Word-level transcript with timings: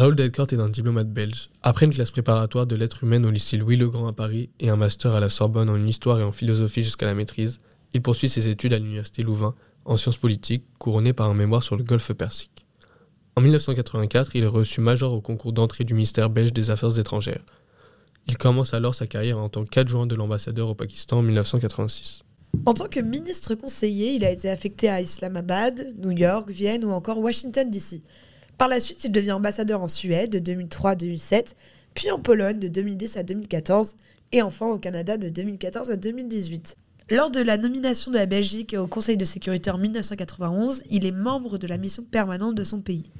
Raoul 0.00 0.14
Delcorte 0.14 0.54
est 0.54 0.58
un 0.58 0.70
diplomate 0.70 1.10
belge. 1.10 1.50
Après 1.62 1.84
une 1.84 1.92
classe 1.92 2.10
préparatoire 2.10 2.66
de 2.66 2.74
lettres 2.74 3.04
humaines 3.04 3.26
au 3.26 3.30
lycée 3.30 3.58
Louis 3.58 3.76
le 3.76 3.86
Grand 3.86 4.08
à 4.08 4.14
Paris 4.14 4.48
et 4.58 4.70
un 4.70 4.76
master 4.76 5.12
à 5.12 5.20
la 5.20 5.28
Sorbonne 5.28 5.68
en 5.68 5.76
histoire 5.76 6.18
et 6.18 6.22
en 6.22 6.32
philosophie 6.32 6.82
jusqu'à 6.82 7.04
la 7.04 7.12
maîtrise, 7.12 7.58
il 7.92 8.00
poursuit 8.00 8.30
ses 8.30 8.48
études 8.48 8.72
à 8.72 8.78
l'université 8.78 9.22
Louvain 9.22 9.54
en 9.84 9.98
sciences 9.98 10.16
politiques, 10.16 10.64
couronné 10.78 11.12
par 11.12 11.28
un 11.28 11.34
mémoire 11.34 11.62
sur 11.62 11.76
le 11.76 11.84
Golfe 11.84 12.14
Persique. 12.14 12.64
En 13.36 13.42
1984, 13.42 14.36
il 14.36 14.44
est 14.44 14.46
reçu 14.46 14.80
major 14.80 15.12
au 15.12 15.20
concours 15.20 15.52
d'entrée 15.52 15.84
du 15.84 15.92
ministère 15.92 16.30
belge 16.30 16.54
des 16.54 16.70
Affaires 16.70 16.98
étrangères. 16.98 17.44
Il 18.26 18.38
commence 18.38 18.72
alors 18.72 18.94
sa 18.94 19.06
carrière 19.06 19.38
en 19.38 19.50
tant 19.50 19.66
qu'adjoint 19.66 20.06
de 20.06 20.14
l'ambassadeur 20.14 20.70
au 20.70 20.74
Pakistan 20.74 21.18
en 21.18 21.22
1986. 21.22 22.22
En 22.64 22.72
tant 22.72 22.86
que 22.86 23.00
ministre 23.00 23.54
conseiller, 23.54 24.14
il 24.14 24.24
a 24.24 24.30
été 24.30 24.48
affecté 24.48 24.88
à 24.88 25.02
Islamabad, 25.02 25.94
New 25.98 26.12
York, 26.12 26.50
Vienne 26.50 26.86
ou 26.86 26.90
encore 26.90 27.18
Washington 27.18 27.70
DC. 27.70 28.00
Par 28.60 28.68
la 28.68 28.78
suite, 28.78 29.04
il 29.04 29.10
devient 29.10 29.32
ambassadeur 29.32 29.80
en 29.80 29.88
Suède 29.88 30.28
de 30.32 30.38
2003 30.38 30.90
à 30.90 30.94
2007, 30.94 31.56
puis 31.94 32.10
en 32.10 32.18
Pologne 32.18 32.58
de 32.58 32.68
2010 32.68 33.16
à 33.16 33.22
2014 33.22 33.94
et 34.32 34.42
enfin 34.42 34.66
au 34.66 34.78
Canada 34.78 35.16
de 35.16 35.30
2014 35.30 35.90
à 35.90 35.96
2018. 35.96 36.76
Lors 37.10 37.30
de 37.30 37.40
la 37.40 37.56
nomination 37.56 38.10
de 38.10 38.18
la 38.18 38.26
Belgique 38.26 38.76
au 38.78 38.86
Conseil 38.86 39.16
de 39.16 39.24
sécurité 39.24 39.70
en 39.70 39.78
1991, 39.78 40.82
il 40.90 41.06
est 41.06 41.10
membre 41.10 41.56
de 41.56 41.66
la 41.66 41.78
mission 41.78 42.02
permanente 42.02 42.54
de 42.54 42.62
son 42.62 42.82
pays. 42.82 43.10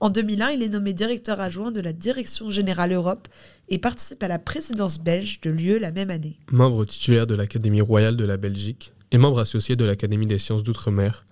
En 0.00 0.08
2001, 0.08 0.52
il 0.52 0.62
est 0.62 0.70
nommé 0.70 0.94
directeur 0.94 1.42
adjoint 1.42 1.72
de 1.72 1.82
la 1.82 1.92
Direction 1.92 2.48
générale 2.48 2.94
Europe 2.94 3.28
et 3.68 3.76
participe 3.76 4.22
à 4.22 4.28
la 4.28 4.38
présidence 4.38 4.98
belge 4.98 5.42
de 5.42 5.50
l'UE 5.50 5.78
la 5.78 5.90
même 5.90 6.10
année. 6.10 6.38
Membre 6.50 6.86
titulaire 6.86 7.26
de 7.26 7.34
l'Académie 7.34 7.82
royale 7.82 8.16
de 8.16 8.24
la 8.24 8.38
Belgique 8.38 8.94
et 9.12 9.18
membre 9.18 9.40
associé 9.40 9.76
de 9.76 9.84
l'Académie 9.84 10.26
des 10.26 10.38
sciences 10.38 10.62
d'outre-mer, 10.62 11.26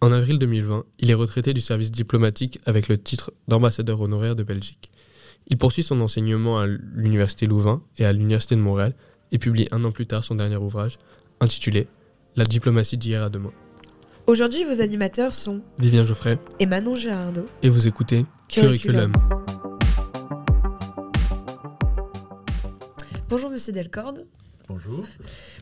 en 0.00 0.12
avril 0.12 0.38
2020, 0.38 0.84
il 0.98 1.10
est 1.10 1.14
retraité 1.14 1.52
du 1.52 1.60
service 1.60 1.90
diplomatique 1.90 2.58
avec 2.64 2.88
le 2.88 2.96
titre 2.96 3.32
d'ambassadeur 3.48 4.00
honoraire 4.00 4.34
de 4.34 4.42
Belgique. 4.42 4.90
Il 5.48 5.58
poursuit 5.58 5.82
son 5.82 6.00
enseignement 6.00 6.58
à 6.58 6.66
l'Université 6.66 7.46
Louvain 7.46 7.82
et 7.98 8.04
à 8.04 8.12
l'Université 8.12 8.56
de 8.56 8.60
Montréal 8.60 8.94
et 9.32 9.38
publie 9.38 9.68
un 9.72 9.84
an 9.84 9.92
plus 9.92 10.06
tard 10.06 10.24
son 10.24 10.36
dernier 10.36 10.56
ouvrage, 10.56 10.98
intitulé 11.40 11.86
La 12.36 12.44
diplomatie 12.44 12.96
d'hier 12.96 13.22
à 13.22 13.30
demain. 13.30 13.52
Aujourd'hui, 14.26 14.64
vos 14.64 14.80
animateurs 14.80 15.34
sont 15.34 15.60
Vivien 15.78 16.04
Geoffrey 16.04 16.38
et 16.60 16.66
Manon 16.66 16.94
Gérardo. 16.94 17.46
Et 17.62 17.68
vous 17.68 17.86
écoutez 17.86 18.24
Curriculum. 18.48 19.12
Bonjour 23.28 23.50
Monsieur 23.50 23.72
Delcorde. 23.72 24.26
Bonjour. 24.72 25.04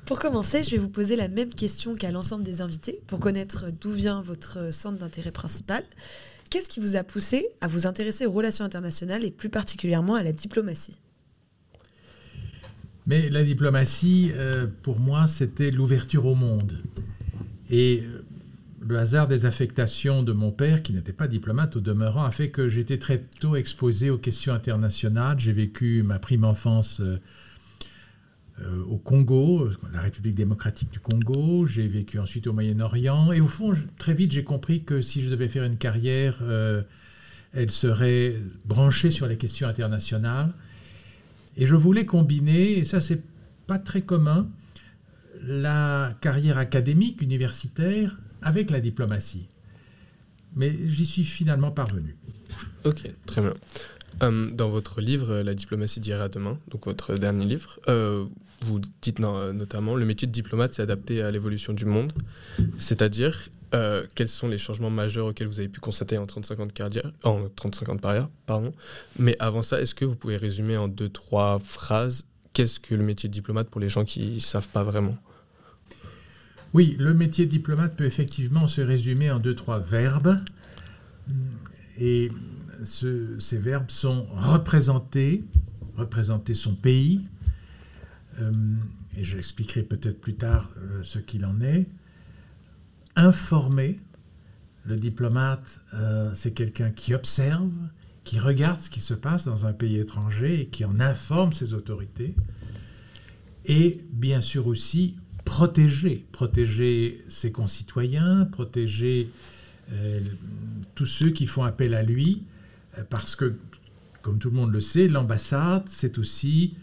Pour 0.05 0.19
commencer, 0.19 0.63
je 0.63 0.73
vais 0.73 0.77
vous 0.77 0.91
poser 0.91 1.17
la 1.17 1.29
même 1.29 1.49
question 1.49 1.95
qu'à 1.95 2.11
l'ensemble 2.11 2.45
des 2.45 2.61
invités 2.61 3.01
pour 3.07 3.21
connaître 3.21 3.71
d'où 3.71 3.91
vient 3.91 4.21
votre 4.21 4.71
centre 4.71 4.99
d'intérêt 4.99 5.33
principal. 5.33 5.83
Qu'est-ce 6.51 6.69
qui 6.69 6.79
vous 6.79 6.95
a 6.95 7.03
poussé 7.05 7.49
à 7.63 7.69
vous 7.69 7.87
intéresser 7.87 8.27
aux 8.27 8.33
relations 8.33 8.67
internationales 8.67 9.25
et 9.25 9.31
plus 9.31 9.49
particulièrement 9.49 10.15
à 10.15 10.23
la 10.23 10.33
diplomatie? 10.33 10.99
Mais 13.07 13.31
la 13.31 13.45
diplomatie, 13.45 14.31
euh, 14.35 14.67
pour 14.83 15.01
moi, 15.01 15.27
c'était 15.27 15.71
l'ouverture 15.71 16.27
au 16.27 16.35
monde. 16.35 16.77
Et 17.71 18.03
euh, 18.03 18.27
le 18.87 18.99
hasard 18.99 19.27
des 19.27 19.47
affectations 19.47 20.23
de 20.23 20.33
mon 20.33 20.51
père, 20.51 20.83
qui 20.83 20.93
n'était 20.93 21.15
pas 21.15 21.29
diplomate 21.29 21.77
au 21.77 21.81
demeurant, 21.81 22.25
a 22.25 22.31
fait 22.31 22.51
que 22.51 22.69
j'étais 22.69 22.99
très 22.99 23.25
tôt 23.41 23.57
exposé 23.57 24.11
aux 24.11 24.19
questions 24.19 24.53
internationales. 24.53 25.41
J'ai 25.41 25.53
vécu 25.53 26.03
ma 26.03 26.19
prime 26.19 26.45
enfance 26.45 27.01
euh, 28.63 28.83
au 28.89 28.97
Congo, 28.97 29.71
la 29.93 30.01
République 30.01 30.35
démocratique 30.35 30.91
du 30.91 30.99
Congo. 30.99 31.67
J'ai 31.67 31.87
vécu 31.87 32.19
ensuite 32.19 32.47
au 32.49 32.53
Moyen-Orient. 32.53 33.33
Et 33.33 33.41
au 33.41 33.47
fond, 33.47 33.73
très 33.99 34.15
vite, 34.15 34.33
j'ai 34.33 34.43
compris 34.43 34.83
que 34.83 35.01
si 35.01 35.23
je 35.23 35.31
devais 35.31 35.49
faire 35.49 35.65
une 35.65 35.77
carrière, 35.77 36.39
euh, 36.43 36.83
elle 37.53 37.71
serait 37.71 38.35
branchée 38.65 39.11
sur 39.11 39.27
les 39.27 39.37
questions 39.37 39.69
internationales. 39.69 40.53
Et 41.57 41.67
je 41.67 41.77
voulais 41.77 42.05
combiner, 42.05 42.79
et 42.79 42.85
ça, 42.85 43.01
c'est 43.01 43.23
pas 43.67 43.79
très 43.79 44.03
commun, 44.03 44.49
la 45.45 46.13
carrière 46.21 46.59
académique, 46.59 47.23
universitaire, 47.23 48.19
avec 48.43 48.71
la 48.71 48.81
diplomatie. 48.81 49.47
Mais 50.57 50.77
j'y 50.89 51.07
suis 51.07 51.25
finalement 51.25 51.71
parvenu. 51.71 52.17
Ok, 52.85 53.09
très 53.27 53.41
bien. 53.41 53.55
Euh, 54.23 54.51
dans 54.51 54.69
votre 54.69 55.01
livre, 55.01 55.43
La 55.43 55.55
diplomatie 55.55 56.01
d'hier 56.01 56.21
à 56.21 56.29
demain, 56.29 56.59
donc 56.71 56.87
votre 56.87 57.17
dernier 57.17 57.45
livre, 57.45 57.79
vous 58.63 58.81
dites 59.03 59.21
notamment 59.21 59.95
le 59.95 60.05
métier 60.05 60.27
de 60.27 60.33
diplomate 60.33 60.75
s'est 60.75 60.83
adapté 60.83 61.23
à 61.23 61.31
l'évolution 61.31 61.73
du 61.73 61.85
monde, 61.85 62.13
c'est-à-dire 62.79 63.49
euh, 63.75 64.05
quels 64.15 64.29
sont 64.29 64.49
les 64.49 64.59
changements 64.59 64.91
majeurs 64.91 65.27
auxquels 65.27 65.47
vous 65.47 65.61
avez 65.61 65.69
pu 65.69 65.81
constater 65.81 66.17
en 66.19 66.27
35 66.27 66.61
ans 66.61 66.67
de 66.67 66.73
carrière, 66.73 67.13
en 67.23 67.49
35 67.55 67.89
ans 67.91 67.95
de 67.95 68.01
carrière, 68.01 68.29
pardon. 68.47 68.73
Mais 69.19 69.37
avant 69.39 69.63
ça, 69.63 69.81
est-ce 69.81 69.95
que 69.95 70.05
vous 70.05 70.17
pouvez 70.17 70.37
résumer 70.37 70.77
en 70.77 70.89
deux 70.89 71.09
trois 71.09 71.59
phrases 71.59 72.25
qu'est-ce 72.59 72.81
que 72.81 72.97
le 72.97 73.05
métier 73.05 73.29
de 73.29 73.35
diplomate 73.35 73.69
pour 73.69 73.81
les 73.81 73.89
gens 73.89 74.05
qui 74.05 74.35
ne 74.35 74.41
savent 74.41 74.69
pas 74.71 74.83
vraiment? 74.83 75.17
Oui, 76.75 76.97
le 76.99 77.15
métier 77.15 77.47
de 77.47 77.51
diplomate 77.51 77.95
peut 77.95 78.05
effectivement 78.05 78.67
se 78.67 78.81
résumer 78.81 79.31
en 79.31 79.39
deux 79.39 79.55
trois 79.55 79.79
verbes. 79.79 80.37
Et 82.01 82.33
ces 82.85 83.59
verbes 83.59 83.91
sont 83.91 84.27
représenter, 84.33 85.45
représenter 85.97 86.55
son 86.55 86.75
pays, 86.75 87.21
et 89.17 89.25
j'expliquerai 89.25 89.83
peut-être 89.83 90.21
plus 90.21 90.35
tard 90.35 90.71
euh, 90.79 91.03
ce 91.03 91.19
qu'il 91.19 91.45
en 91.45 91.61
est, 91.61 91.87
informer. 93.17 93.99
Le 94.85 94.97
diplomate, 94.97 95.81
euh, 95.95 96.31
c'est 96.35 96.53
quelqu'un 96.53 96.91
qui 96.91 97.15
observe, 97.15 97.71
qui 98.25 98.39
regarde 98.39 98.81
ce 98.81 98.91
qui 98.91 99.01
se 99.01 99.15
passe 99.15 99.45
dans 99.45 99.67
un 99.67 99.73
pays 99.73 99.99
étranger 99.99 100.63
et 100.63 100.67
qui 100.67 100.85
en 100.85 100.99
informe 101.01 101.53
ses 101.53 101.75
autorités. 101.75 102.35
Et 103.67 104.01
bien 104.13 104.41
sûr 104.41 104.67
aussi 104.67 105.17
protéger, 105.45 106.25
protéger 106.33 107.25
ses 107.29 107.53
concitoyens, 107.53 108.47
protéger 108.47 109.31
tous 110.95 111.07
ceux 111.07 111.31
qui 111.31 111.47
font 111.47 111.65
appel 111.65 111.95
à 111.95 112.03
lui, 112.03 112.43
parce 113.09 113.37
que, 113.37 113.57
comme 114.21 114.39
tout 114.39 114.51
le 114.51 114.57
monde 114.57 114.73
le 114.73 114.83
sait, 114.83 115.09
l'ambassade, 115.09 115.85
c'est 115.87 116.19
aussi 116.19 116.75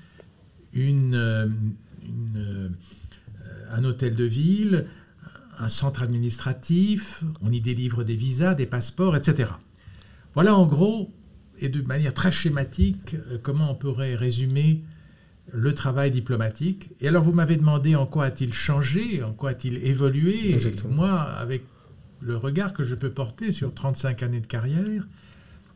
une, 0.75 1.15
euh, 1.15 2.69
un 3.71 3.83
hôtel 3.83 4.15
de 4.15 4.25
ville, 4.25 4.85
un 5.57 5.69
centre 5.69 6.03
administratif, 6.03 7.23
on 7.41 7.51
y 7.51 7.61
délivre 7.61 8.03
des 8.03 8.15
visas, 8.15 8.53
des 8.53 8.65
passeports, 8.65 9.15
etc. 9.15 9.51
Voilà 10.33 10.55
en 10.55 10.65
gros, 10.65 11.13
et 11.59 11.69
de 11.69 11.81
manière 11.81 12.13
très 12.13 12.31
schématique, 12.31 13.15
euh, 13.31 13.37
comment 13.41 13.71
on 13.71 13.75
pourrait 13.75 14.15
résumer 14.15 14.83
le 15.51 15.73
travail 15.73 16.11
diplomatique. 16.11 16.91
Et 16.99 17.07
alors 17.07 17.23
vous 17.23 17.31
m'avez 17.31 17.55
demandé 17.55 17.95
en 17.95 18.05
quoi 18.05 18.25
a-t-il 18.25 18.53
changé, 18.53 19.23
en 19.23 19.31
quoi 19.31 19.51
a-t-il 19.51 19.77
évolué. 19.85 20.57
moi, 20.89 21.21
avec 21.21 21.63
le 22.21 22.35
regard 22.35 22.73
que 22.73 22.83
je 22.83 22.95
peux 22.95 23.11
porter 23.11 23.51
sur 23.51 23.73
35 23.73 24.23
années 24.23 24.41
de 24.41 24.47
carrière, 24.47 25.07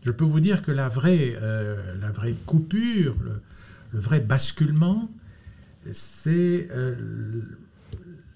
je 0.03 0.11
peux 0.11 0.25
vous 0.25 0.39
dire 0.39 0.61
que 0.61 0.71
la 0.71 0.89
vraie, 0.89 1.35
euh, 1.41 1.95
la 2.01 2.11
vraie 2.11 2.33
coupure, 2.45 3.15
le, 3.23 3.41
vrai 3.93 4.19
basculement, 4.19 5.09
c'est 5.91 6.67
euh, 6.71 7.41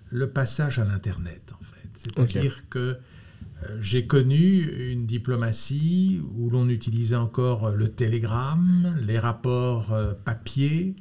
le 0.09 0.29
passage 0.29 0.79
à 0.79 0.85
l'Internet, 0.85 1.53
en 1.53 1.63
fait. 1.63 2.09
C'est-à-dire 2.15 2.69
que 2.69 2.79
euh, 2.79 3.77
j'ai 3.81 4.07
connu 4.07 4.91
une 4.91 5.05
diplomatie 5.05 6.21
où 6.35 6.49
l'on 6.49 6.69
utilisait 6.69 7.15
encore 7.15 7.71
le 7.71 7.89
télégramme, 7.89 8.95
les 9.05 9.19
rapports 9.19 9.95
papier, 10.25 10.95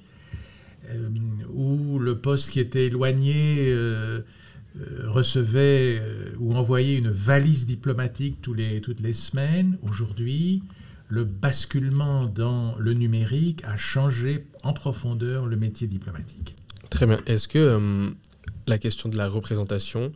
où 1.55 1.99
le 1.99 2.19
poste 2.19 2.51
qui 2.51 2.61
était 2.61 2.87
éloigné 2.87 3.73
euh, 4.81 5.03
recevait 5.05 6.01
euh, 6.01 6.31
ou 6.39 6.55
envoyait 6.55 6.97
une 6.97 7.11
valise 7.11 7.67
diplomatique 7.67 8.39
tous 8.41 8.55
les, 8.55 8.81
toutes 8.81 9.01
les 9.01 9.13
semaines. 9.13 9.77
Aujourd'hui, 9.83 10.63
le 11.13 11.25
basculement 11.25 12.25
dans 12.25 12.75
le 12.79 12.95
numérique 12.95 13.63
a 13.65 13.77
changé 13.77 14.47
en 14.63 14.73
profondeur 14.73 15.45
le 15.45 15.57
métier 15.57 15.87
diplomatique. 15.87 16.57
Très 16.89 17.05
bien. 17.05 17.21
Est-ce 17.27 17.49
que 17.49 17.59
euh, 17.59 18.11
la 18.67 18.79
question 18.79 19.11
de 19.11 19.19
la 19.19 19.29
représentation, 19.29 20.11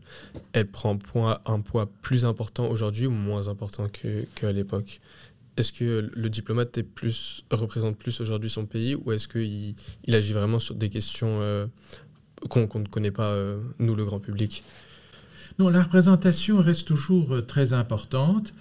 elle 0.54 0.66
prend 0.66 0.96
point, 0.96 1.38
un 1.44 1.60
poids 1.60 1.90
plus 2.00 2.24
important 2.24 2.66
aujourd'hui 2.70 3.04
ou 3.04 3.10
moins 3.10 3.48
important 3.48 3.88
qu'à 3.88 4.52
l'époque? 4.52 4.98
Est-ce 5.58 5.70
que 5.70 6.10
le 6.14 6.30
diplomate 6.30 6.78
est 6.78 6.82
plus, 6.82 7.44
représente 7.50 7.98
plus 7.98 8.18
aujourd'hui 8.22 8.48
son 8.48 8.64
pays 8.64 8.94
ou 8.94 9.12
est-ce 9.12 9.28
qu'il 9.28 9.74
il 10.06 10.14
agit 10.14 10.32
vraiment 10.32 10.58
sur 10.58 10.76
des 10.76 10.88
questions 10.88 11.68
qu'on 12.48 12.78
ne 12.78 12.88
connaît 12.88 13.10
pas, 13.10 13.32
euh, 13.32 13.60
nous, 13.80 13.94
le 13.94 14.06
grand 14.06 14.20
public? 14.20 14.64
Non, 15.58 15.68
la 15.68 15.82
représentation 15.82 16.62
reste 16.62 16.86
toujours 16.86 17.34
euh, 17.34 17.42
très 17.42 17.74
importante. 17.74 18.54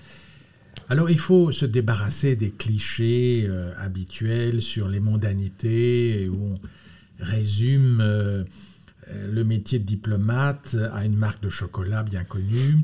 Alors 0.89 1.10
il 1.10 1.18
faut 1.18 1.51
se 1.51 1.66
débarrasser 1.66 2.36
des 2.36 2.51
clichés 2.51 3.45
euh, 3.48 3.74
habituels 3.77 4.62
sur 4.62 4.88
les 4.88 5.00
mondanités 5.00 6.30
où 6.30 6.54
on 6.54 7.24
résume 7.24 8.04
le 8.04 9.44
métier 9.44 9.80
de 9.80 9.86
diplomate 9.86 10.75
à 10.92 11.06
une 11.06 11.16
marque 11.16 11.42
de 11.42 11.50
chocolat 11.50 12.04
bien 12.04 12.24
connue. 12.24 12.80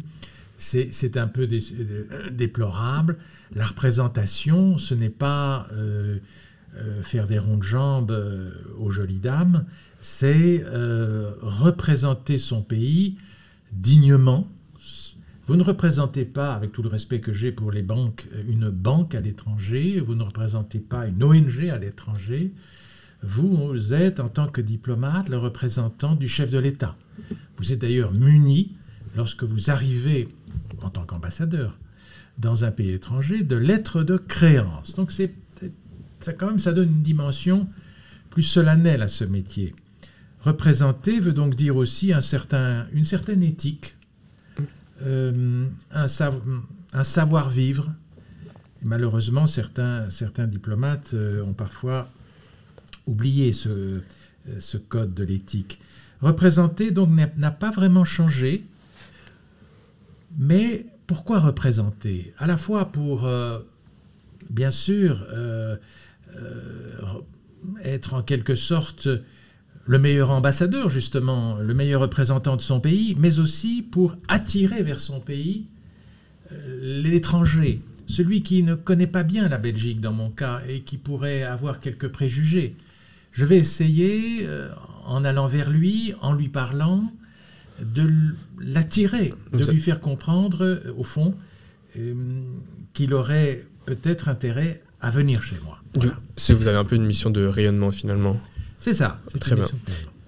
C'est 0.57 1.17
un 1.17 1.27
peu 1.27 1.47
déplorable. 2.31 3.17
la 3.53 3.65
représentation, 3.65 4.77
ce 4.77 4.93
n'est 4.93 5.09
pas 5.09 5.67
faire 7.01 7.27
des 7.27 7.39
ronds 7.39 7.57
de 7.57 7.63
jambes 7.63 8.53
aux 8.79 8.89
jolies 8.89 9.19
dames, 9.19 9.65
c'est 9.99 10.63
représenter 11.41 12.37
son 12.37 12.61
pays 12.61 13.17
dignement. 13.73 14.47
Vous 15.51 15.57
ne 15.57 15.63
représentez 15.63 16.23
pas, 16.23 16.53
avec 16.55 16.71
tout 16.71 16.81
le 16.81 16.87
respect 16.87 17.19
que 17.19 17.33
j'ai 17.33 17.51
pour 17.51 17.73
les 17.73 17.81
banques, 17.81 18.25
une 18.47 18.69
banque 18.69 19.15
à 19.15 19.19
l'étranger, 19.19 19.99
vous 19.99 20.15
ne 20.15 20.23
représentez 20.23 20.79
pas 20.79 21.07
une 21.07 21.21
ONG 21.21 21.67
à 21.69 21.77
l'étranger, 21.77 22.53
vous 23.21 23.91
êtes, 23.93 24.21
en 24.21 24.29
tant 24.29 24.47
que 24.47 24.61
diplomate, 24.61 25.27
le 25.27 25.37
représentant 25.37 26.15
du 26.15 26.29
chef 26.29 26.51
de 26.51 26.57
l'État. 26.57 26.95
Vous 27.57 27.73
êtes 27.73 27.79
d'ailleurs 27.79 28.13
muni, 28.13 28.77
lorsque 29.17 29.43
vous 29.43 29.69
arrivez 29.69 30.29
en 30.83 30.89
tant 30.89 31.03
qu'ambassadeur 31.03 31.77
dans 32.37 32.63
un 32.63 32.71
pays 32.71 32.91
étranger, 32.91 33.43
de 33.43 33.57
lettres 33.57 34.03
de 34.03 34.15
créance. 34.15 34.95
Donc 34.95 35.11
c'est, 35.11 35.35
ça, 36.21 36.31
quand 36.31 36.47
même, 36.47 36.59
ça 36.59 36.71
donne 36.71 36.87
une 36.87 37.03
dimension 37.03 37.67
plus 38.29 38.43
solennelle 38.43 39.01
à 39.01 39.09
ce 39.09 39.25
métier. 39.25 39.73
Représenter 40.39 41.19
veut 41.19 41.33
donc 41.33 41.55
dire 41.55 41.75
aussi 41.75 42.13
une 42.13 42.21
certaine 43.03 43.43
éthique, 43.43 43.97
euh, 45.05 45.67
un, 45.91 47.03
savoir-vivre. 47.03 47.91
Malheureusement, 48.83 49.47
certains, 49.47 50.09
certains 50.09 50.47
diplomates 50.47 51.13
euh, 51.13 51.43
ont 51.43 51.53
parfois 51.53 52.07
oublié 53.07 53.53
ce, 53.53 53.97
code 54.89 55.13
de 55.13 55.23
l'éthique. 55.23 55.79
Représenter 56.21 56.91
donc 56.91 57.09
n'a 57.37 57.51
pas 57.51 57.71
vraiment 57.71 58.05
changé, 58.05 58.63
mais 60.37 60.85
pourquoi 61.07 61.39
représenter? 61.39 62.33
À 62.37 62.47
la 62.47 62.57
fois 62.57 62.91
pour, 62.91 63.25
euh, 63.25 63.59
bien 64.49 64.71
sûr, 64.71 65.25
être 67.83 68.13
en 68.13 68.21
quelque 68.23 68.55
sorte 68.55 69.09
le 69.91 69.99
meilleur 69.99 70.31
ambassadeur, 70.31 70.89
justement, 70.89 71.57
le 71.57 71.73
meilleur 71.73 71.99
représentant 71.99 72.55
de 72.55 72.61
son 72.61 72.79
pays, 72.79 73.13
mais 73.19 73.39
aussi 73.39 73.81
pour 73.81 74.15
attirer 74.29 74.83
vers 74.83 75.01
son 75.01 75.19
pays 75.19 75.65
l'étranger, 76.81 77.81
celui 78.07 78.41
qui 78.41 78.63
ne 78.63 78.75
connaît 78.75 79.05
pas 79.05 79.23
bien 79.23 79.49
la 79.49 79.57
Belgique 79.57 79.99
dans 79.99 80.13
mon 80.13 80.29
cas 80.29 80.61
et 80.65 80.79
qui 80.79 80.95
pourrait 80.95 81.43
avoir 81.43 81.81
quelques 81.81 82.07
préjugés. 82.07 82.77
Je 83.33 83.43
vais 83.43 83.57
essayer, 83.57 84.45
euh, 84.47 84.69
en 85.05 85.25
allant 85.25 85.47
vers 85.47 85.69
lui, 85.69 86.13
en 86.21 86.31
lui 86.31 86.47
parlant, 86.47 87.03
de 87.81 88.09
l'attirer, 88.61 89.29
de 89.51 89.71
lui 89.71 89.81
faire 89.81 89.99
comprendre, 89.99 90.63
euh, 90.63 90.93
au 90.97 91.03
fond, 91.03 91.35
euh, 91.97 92.13
qu'il 92.93 93.13
aurait 93.13 93.65
peut-être 93.85 94.29
intérêt 94.29 94.81
à 95.01 95.11
venir 95.11 95.43
chez 95.43 95.57
moi. 95.65 95.81
Si 96.37 96.53
vous 96.53 96.67
avez 96.69 96.77
un 96.77 96.85
peu 96.85 96.95
une 96.95 97.05
mission 97.05 97.29
de 97.29 97.43
rayonnement 97.45 97.91
finalement. 97.91 98.39
C'est 98.81 98.93
ça. 98.93 99.21
C'est 99.27 99.39
très 99.39 99.55
bien. 99.55 99.67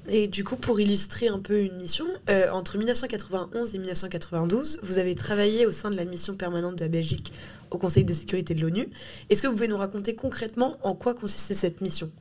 Et 0.07 0.27
du 0.27 0.44
coup, 0.44 0.55
pour 0.55 0.79
illustrer 0.79 1.27
un 1.27 1.39
peu 1.39 1.61
une 1.61 1.77
mission, 1.77 2.05
entre 2.51 2.77
1991 2.77 3.73
et 3.73 3.77
1992, 3.77 4.79
vous 4.83 4.97
avez 4.97 5.15
travaillé 5.15 5.65
au 5.65 5.71
sein 5.71 5.89
de 5.89 5.95
la 5.95 6.05
mission 6.05 6.35
permanente 6.35 6.75
de 6.75 6.81
la 6.81 6.89
Belgique 6.89 7.31
au 7.71 7.77
Conseil 7.77 8.03
de 8.03 8.13
sécurité 8.13 8.53
de 8.53 8.61
l'ONU. 8.61 8.88
Est-ce 9.29 9.41
que 9.41 9.47
vous 9.47 9.53
pouvez 9.53 9.67
nous 9.67 9.77
raconter 9.77 10.13
concrètement 10.13 10.77
en 10.83 10.94
quoi 10.94 11.13
consistait 11.13 11.53
cette 11.53 11.81
mission? 11.81 12.11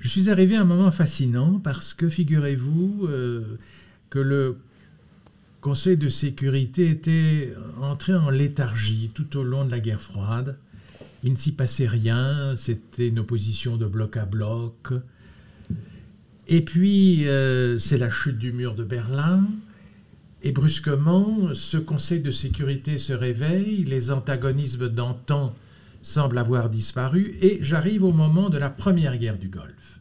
Je 0.00 0.08
suis 0.08 0.30
arrivé 0.30 0.56
à 0.56 0.60
un 0.60 0.64
moment 0.64 0.92
fascinant 0.92 1.60
parce 1.62 1.92
que 1.92 2.08
figurez-vous 2.08 3.08
euh, 3.08 3.58
que 4.08 4.18
le 4.18 4.58
Conseil 5.60 5.96
de 5.96 6.08
sécurité 6.08 6.90
était 6.90 7.52
entré 7.82 8.14
en 8.14 8.30
léthargie 8.30 9.10
tout 9.12 9.36
au 9.36 9.42
long 9.42 9.64
de 9.64 9.72
la 9.72 9.80
guerre 9.80 10.00
froide. 10.00 10.56
Il 11.26 11.32
ne 11.32 11.36
s'y 11.36 11.50
passait 11.50 11.88
rien, 11.88 12.54
c'était 12.56 13.08
une 13.08 13.18
opposition 13.18 13.76
de 13.76 13.86
bloc 13.86 14.16
à 14.16 14.26
bloc. 14.26 14.92
Et 16.46 16.60
puis, 16.60 17.26
euh, 17.26 17.80
c'est 17.80 17.98
la 17.98 18.10
chute 18.10 18.38
du 18.38 18.52
mur 18.52 18.76
de 18.76 18.84
Berlin. 18.84 19.44
Et 20.44 20.52
brusquement, 20.52 21.52
ce 21.52 21.78
Conseil 21.78 22.20
de 22.20 22.30
sécurité 22.30 22.96
se 22.96 23.12
réveille, 23.12 23.82
les 23.82 24.12
antagonismes 24.12 24.88
d'antan 24.88 25.52
semblent 26.00 26.38
avoir 26.38 26.70
disparu, 26.70 27.34
et 27.42 27.58
j'arrive 27.60 28.04
au 28.04 28.12
moment 28.12 28.48
de 28.48 28.58
la 28.58 28.70
première 28.70 29.18
guerre 29.18 29.36
du 29.36 29.48
Golfe. 29.48 29.98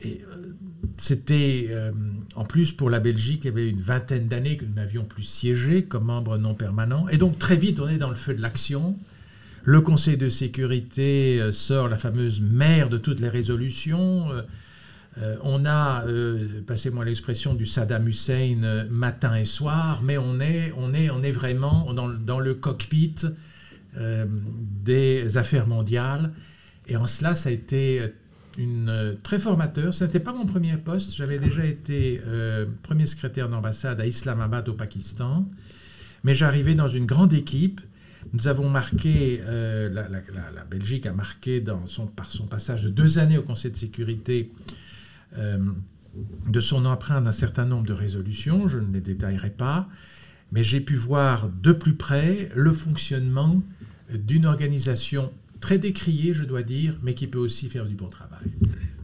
Et 0.00 0.22
euh, 0.32 0.54
c'était, 0.96 1.66
euh, 1.68 1.92
en 2.34 2.46
plus, 2.46 2.72
pour 2.72 2.88
la 2.88 3.00
Belgique, 3.00 3.42
il 3.44 3.48
y 3.48 3.50
avait 3.50 3.68
une 3.68 3.82
vingtaine 3.82 4.26
d'années 4.26 4.56
que 4.56 4.64
nous 4.64 4.72
n'avions 4.72 5.04
plus 5.04 5.24
siégé 5.24 5.84
comme 5.84 6.04
membre 6.04 6.38
non 6.38 6.54
permanent. 6.54 7.08
Et 7.08 7.18
donc, 7.18 7.38
très 7.38 7.56
vite, 7.56 7.78
on 7.78 7.88
est 7.88 7.98
dans 7.98 8.08
le 8.08 8.16
feu 8.16 8.32
de 8.32 8.40
l'action. 8.40 8.96
Le 9.64 9.80
Conseil 9.80 10.16
de 10.16 10.28
sécurité 10.28 11.40
euh, 11.40 11.52
sort 11.52 11.88
la 11.88 11.98
fameuse 11.98 12.40
mère 12.40 12.88
de 12.88 12.98
toutes 12.98 13.20
les 13.20 13.28
résolutions. 13.28 14.26
on 15.42 15.66
a, 15.66 16.04
passez-moi 16.66 17.04
l'expression, 17.04 17.54
du 17.54 17.66
Saddam 17.66 18.08
Hussein 18.08 18.86
matin 18.90 19.34
et 19.34 19.44
soir, 19.44 20.00
mais 20.02 20.16
on 20.16 20.40
est, 20.40 20.72
on 20.78 20.94
est, 20.94 21.10
on 21.10 21.22
est 21.22 21.32
vraiment 21.32 21.92
dans, 21.92 22.08
dans 22.08 22.40
le 22.40 22.54
cockpit 22.54 23.16
des 23.96 25.36
affaires 25.36 25.66
mondiales. 25.66 26.32
Et 26.86 26.96
en 26.96 27.06
cela, 27.06 27.34
ça 27.34 27.50
a 27.50 27.52
été 27.52 28.12
une, 28.58 28.88
euh, 28.88 29.14
très 29.22 29.38
formateur. 29.38 29.94
Ce 29.94 30.04
n'était 30.04 30.20
pas 30.20 30.32
mon 30.32 30.46
premier 30.46 30.76
poste. 30.76 31.14
J'avais 31.14 31.38
déjà 31.38 31.64
été 31.64 32.20
euh, 32.26 32.66
premier 32.82 33.06
secrétaire 33.06 33.48
d'ambassade 33.48 34.00
à 34.00 34.06
Islamabad 34.06 34.68
au 34.68 34.74
Pakistan. 34.74 35.48
Mais 36.24 36.34
j'arrivais 36.34 36.74
dans 36.74 36.88
une 36.88 37.06
grande 37.06 37.32
équipe. 37.32 37.80
Nous 38.32 38.48
avons 38.48 38.68
marqué, 38.68 39.40
euh, 39.42 39.88
la, 39.88 40.64
Belgique 40.64 41.06
a 41.06 41.12
marqué 41.12 41.60
dans 41.60 41.86
son, 41.86 42.06
par 42.06 42.30
son 42.30 42.46
passage 42.46 42.82
de 42.82 42.90
deux 42.90 43.18
années 43.18 43.38
au 43.38 43.42
Conseil 43.42 43.70
de 43.70 43.76
sécurité 43.76 44.50
de 46.48 46.60
son 46.60 46.86
empreinte 46.86 47.26
un 47.26 47.32
certain 47.32 47.64
nombre 47.64 47.86
de 47.86 47.92
résolutions. 47.92 48.68
Je 48.68 48.78
ne 48.78 48.92
les 48.92 49.00
détaillerai 49.00 49.50
pas. 49.50 49.88
Mais 50.52 50.64
j'ai 50.64 50.80
pu 50.80 50.96
voir 50.96 51.48
de 51.48 51.72
plus 51.72 51.94
près 51.94 52.50
le 52.54 52.72
fonctionnement 52.72 53.62
d'une 54.12 54.46
organisation 54.46 55.32
très 55.60 55.78
décrié, 55.78 56.32
je 56.32 56.44
dois 56.44 56.62
dire, 56.62 56.98
mais 57.02 57.14
qui 57.14 57.26
peut 57.26 57.38
aussi 57.38 57.68
faire 57.68 57.86
du 57.86 57.94
bon 57.94 58.08
travail. 58.08 58.40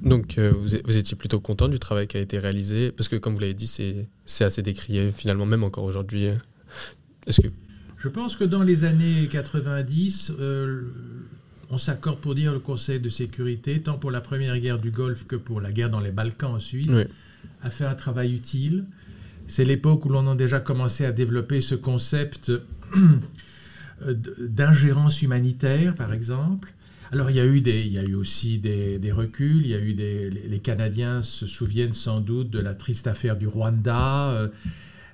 Donc 0.02 0.38
euh, 0.38 0.52
vous, 0.52 0.74
étiez 0.74 1.16
plutôt 1.16 1.40
content 1.40 1.68
du 1.68 1.78
travail 1.78 2.06
qui 2.06 2.16
a 2.16 2.20
été 2.20 2.38
réalisé, 2.38 2.92
parce 2.92 3.08
que 3.08 3.16
comme 3.16 3.34
vous 3.34 3.40
l'avez 3.40 3.54
dit, 3.54 3.66
c'est 4.24 4.44
assez 4.44 4.62
décrié, 4.62 5.12
finalement, 5.12 5.46
même 5.46 5.64
encore 5.64 5.84
aujourd'hui. 5.84 6.28
Est-ce 7.26 7.40
que... 7.40 7.48
Je 7.98 8.08
pense 8.08 8.36
que 8.36 8.44
dans 8.44 8.62
les 8.62 8.84
années 8.84 9.28
90, 9.30 10.32
euh, 10.38 10.82
on 11.70 11.78
s'accorde 11.78 12.18
pour 12.18 12.34
dire 12.34 12.52
le 12.52 12.58
Conseil 12.58 13.00
de 13.00 13.08
sécurité, 13.08 13.80
tant 13.80 13.98
pour 13.98 14.10
la 14.10 14.20
première 14.20 14.58
guerre 14.58 14.78
du 14.78 14.90
Golfe 14.90 15.26
que 15.26 15.36
pour 15.36 15.60
la 15.60 15.72
guerre 15.72 15.90
dans 15.90 16.00
les 16.00 16.12
Balkans 16.12 16.54
ensuite, 16.54 16.90
a 17.62 17.70
fait 17.70 17.86
un 17.86 17.94
travail 17.94 18.34
utile. 18.34 18.84
C'est 19.48 19.64
l'époque 19.64 20.04
où 20.04 20.08
l'on 20.08 20.30
a 20.30 20.34
déjà 20.34 20.60
commencé 20.60 21.04
à 21.04 21.12
développer 21.12 21.60
ce 21.60 21.74
concept 21.74 22.52
Euh, 24.02 24.14
d'ingérence 24.38 25.22
humanitaire, 25.22 25.94
par 25.94 26.12
exemple. 26.12 26.74
Alors 27.12 27.30
il 27.30 27.36
y 27.36 27.40
a 27.40 27.46
eu, 27.46 27.62
des, 27.62 27.80
il 27.80 27.94
y 27.94 27.98
a 27.98 28.02
eu 28.02 28.14
aussi 28.14 28.58
des, 28.58 29.00
reculs, 29.10 29.62
il 29.64 29.68
y 29.68 29.74
a 29.74 29.78
eu 29.78 29.94
des, 29.94 30.28
les 30.28 30.58
Canadiens 30.58 31.22
se 31.22 31.46
souviennent 31.46 31.94
sans 31.94 32.20
doute 32.20 32.50
de 32.50 32.58
la 32.58 32.74
triste 32.74 33.06
affaire 33.06 33.36
du 33.36 33.46
Rwanda, 33.46 34.32
euh, 34.32 34.48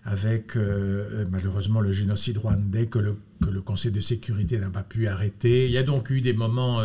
avec 0.05 0.57
euh, 0.57 1.25
malheureusement 1.31 1.81
le 1.81 1.93
génocide 1.93 2.39
rwandais 2.39 2.87
que 2.87 2.99
le, 2.99 3.17
Conseil 3.65 3.91
de 3.91 4.01
sécurité 4.01 4.59
n'a 4.59 4.71
pas 4.71 4.83
pu 4.83 5.09
arrêter. 5.09 5.67
Il 5.67 5.73
y 5.73 5.79
a 5.79 5.83
donc 5.83 6.11
eu 6.11 6.21
des 6.21 6.33
moments 6.33 6.81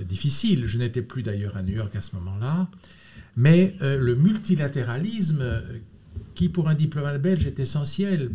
difficiles. 0.00 0.66
Je 0.66 0.76
n'étais 0.76 1.02
plus 1.02 1.22
d'ailleurs 1.22 1.56
à 1.56 1.62
New 1.62 1.74
York 1.74 1.94
à 1.94 2.00
ce 2.00 2.16
moment-là. 2.16 2.68
Mais 3.36 3.76
le 3.80 4.16
multilatéralisme, 4.16 5.62
qui 6.34 6.48
pour 6.48 6.68
un 6.68 6.74
diplomate 6.74 7.22
belge 7.22 7.46
est 7.46 7.60
essentiel, 7.60 8.30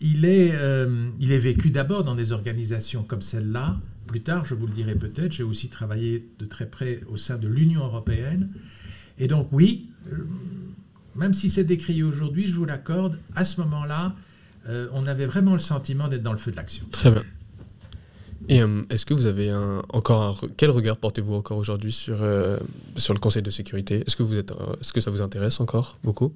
il 0.00 0.24
est, 0.24 0.52
euh, 0.54 1.10
vécu 1.20 1.70
d'abord 1.70 2.04
dans 2.04 2.14
des 2.14 2.32
organisations 2.32 3.02
comme 3.02 3.22
celle-là. 3.22 3.80
Plus 4.06 4.20
tard, 4.20 4.44
je 4.44 4.54
vous 4.54 4.66
le 4.66 4.72
dirai 4.72 4.94
peut-être, 4.94 5.32
j'ai 5.32 5.42
aussi 5.42 5.68
travaillé 5.68 6.28
de 6.38 6.44
très 6.44 6.66
près 6.66 7.00
au 7.08 7.16
sein 7.16 7.38
de 7.38 7.48
l'Union 7.48 7.84
européenne. 7.84 8.50
Et 9.18 9.28
donc 9.28 9.48
oui, 9.52 9.88
euh, 10.12 10.24
même 11.16 11.34
si 11.34 11.50
c'est 11.50 11.64
décrié 11.64 12.02
aujourd'hui, 12.02 12.48
je 12.48 12.54
vous 12.54 12.64
l'accorde, 12.64 13.18
à 13.34 13.44
ce 13.44 13.60
moment-là, 13.60 14.14
euh, 14.68 14.88
on 14.92 15.06
avait 15.06 15.26
vraiment 15.26 15.52
le 15.52 15.58
sentiment 15.58 16.08
d'être 16.08 16.22
dans 16.22 16.32
le 16.32 16.38
feu 16.38 16.50
de 16.50 16.56
l'action. 16.56 16.84
Très 16.90 17.10
bien. 17.10 17.22
Et 18.48 18.60
est-ce 18.90 19.04
que 19.04 19.14
vous 19.14 19.26
avez 19.26 19.50
un, 19.50 19.82
encore 19.88 20.22
un, 20.22 20.48
quel 20.56 20.70
regard 20.70 20.98
portez-vous 20.98 21.34
encore 21.34 21.58
aujourd'hui 21.58 21.90
sur, 21.90 22.18
sur 22.96 23.12
le 23.12 23.18
Conseil 23.18 23.42
de 23.42 23.50
sécurité? 23.50 24.04
Est-ce 24.06 24.14
que 24.14 24.22
vous 24.22 24.36
êtes, 24.36 24.52
est-ce 24.80 24.92
que 24.92 25.00
ça 25.00 25.10
vous 25.10 25.20
intéresse 25.20 25.58
encore 25.58 25.98
beaucoup? 26.04 26.32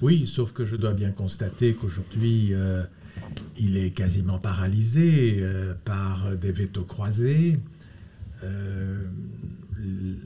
Oui, 0.00 0.26
sauf 0.26 0.52
que 0.52 0.64
je 0.64 0.76
dois 0.76 0.92
bien 0.92 1.10
constater 1.10 1.74
qu'aujourd'hui, 1.74 2.50
euh, 2.52 2.84
il 3.58 3.76
est 3.76 3.90
quasiment 3.90 4.38
paralysé 4.38 5.38
euh, 5.40 5.74
par 5.84 6.36
des 6.36 6.52
vétos 6.52 6.84
croisés. 6.84 7.58
Euh, 8.44 9.04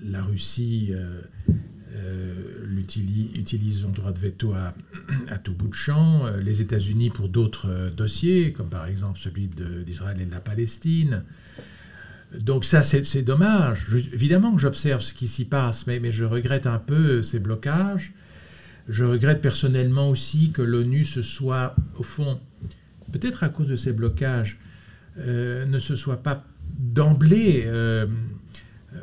la 0.05 0.23
Russie 0.23 0.93
utilisent 3.37 3.83
son 3.83 3.91
droit 3.91 4.13
de 4.13 4.19
veto 4.19 4.53
à, 5.29 5.39
tout 5.39 5.53
bout 5.53 5.69
de 5.69 5.75
champ. 5.75 6.27
Les 6.43 6.61
États-Unis 6.61 7.11
pour 7.11 7.29
d'autres 7.29 7.91
dossiers, 7.97 8.53
comme 8.53 8.69
par 8.69 8.87
exemple 8.87 9.19
celui 9.19 9.49
d'Israël 9.87 10.21
et 10.21 10.25
de 10.25 10.31
la 10.31 10.41
Palestine. 10.41 11.23
Donc 12.39 12.65
ça, 12.65 12.83
c'est 12.83 13.23
dommage. 13.23 13.87
évidemment 14.13 14.55
que 14.55 14.61
j'observe 14.61 15.03
ce 15.03 15.13
qui 15.13 15.29
s'y 15.29 15.45
passe, 15.45 15.87
mais, 15.87 16.01
mais, 16.01 16.13
je 16.13 16.25
regrette 16.25 16.67
un 16.67 16.79
peu 16.79 17.23
ces 17.23 17.39
blocages. 17.39 18.13
Je 18.89 19.05
regrette 19.05 19.41
personnellement 19.41 20.09
aussi 20.09 20.51
que 20.51 20.63
l'ONU 20.63 21.05
se 21.05 21.23
soit, 21.23 21.77
au 21.97 22.03
fond, 22.03 22.41
peut-être 23.13 23.45
à 23.45 23.49
cause 23.49 23.69
de 23.69 23.77
ces 23.77 23.93
blocages, 23.93 24.59
euh, 25.19 25.67
ne 25.67 25.79
se 25.79 25.95
soit 25.95 26.23
pas 26.23 26.45
d'emblée 26.79 27.65
euh, 27.67 28.07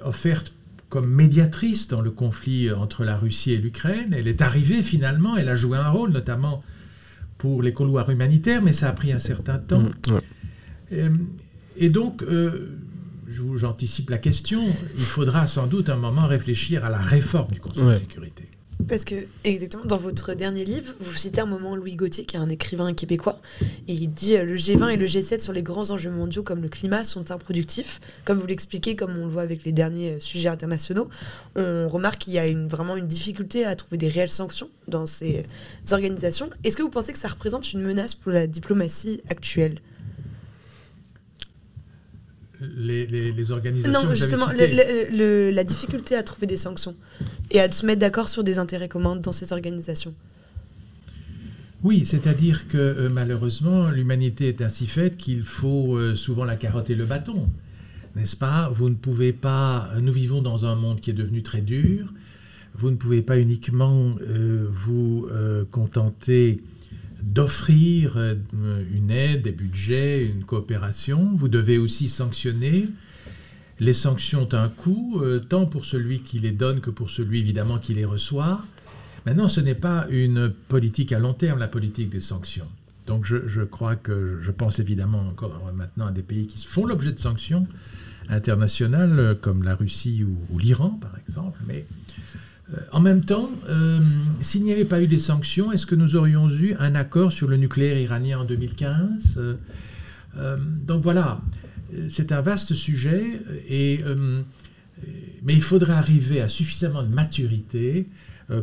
offerte 0.04 0.54
comme 0.90 1.08
médiatrice 1.08 1.88
dans 1.88 2.02
le 2.02 2.12
conflit 2.12 2.72
entre 2.72 3.04
la 3.04 3.18
Russie 3.18 3.54
et 3.54 3.58
l'Ukraine. 3.58 4.14
Elle 4.18 4.28
est 4.28 4.42
arrivée 4.42 4.84
finalement, 4.84 5.38
elle 5.38 5.50
a 5.50 5.56
joué 5.56 5.78
un 5.78 5.90
rôle, 5.90 6.12
notamment 6.12 6.64
pour 7.38 7.62
les 7.62 7.74
couloirs 7.74 8.10
humanitaires, 8.10 8.62
mais 8.62 8.74
ça 8.74 8.90
a 8.90 8.94
pris 8.94 9.12
un 9.12 9.20
certain 9.20 9.60
temps. 9.60 9.82
Mmh, 9.82 10.18
euh, 10.94 11.10
et 11.78 11.90
donc, 11.90 12.26
j'anticipe 13.56 14.10
la 14.10 14.18
question, 14.18 14.62
il 14.98 15.04
faudra 15.04 15.48
sans 15.48 15.68
doute 15.68 15.90
un 15.90 15.96
moment 15.96 16.28
réfléchir 16.28 16.84
à 16.84 16.90
la 16.90 16.98
réforme 16.98 17.52
du 17.52 17.60
Conseil 17.60 17.86
de 17.86 17.94
sécurité. 17.94 18.50
Parce 18.88 19.04
que, 19.04 19.28
exactement, 19.44 19.86
dans 19.86 19.98
votre 19.98 20.34
dernier 20.34 20.66
livre, 20.66 20.94
vous 21.00 21.14
citez 21.16 21.42
un 21.42 21.46
moment 21.46 21.76
Louis 21.76 21.96
Gauthier, 21.96 22.26
qui 22.26 22.38
est 22.38 22.40
un 22.40 22.50
écrivain 22.50 22.94
québécois, 22.94 23.40
et 23.88 23.94
il 23.94 24.12
dit 24.12 24.36
euh, 24.36 24.44
Le 24.44 24.56
G20 24.56 24.90
et 24.94 24.98
le 24.98 25.06
G7 25.06 25.42
sur 25.42 25.54
les 25.54 25.62
grands 25.62 25.92
enjeux 25.92 26.10
mondiaux 26.10 26.44
comme 26.44 26.62
le 26.62 26.70
climat 26.70 27.04
sont 27.04 27.30
improductifs. 27.32 28.00
Comme 28.26 28.40
vous 28.40 28.48
l'expliquez, 28.48 28.96
comme 28.96 29.18
on 29.18 29.26
le 29.26 29.32
voit 29.32 29.44
avec 29.44 29.64
les 29.64 29.72
derniers 29.72 30.14
euh, 30.14 30.20
sujets 30.20 30.50
internationaux, 30.50 31.10
on 31.56 31.88
remarque 31.90 32.22
qu'il 32.22 32.34
y 32.34 32.40
a 32.40 32.52
vraiment 32.68 32.96
une 32.96 33.08
difficulté 33.08 33.66
à 33.66 33.76
trouver 33.76 33.98
des 33.98 34.08
réelles 34.08 34.30
sanctions 34.30 34.70
dans 34.88 35.06
ces 35.06 35.46
organisations. 35.92 36.50
Est-ce 36.64 36.78
que 36.78 36.84
vous 36.84 36.90
pensez 36.90 37.12
que 37.12 37.20
ça 37.20 37.28
représente 37.28 37.74
une 37.74 37.82
menace 37.82 38.16
pour 38.16 38.32
la 38.32 38.48
diplomatie 38.48 39.22
actuelle? 39.30 39.80
Les, 42.62 43.52
organisations. 43.52 44.04
Non, 44.04 44.14
justement, 44.14 44.48
la 44.52 45.64
difficulté 45.64 46.16
à 46.16 46.24
trouver 46.24 46.48
des 46.48 46.58
sanctions 46.58 46.96
et 47.52 47.60
à 47.60 47.72
se 47.72 47.86
mettre 47.86 48.00
d'accord 48.00 48.30
sur 48.30 48.44
des 48.44 48.60
intérêts 48.60 48.90
communs 48.90 49.16
dans 49.16 49.32
ces 49.32 49.54
organisations. 49.54 50.14
Oui, 51.82 52.06
c'est-à-dire 52.06 52.68
que 52.68 52.78
euh, 52.78 53.10
malheureusement, 53.10 53.90
l'humanité 53.90 54.50
est 54.50 54.62
ainsi 54.62 54.86
faite 54.86 55.16
qu'il 55.16 55.44
faut 55.44 55.96
euh, 55.96 56.14
souvent 56.14 56.44
la 56.44 56.58
carotte 56.58 56.90
et 56.90 56.96
le 56.96 57.06
bâton. 57.06 57.48
N'est-ce 58.16 58.36
pas? 58.36 58.70
Vous 58.74 58.90
ne 58.90 58.96
pouvez 58.96 59.32
pas. 59.32 59.90
Nous 60.02 60.12
vivons 60.12 60.42
dans 60.42 60.66
un 60.66 60.76
monde 60.76 61.00
qui 61.00 61.12
est 61.12 61.14
devenu 61.14 61.42
très 61.42 61.62
dur. 61.62 62.12
Vous 62.76 62.92
ne 62.92 62.98
pouvez 62.98 63.22
pas 63.22 63.40
uniquement 63.40 64.12
euh, 64.22 64.68
vous 64.70 65.28
contenter 65.72 66.62
d'offrir 67.22 68.14
euh, 68.18 68.36
une 68.94 69.12
aide, 69.12 69.44
des 69.44 69.52
budgets, 69.52 70.26
une 70.26 70.44
coopération. 70.44 71.36
Vous 71.36 71.48
devez 71.48 71.78
aussi 71.78 72.10
sanctionner. 72.10 72.88
Les 73.80 73.94
sanctions 73.94 74.44
ont 74.44 74.54
un 74.54 74.70
coût, 74.70 75.22
euh, 75.22 75.40
tant 75.40 75.66
pour 75.66 75.86
celui 75.86 76.20
qui 76.20 76.40
les 76.40 76.52
donne 76.52 76.82
que 76.82 76.90
pour 76.90 77.10
celui 77.10 77.40
évidemment 77.40 77.78
qui 77.78 77.94
les 77.94 78.06
reçoit. 78.06 78.62
Maintenant, 79.26 79.48
ce 79.48 79.62
n'est 79.62 79.76
pas 79.76 80.08
une 80.10 80.50
politique 80.68 81.12
à 81.12 81.20
long 81.20 81.34
terme, 81.34 81.60
la 81.60 81.68
politique 81.68 82.10
des 82.10 82.20
sanctions. 82.20 82.68
Donc 83.06 83.26
je, 83.26 83.64
crois 83.64 83.96
que 83.96 84.38
je 84.40 84.52
pense 84.52 84.78
évidemment 84.78 85.22
encore 85.28 85.60
maintenant 85.74 86.08
à 86.08 86.12
des 86.12 86.22
pays 86.22 86.46
qui 86.46 86.64
font 86.64 86.86
l'objet 86.86 87.12
de 87.12 87.18
sanctions 87.18 87.66
internationales, 88.30 89.36
comme 89.42 89.64
la 89.64 89.74
Russie 89.74 90.24
ou 90.24 90.60
l'Iran 90.60 91.00
par 91.02 91.16
exemple, 91.28 91.58
mais 91.66 91.88
en 92.92 93.00
même 93.00 93.24
temps, 93.24 93.50
euh, 93.68 94.00
s'il 94.42 94.64
n'y 94.64 94.72
avait 94.72 94.86
pas 94.86 95.02
eu 95.02 95.08
des 95.08 95.18
sanctions, 95.18 95.72
est-ce 95.72 95.86
que 95.86 95.96
nous 95.96 96.16
aurions 96.16 96.50
eu 96.50 96.76
un 96.80 96.96
accord 96.96 97.32
sur 97.32 97.48
le 97.48 97.58
nucléaire 97.58 97.98
iranien 97.98 98.40
en 98.40 98.46
2015 98.46 99.58
euh, 100.38 100.58
Donc 100.86 101.02
voilà, 101.02 101.42
c'est 102.10 102.32
un 102.32 102.42
vaste 102.42 102.76
sujet, 102.76 103.42
et, 103.68 104.04
mais 105.44 105.54
il 105.54 105.62
faudrait 105.62 105.94
arriver 105.94 106.42
à 106.42 106.48
suffisamment 106.48 107.02
de 107.02 107.14
maturité 107.14 108.08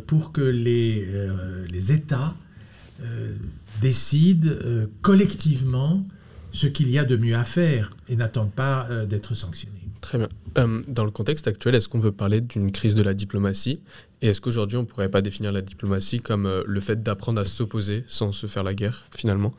pour 0.06 0.30
que 0.30 0.42
les 0.42 1.92
États 1.92 2.34
décident 3.80 4.52
collectivement 5.02 6.06
ce 6.52 6.68
qu'il 6.68 6.88
y 6.88 6.98
a 6.98 7.04
de 7.04 7.16
mieux 7.16 7.34
à 7.34 7.44
faire 7.44 7.90
et 8.08 8.14
n'attendent 8.14 8.52
pas 8.52 8.88
d'être 9.08 9.34
sanctionnés. 9.34 9.75
Très 10.06 10.18
bien. 10.18 10.28
Euh, 10.58 10.82
dans 10.86 11.04
le 11.04 11.10
contexte 11.10 11.48
actuel, 11.48 11.74
est-ce 11.74 11.88
qu'on 11.88 12.00
peut 12.00 12.12
parler 12.12 12.40
d'une 12.40 12.70
crise 12.70 12.94
de 12.94 13.02
la 13.02 13.12
diplomatie? 13.12 13.80
Et 14.22 14.28
est-ce 14.28 14.40
qu'aujourd'hui, 14.40 14.76
on 14.76 14.82
ne 14.82 14.86
pourrait 14.86 15.08
pas 15.08 15.20
définir 15.20 15.50
la 15.50 15.62
diplomatie 15.62 16.20
comme 16.20 16.46
euh, 16.46 16.62
le 16.64 16.78
fait 16.78 17.02
d'apprendre 17.02 17.40
à 17.40 17.44
s'opposer 17.44 18.04
sans 18.06 18.30
se 18.30 18.46
faire 18.46 18.62
la 18.62 18.72
guerre, 18.72 19.02
finalement? 19.10 19.52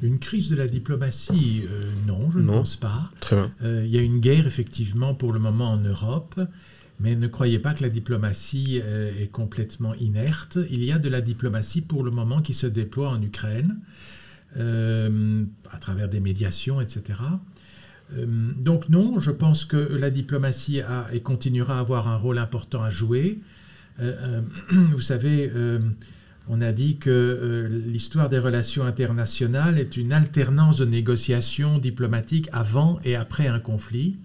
Une 0.00 0.18
crise 0.18 0.48
de 0.48 0.56
la 0.56 0.68
diplomatie, 0.68 1.64
euh, 1.70 1.90
non, 2.06 2.30
je 2.30 2.38
ne 2.38 2.46
pense 2.46 2.76
pas. 2.76 3.10
Très 3.20 3.36
bien. 3.36 3.52
Il 3.62 3.88
y 3.88 3.98
a 3.98 4.00
une 4.00 4.20
guerre, 4.20 4.46
effectivement, 4.46 5.14
pour 5.14 5.34
le 5.34 5.38
moment 5.38 5.72
en 5.72 5.76
Europe, 5.76 6.40
mais 6.98 7.14
ne 7.14 7.26
croyez 7.26 7.58
pas 7.58 7.74
que 7.74 7.82
la 7.82 7.90
diplomatie 7.90 8.78
est 8.78 9.30
complètement 9.30 9.92
inerte. 9.96 10.56
Il 10.70 10.82
y 10.82 10.92
a 10.92 10.98
de 10.98 11.10
la 11.10 11.20
diplomatie 11.20 11.82
pour 11.82 12.04
le 12.04 12.10
moment 12.10 12.40
qui 12.40 12.54
se 12.54 12.66
déploie 12.66 13.10
en 13.10 13.20
Ukraine, 13.20 13.76
à 14.56 15.78
travers 15.78 16.08
des 16.08 16.20
médiations, 16.20 16.80
etc. 16.80 17.18
Euh, 18.16 18.26
donc 18.56 18.88
non, 18.88 19.20
je 19.20 19.30
pense 19.30 19.64
que 19.64 19.76
la 19.76 20.10
diplomatie 20.10 20.80
a 20.80 21.06
et 21.12 21.20
continuera 21.20 21.76
à 21.76 21.80
avoir 21.80 22.08
un 22.08 22.16
rôle 22.16 22.38
important 22.38 22.82
à 22.82 22.90
jouer. 22.90 23.38
Euh, 24.00 24.40
euh, 24.72 24.80
vous 24.92 25.00
savez, 25.00 25.50
on 26.48 26.60
a 26.60 26.72
dit 26.72 26.96
que 26.96 27.68
l'histoire 27.86 28.28
des 28.28 28.38
relations 28.38 28.84
internationales 28.84 29.78
est 29.78 29.96
une 29.96 30.12
alternance 30.12 30.78
de 30.78 30.84
négociations 30.84 31.78
diplomatiques 31.78 32.48
avant 32.52 32.98
et 33.04 33.16
après 33.16 33.46
un 33.46 33.60
conflit. 33.60 34.16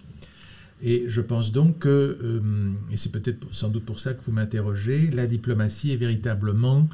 Et 0.82 1.06
je 1.08 1.20
pense 1.20 1.50
donc 1.50 1.80
que, 1.80 2.40
et 2.92 2.96
c'est 2.96 3.10
peut-être 3.10 3.46
sans 3.52 3.68
doute 3.68 3.84
pour 3.84 3.98
ça 3.98 4.14
que 4.14 4.20
vous 4.24 4.32
m'interrogez, 4.32 5.10
la 5.10 5.26
diplomatie 5.26 5.92
est 5.92 5.96
véritablement 5.96 6.88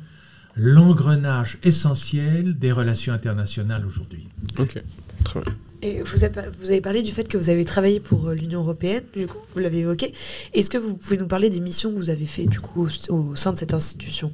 l'engrenage 0.57 1.59
essentiel 1.63 2.59
des 2.59 2.73
relations 2.73 3.13
internationales 3.13 3.85
aujourd'hui. 3.87 4.27
Ok, 4.59 4.83
très 5.25 5.41
bien. 5.41 5.55
Vous 5.85 6.25
avez, 6.71 6.81
parlé 6.81 7.03
du 7.03 7.13
fait 7.13 7.29
que 7.29 7.37
vous 7.37 7.51
avez 7.51 7.65
travaillé 7.65 8.01
pour 8.01 8.29
euh, 8.29 8.35
l'Union 8.35 8.61
européenne, 8.61 9.03
du 9.15 9.27
coup, 9.27 9.37
vous 9.53 9.61
l'avez 9.61 9.81
évoqué. 9.81 10.15
Est-ce 10.55 10.71
que 10.71 10.79
vous 10.79 10.97
pouvez 10.97 11.19
nous 11.19 11.27
parler 11.27 11.51
des 11.51 11.61
missions 11.61 11.93
que 11.93 11.99
vous 11.99 12.09
avez 12.09 12.25
faites 12.25 12.49
du 12.49 12.61
coup 12.61 12.89
au, 13.11 13.37
sein 13.37 13.53
de 13.53 13.59
cette 13.59 13.75
institution? 13.75 14.33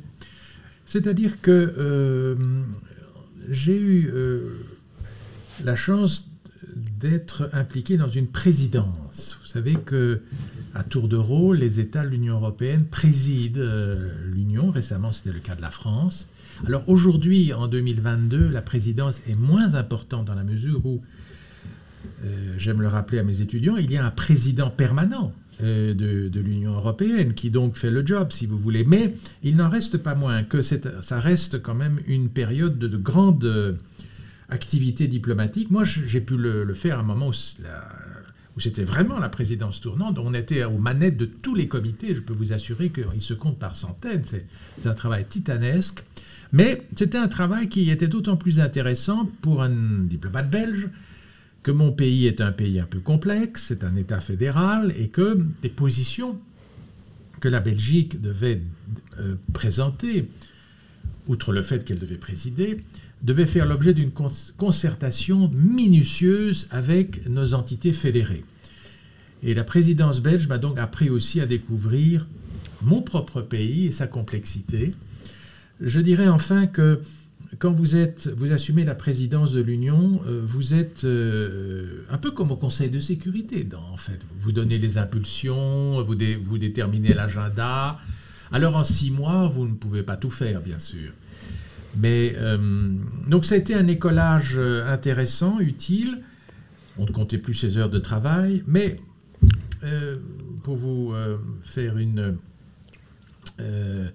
C'est-à-dire 0.87 1.41
que 1.41 1.75
euh, 1.77 2.37
j'ai 3.49 3.77
eu 3.77 4.11
euh, 4.15 4.51
la 5.65 5.75
chance 5.75 6.29
d'être 7.01 7.51
impliqué 7.53 7.97
dans 7.97 8.11
une 8.11 8.29
présidence. 8.29 9.39
Vous 9.43 9.49
savez 9.49 9.75
que 9.75 10.21
à 10.75 10.85
tour 10.85 11.09
de 11.09 11.17
rôle, 11.17 11.57
les 11.57 11.81
États 11.81 12.05
de 12.05 12.11
l'Union 12.11 12.35
européenne 12.37 12.85
président 12.85 13.97
l'Union. 14.27 14.71
Récemment, 14.71 15.11
c'était 15.11 15.33
le 15.33 15.41
cas 15.41 15.57
de 15.57 15.63
la 15.63 15.73
France. 15.73 16.29
Alors 16.67 16.89
aujourd'hui, 16.89 17.53
en 17.53 17.67
2022, 17.67 18.51
la 18.51 18.63
présidence 18.63 19.21
est 19.29 19.35
moins 19.35 19.75
importante 19.75 20.27
dans 20.27 20.35
la 20.35 20.45
mesure 20.45 20.85
où 20.87 21.01
euh, 22.25 22.55
j'aime 22.59 22.83
le 22.83 22.89
rappeler 22.89 23.19
à 23.19 23.23
mes 23.23 23.41
étudiants, 23.41 23.77
il 23.77 23.91
y 23.91 23.97
a 23.97 24.05
un 24.05 24.11
président 24.11 24.71
permanent 24.71 25.33
euh, 25.63 25.95
de, 25.95 26.41
l'Union 26.41 26.75
européenne 26.75 27.35
qui 27.35 27.51
donc 27.51 27.77
fait 27.77 27.91
le 27.91 28.07
job, 28.07 28.29
si 28.31 28.47
vous 28.47 28.59
voulez. 28.59 28.85
Mais 28.85 29.15
il 29.43 29.57
n'en 29.57 29.69
reste 29.69 29.99
pas 29.99 30.15
moins 30.15 30.43
que 30.43 30.63
ça 30.63 31.21
reste 31.21 31.63
quand 31.63 31.75
même 31.75 32.01
une 32.07 32.29
période 32.29 32.79
de, 32.79 32.97
grande 32.97 33.45
euh, 33.45 33.75
activité 34.49 35.07
diplomatique. 35.07 35.71
Moi, 35.71 35.85
j'ai 35.85 36.21
pu 36.21 36.37
le, 36.37 36.73
faire 36.75 36.99
à 36.99 37.01
un 37.01 37.05
moment 37.05 37.29
où, 37.29 37.33
où 38.57 38.61
c'était 38.61 38.85
vraiment 38.85 39.19
la 39.19 39.29
présidence 39.29 39.81
tournante. 39.81 40.19
On 40.19 40.35
était 40.35 40.65
aux 40.65 40.79
manettes 40.79 41.17
de 41.17 41.27
tous 41.27 41.55
les 41.55 41.69
comités. 41.69 42.15
Je 42.15 42.21
peux 42.21 42.35
vous 42.35 42.53
assurer 42.53 42.91
qu'ils 42.91 43.23
se 43.23 43.35
comptent 43.35 43.59
par 43.59 43.75
centaines. 43.75 44.25
C'est 44.25 44.89
un 44.89 44.95
travail 44.95 45.25
titanesque. 45.27 46.03
Mais 46.53 46.83
c'était 46.97 47.19
un 47.19 47.29
travail 47.29 47.69
qui 47.69 47.91
était 47.91 48.09
d'autant 48.09 48.37
plus 48.37 48.61
intéressant 48.61 49.31
pour 49.41 49.63
un 49.63 49.71
diplomate 50.05 50.51
belge 50.51 50.89
que 51.63 51.71
mon 51.71 51.93
pays 51.93 52.27
est 52.27 52.41
un 52.41 52.53
pays 52.53 52.81
un 52.81 52.87
peu 52.87 53.01
complexe, 53.01 53.67
c'est 53.69 53.85
un 53.85 53.97
État 53.97 54.21
fédéral, 54.21 54.95
et 54.97 55.09
que 55.09 55.39
les 55.63 55.69
positions 55.69 56.39
que 57.41 57.49
la 57.49 57.61
Belgique 57.61 58.21
devait 58.21 58.61
euh, 59.19 59.35
présenter, 59.53 60.29
outre 61.27 61.53
le 61.53 61.63
fait 61.63 61.85
qu'elle 61.85 61.99
devait 61.99 62.17
présider, 62.17 62.79
devaient 63.23 63.47
faire 63.47 63.67
l'objet 63.67 63.93
d'une 63.93 64.11
concertation 64.57 65.51
minutieuse 65.55 66.69
avec 66.71 67.29
nos 67.29 67.55
entités 67.55 67.93
fédérées. 67.93 68.45
Et 69.43 69.55
la 69.55 69.65
présidence 69.65 70.21
belge 70.21 70.49
m'a 70.49 70.59
donc 70.59 70.79
appris 70.79 71.11
aussi 71.11 71.41
à 71.41 71.47
découvrir 71.47 72.27
mon 72.83 73.03
propre 73.03 73.43
pays 73.43 73.87
et 73.87 73.91
sa 73.93 74.07
complexité. 74.07 74.95
Je 75.81 76.01
dirais 76.01 76.29
enfin 76.29 76.67
que 76.67 77.01
quand 77.59 77.73
vous, 77.73 77.97
êtes, 77.97 78.29
vous 78.29 78.53
assumez 78.53 78.85
la 78.85 78.95
présidence 78.95 79.53
de 79.53 79.61
l'Union, 79.61 80.21
euh, 80.27 80.41
vous 80.45 80.73
êtes 80.73 81.05
euh, 81.05 82.05
un 82.11 82.19
peu 82.19 82.31
comme 82.31 82.51
au 82.53 82.57
Conseil 82.57 82.91
de 82.91 83.01
sécurité, 83.01 83.67
en 83.93 83.97
fait. 83.97 84.19
Vous 84.41 84.53
donnez 84.53 84.79
les 84.79 84.99
impulsions, 84.99 86.03
vous, 86.03 86.17
vous 86.45 86.59
déterminez 86.59 87.13
l'agenda. 87.13 87.99
Alors 88.53 88.77
en 88.77 88.85
six 88.85 89.11
mois, 89.11 89.49
vous 89.49 89.67
ne 89.67 89.75
pouvez 89.75 90.03
pas 90.03 90.17
tout 90.17 90.31
faire, 90.31 90.61
bien 90.61 90.79
sûr. 90.79 91.13
Mais 91.97 92.37
donc 93.27 93.45
ça 93.45 93.57
a 93.57 93.59
été 93.59 93.75
un 93.75 93.89
écolage 93.89 94.57
intéressant, 94.87 95.59
utile. 95.59 96.19
On 96.99 97.05
ne 97.05 97.11
comptait 97.11 97.39
plus 97.39 97.55
ses 97.55 97.79
heures 97.79 97.91
de 97.91 97.99
travail, 97.99 98.63
mais 98.69 99.01
pour 100.63 100.77
vous 100.77 101.13
faire 101.63 101.99
une 101.99 102.37
euh, 103.61 104.09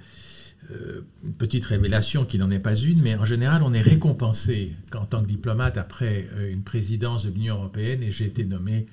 une 1.24 1.34
petite 1.34 1.66
révélation 1.66 2.26
qui 2.26 2.38
n'en 2.38 2.50
est 2.50 2.60
pas 2.60 2.76
une, 2.76 3.02
mais 3.02 3.16
en 3.16 3.26
général, 3.26 3.64
on 3.64 3.74
est 3.74 3.82
récompensé 3.82 4.74
en 4.94 5.06
tant 5.06 5.22
que 5.22 5.28
diplomate 5.28 5.78
après 5.78 6.28
euh, 6.34 6.52
une 6.52 6.64
présidence 6.64 7.24
de 7.26 7.30
l'Union 7.30 7.56
européenne 7.56 8.02
et 8.04 8.12
j'ai 8.12 8.26
été 8.26 8.46
nommé 8.46 8.88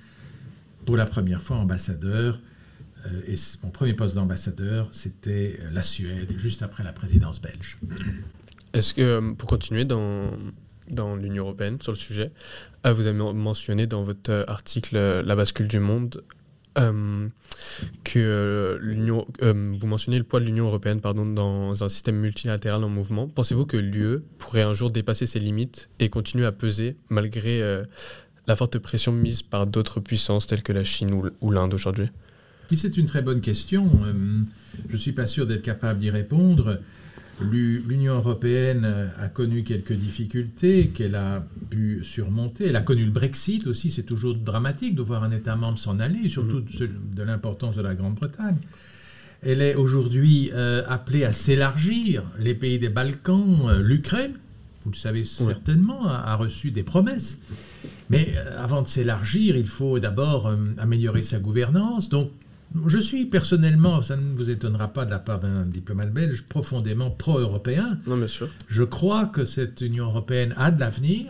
pour 0.84 0.96
la 0.96 1.06
première 1.06 1.42
fois 1.42 1.56
ambassadeur. 1.56 2.38
Euh, 3.06 3.20
et 3.26 3.34
mon 3.62 3.70
premier 3.70 3.94
poste 3.94 4.14
d'ambassadeur, 4.14 4.88
c'était 4.92 5.58
la 5.72 5.82
Suède, 5.82 6.34
juste 6.38 6.62
après 6.62 6.82
la 6.82 6.92
présidence 6.92 7.40
belge. 7.40 7.76
Est-ce 8.72 8.94
que, 8.94 9.32
pour 9.34 9.48
continuer 9.48 9.84
dans, 9.84 10.30
dans 10.90 11.16
l'Union 11.16 11.44
européenne 11.44 11.78
sur 11.80 11.92
le 11.92 11.98
sujet, 11.98 12.32
vous 12.84 13.06
avez 13.06 13.12
mentionné 13.12 13.86
dans 13.86 14.02
votre 14.02 14.44
article 14.48 14.96
La 14.96 15.36
bascule 15.36 15.68
du 15.68 15.78
monde 15.78 16.22
euh, 16.78 17.28
que 18.04 18.18
euh, 18.18 18.78
l'Union, 18.80 19.26
euh, 19.42 19.74
vous 19.78 19.86
mentionnez 19.86 20.18
le 20.18 20.24
poids 20.24 20.40
de 20.40 20.44
l'Union 20.44 20.66
européenne 20.66 21.00
pardon, 21.00 21.26
dans 21.26 21.84
un 21.84 21.88
système 21.88 22.16
multilatéral 22.16 22.82
en 22.82 22.88
mouvement. 22.88 23.28
Pensez-vous 23.28 23.66
que 23.66 23.76
l'UE 23.76 24.20
pourrait 24.38 24.62
un 24.62 24.72
jour 24.72 24.90
dépasser 24.90 25.26
ses 25.26 25.38
limites 25.38 25.88
et 25.98 26.08
continuer 26.08 26.46
à 26.46 26.52
peser 26.52 26.96
malgré 27.08 27.60
la 28.46 28.56
forte 28.56 28.78
pression 28.78 29.12
mise 29.12 29.42
par 29.42 29.66
d'autres 29.66 30.00
puissances 30.00 30.46
telles 30.46 30.62
que 30.62 30.72
la 30.72 30.84
Chine 30.84 31.12
ou, 31.12 31.28
ou 31.40 31.50
l'Inde 31.50 31.74
aujourd'hui? 31.74 32.08
C'est 32.74 32.96
une 32.96 33.06
très 33.06 33.20
bonne 33.20 33.42
question. 33.42 33.86
je 34.88 34.92
ne 34.92 34.98
suis 34.98 35.12
pas 35.12 35.26
sûr 35.26 35.46
d'être 35.46 35.62
capable 35.62 36.00
d'y 36.00 36.10
répondre. 36.10 36.80
L'Union 37.40 38.14
européenne 38.14 39.10
a 39.18 39.28
connu 39.28 39.64
quelques 39.64 39.94
difficultés 39.94 40.88
qu'elle 40.88 41.14
a 41.14 41.44
pu 41.70 42.04
surmonter. 42.04 42.66
Elle 42.68 42.76
a 42.76 42.82
connu 42.82 43.04
le 43.04 43.10
Brexit 43.10 43.66
aussi, 43.66 43.90
c'est 43.90 44.04
toujours 44.04 44.34
dramatique 44.34 44.94
de 44.94 45.02
voir 45.02 45.24
un 45.24 45.32
État 45.32 45.56
membre 45.56 45.78
s'en 45.78 45.98
aller, 45.98 46.28
surtout 46.28 46.60
mm-hmm. 46.60 47.14
de 47.16 47.22
l'importance 47.22 47.74
de 47.74 47.82
la 47.82 47.94
Grande-Bretagne. 47.94 48.58
Elle 49.44 49.60
est 49.60 49.74
aujourd'hui 49.74 50.50
euh, 50.54 50.84
appelée 50.88 51.24
à 51.24 51.32
s'élargir. 51.32 52.22
Les 52.38 52.54
pays 52.54 52.78
des 52.78 52.88
Balkans, 52.88 53.68
euh, 53.68 53.82
l'Ukraine, 53.82 54.34
vous 54.84 54.92
le 54.92 54.96
savez 54.96 55.24
certainement, 55.24 56.06
a, 56.06 56.36
reçu 56.36 56.70
des 56.70 56.84
promesses. 56.84 57.38
Mais 58.08 58.34
euh, 58.36 58.62
avant 58.62 58.82
de 58.82 58.88
s'élargir, 58.88 59.56
il 59.56 59.66
faut 59.66 59.98
d'abord 59.98 60.52
améliorer 60.78 61.24
sa 61.24 61.40
gouvernance. 61.40 62.08
Donc 62.08 62.30
je 62.86 62.98
suis 62.98 63.26
personnellement, 63.26 64.02
ça 64.02 64.16
ne 64.16 64.34
vous 64.34 64.50
étonnera 64.50 64.88
pas 64.88 65.04
de 65.04 65.10
la 65.10 65.18
part 65.18 65.40
d'un 65.40 65.64
diplomate 65.64 66.12
belge, 66.12 66.42
profondément 66.48 67.10
pro-européen. 67.10 67.98
Non, 68.06 68.16
bien 68.16 68.28
sûr. 68.28 68.48
Je 68.68 68.82
crois 68.82 69.26
que 69.26 69.44
cette 69.44 69.80
Union 69.80 70.06
européenne 70.06 70.54
a 70.56 70.70
de 70.70 70.80
l'avenir. 70.80 71.26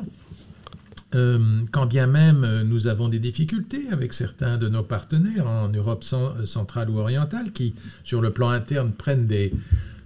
Euh, 1.14 1.38
quand 1.72 1.84
bien 1.84 2.06
même 2.06 2.42
euh, 2.42 2.64
nous 2.64 2.86
avons 2.86 3.10
des 3.10 3.18
difficultés 3.18 3.82
avec 3.90 4.14
certains 4.14 4.56
de 4.56 4.66
nos 4.70 4.82
partenaires 4.82 5.46
en 5.46 5.68
Europe 5.68 6.06
euh, 6.14 6.46
centrale 6.46 6.88
ou 6.88 6.96
orientale 6.96 7.52
qui, 7.52 7.74
sur 8.02 8.22
le 8.22 8.30
plan 8.30 8.48
interne, 8.48 8.92
prennent 8.92 9.26
des, 9.26 9.52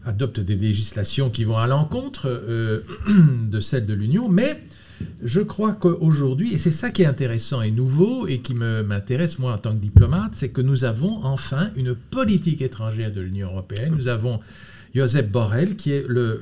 adoptent 0.04 0.40
des 0.40 0.56
législations 0.56 1.30
qui 1.30 1.44
vont 1.44 1.58
à 1.58 1.68
l'encontre 1.68 2.28
de 3.08 3.60
celles 3.60 3.86
de 3.86 3.94
l'Union, 3.94 4.28
mais 4.28 4.60
je 5.22 5.40
crois 5.40 5.72
qu'aujourd'hui, 5.72 6.54
et 6.54 6.58
c'est 6.58 6.70
ça 6.70 6.90
qui 6.90 7.02
est 7.02 7.06
intéressant 7.06 7.62
et 7.62 7.70
nouveau 7.70 8.26
et 8.26 8.40
qui 8.40 8.54
m'intéresse 8.54 9.38
moi 9.38 9.52
en 9.54 9.58
tant 9.58 9.72
que 9.72 9.80
diplomate, 9.80 10.32
c'est 10.34 10.48
que 10.48 10.60
nous 10.60 10.84
avons 10.84 11.24
enfin 11.24 11.70
une 11.76 11.94
politique 11.94 12.62
étrangère 12.62 13.12
de 13.12 13.20
l'Union 13.20 13.48
européenne. 13.48 13.94
Nous 13.96 14.08
avons 14.08 14.40
Joseph 14.94 15.30
Borrell, 15.30 15.76
qui 15.76 15.92
est 15.92 16.06
le, 16.08 16.40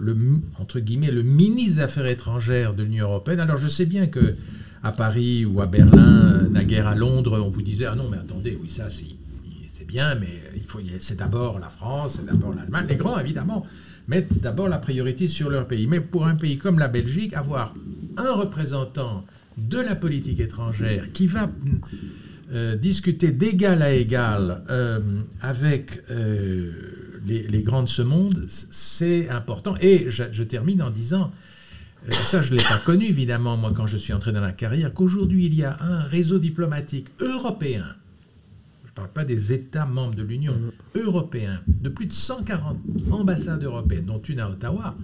entre 0.58 0.78
guillemets, 0.80 1.10
le 1.10 1.22
ministre 1.22 1.76
des 1.76 1.82
Affaires 1.82 2.06
étrangères 2.06 2.74
de 2.74 2.84
l'Union 2.84 3.06
européenne. 3.06 3.40
Alors 3.40 3.58
je 3.58 3.68
sais 3.68 3.86
bien 3.86 4.06
que 4.06 4.36
à 4.82 4.92
Paris 4.92 5.44
ou 5.44 5.60
à 5.60 5.66
Berlin, 5.66 6.46
naguère 6.50 6.86
à 6.86 6.94
Londres, 6.94 7.40
on 7.44 7.50
vous 7.50 7.62
disait 7.62 7.86
ah 7.86 7.94
non 7.94 8.08
mais 8.10 8.18
attendez, 8.18 8.58
oui 8.62 8.70
ça 8.70 8.88
c'est 8.90 9.86
bien, 9.86 10.14
mais 10.14 10.42
il 10.56 10.62
faut 10.62 10.78
c'est 10.98 11.18
d'abord 11.18 11.58
la 11.58 11.68
France, 11.68 12.14
c'est 12.16 12.26
d'abord 12.26 12.54
l'Allemagne. 12.54 12.86
Les 12.88 12.96
grands 12.96 13.18
évidemment 13.18 13.66
mettent 14.08 14.40
d'abord 14.40 14.68
la 14.68 14.78
priorité 14.78 15.28
sur 15.28 15.50
leur 15.50 15.66
pays. 15.66 15.86
Mais 15.86 16.00
pour 16.00 16.26
un 16.26 16.36
pays 16.36 16.58
comme 16.58 16.78
la 16.78 16.88
Belgique, 16.88 17.34
avoir 17.34 17.74
un 18.16 18.32
représentant 18.32 19.24
de 19.56 19.78
la 19.78 19.94
politique 19.94 20.40
étrangère 20.40 21.12
qui 21.12 21.26
va 21.26 21.50
euh, 22.52 22.76
discuter 22.76 23.30
d'égal 23.30 23.82
à 23.82 23.92
égal 23.92 24.62
euh, 24.70 25.00
avec 25.40 26.02
euh, 26.10 26.72
les, 27.26 27.62
grands 27.62 27.82
de 27.82 27.88
ce 27.88 28.02
monde, 28.02 28.44
c'est 28.48 29.28
important. 29.30 29.74
Et 29.80 30.06
je, 30.10 30.42
termine 30.42 30.82
en 30.82 30.90
disant, 30.90 31.32
ça 32.26 32.42
je 32.42 32.52
ne 32.52 32.58
l'ai 32.58 32.64
pas 32.64 32.78
connu 32.78 33.06
évidemment 33.06 33.56
moi 33.56 33.72
quand 33.74 33.86
je 33.86 33.96
suis 33.96 34.12
entré 34.12 34.32
dans 34.32 34.42
la 34.42 34.52
carrière, 34.52 34.92
qu'aujourd'hui 34.92 35.46
il 35.46 35.54
y 35.54 35.64
a 35.64 35.78
un 35.80 36.00
réseau 36.00 36.38
diplomatique 36.38 37.06
européen 37.20 37.86
je 37.86 38.03
parle 38.94 39.08
pas 39.08 39.24
des 39.24 39.52
États 39.52 39.86
membres 39.86 40.14
de 40.14 40.22
l'Union 40.22 40.54
mm. 40.54 40.98
européenne, 41.00 41.60
de 41.66 41.88
plus 41.88 42.06
de 42.06 42.12
140 42.12 42.78
ambassades 43.10 43.62
européennes, 43.64 44.06
dont 44.06 44.20
une 44.20 44.40
à 44.40 44.48
Ottawa, 44.48 44.96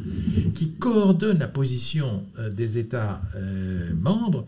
qui 0.55 0.73
coordonnent 0.73 1.39
la 1.41 1.49
position 1.49 2.25
euh, 2.39 2.51
des 2.51 2.79
États 2.79 3.21
euh, 3.37 3.91
membres. 4.01 4.47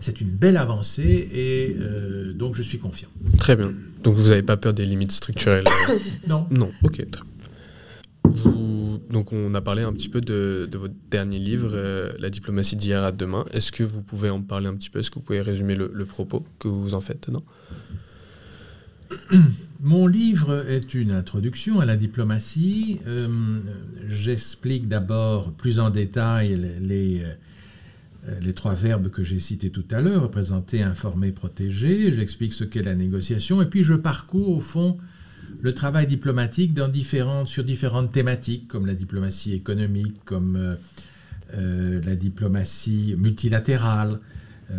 C'est 0.00 0.20
une 0.20 0.30
belle 0.30 0.56
avancée 0.56 1.28
et 1.32 1.76
euh, 1.78 2.32
donc 2.32 2.54
je 2.54 2.62
suis 2.62 2.78
confiant. 2.78 3.08
Très 3.38 3.54
bien. 3.54 3.72
Donc 4.02 4.16
vous 4.16 4.28
n'avez 4.30 4.42
pas 4.42 4.56
peur 4.56 4.72
des 4.72 4.86
limites 4.86 5.12
structurelles 5.12 5.64
Non. 6.26 6.46
Non, 6.50 6.70
ok. 6.82 7.04
donc 9.10 9.32
on 9.32 9.52
a 9.54 9.60
parlé 9.60 9.82
un 9.82 9.92
petit 9.92 10.08
peu 10.08 10.22
de, 10.22 10.68
votre 10.72 10.94
dernier 11.10 11.38
livre, 11.38 11.76
La 12.18 12.30
diplomatie 12.30 12.76
d'hier 12.76 13.02
à 13.04 13.12
demain. 13.12 13.44
Est-ce 13.52 13.72
que 13.72 13.82
vous 13.82 14.00
pouvez 14.02 14.30
en 14.30 14.40
parler 14.40 14.68
un 14.68 14.74
petit 14.74 14.88
peu? 14.88 15.00
Est-ce 15.00 15.10
que 15.10 15.16
vous 15.16 15.24
pouvez 15.24 15.42
résumer 15.42 15.74
le, 15.74 15.90
le 15.92 16.04
propos 16.06 16.46
que 16.58 16.68
vous 16.68 16.94
en 16.94 17.02
faites? 17.02 17.28
Dedans 17.28 17.44
Mon 19.80 20.06
livre 20.06 20.66
est 20.68 20.94
une 20.94 21.10
introduction 21.10 21.80
à 21.80 21.86
la 21.86 21.96
diplomatie. 21.96 23.00
Euh, 23.06 23.28
j'explique 24.08 24.88
d'abord 24.88 25.52
plus 25.52 25.80
en 25.80 25.90
détail 25.90 26.56
les, 26.80 27.22
euh, 27.24 28.34
les, 28.40 28.52
trois 28.52 28.74
verbes 28.74 29.08
que 29.08 29.24
j'ai 29.24 29.38
cités 29.38 29.70
tout 29.70 29.84
à 29.90 30.00
l'heure, 30.00 30.24
représenter, 30.24 30.82
informer, 30.82 31.32
protéger. 31.32 32.12
J'explique 32.12 32.52
ce 32.52 32.64
qu'est 32.64 32.82
la 32.82 32.94
négociation. 32.94 33.62
Et 33.62 33.66
puis 33.66 33.84
je 33.84 33.94
parcours 33.94 34.50
au 34.50 34.60
fond 34.60 34.98
le 35.62 35.74
travail 35.74 36.06
diplomatique 36.06 36.72
sur 37.46 37.64
différentes 37.64 38.12
thématiques, 38.12 38.68
comme 38.68 38.86
la 38.86 38.94
diplomatie 38.94 39.52
économique, 39.54 40.16
comme 40.24 40.76
euh, 41.54 42.00
la 42.04 42.14
diplomatie 42.14 43.14
multilatérale, 43.18 44.20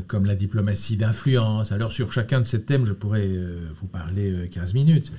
comme 0.08 0.26
la 0.26 0.36
diplomatie 0.36 0.98
d'influence. 0.98 1.72
Alors 1.72 1.92
sur 1.92 2.12
chacun 2.12 2.40
de 2.42 2.46
ces 2.46 2.62
thèmes, 2.64 2.86
je 2.86 2.94
pourrais 2.94 3.28
euh, 3.28 3.60
vous 3.76 3.88
parler 3.88 4.50
15 4.52 4.70
euh, 4.70 4.74
minutes. 4.74 5.12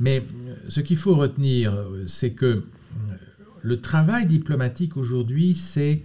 Mais 0.00 0.22
ce 0.68 0.80
qu'il 0.80 0.96
faut 0.96 1.16
retenir, 1.16 1.74
c'est 2.06 2.30
que 2.30 2.64
le 3.62 3.80
travail 3.80 4.26
diplomatique 4.26 4.96
aujourd'hui, 4.96 5.56
c'est 5.56 6.02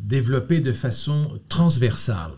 développé 0.00 0.60
de 0.60 0.74
façon 0.74 1.40
transversale. 1.48 2.32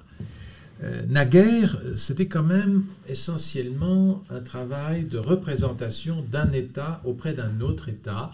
naguère, 1.09 1.83
c'était 1.97 2.27
quand 2.27 2.45
même 2.45 2.85
essentiellement 3.09 4.23
un 4.31 4.39
travail 4.39 5.03
de 5.03 5.19
représentation 5.19 6.25
d'un 6.31 6.53
État 6.53 7.01
auprès 7.05 7.35
d'un 7.35 7.61
autre 7.61 7.89
État 7.89 8.31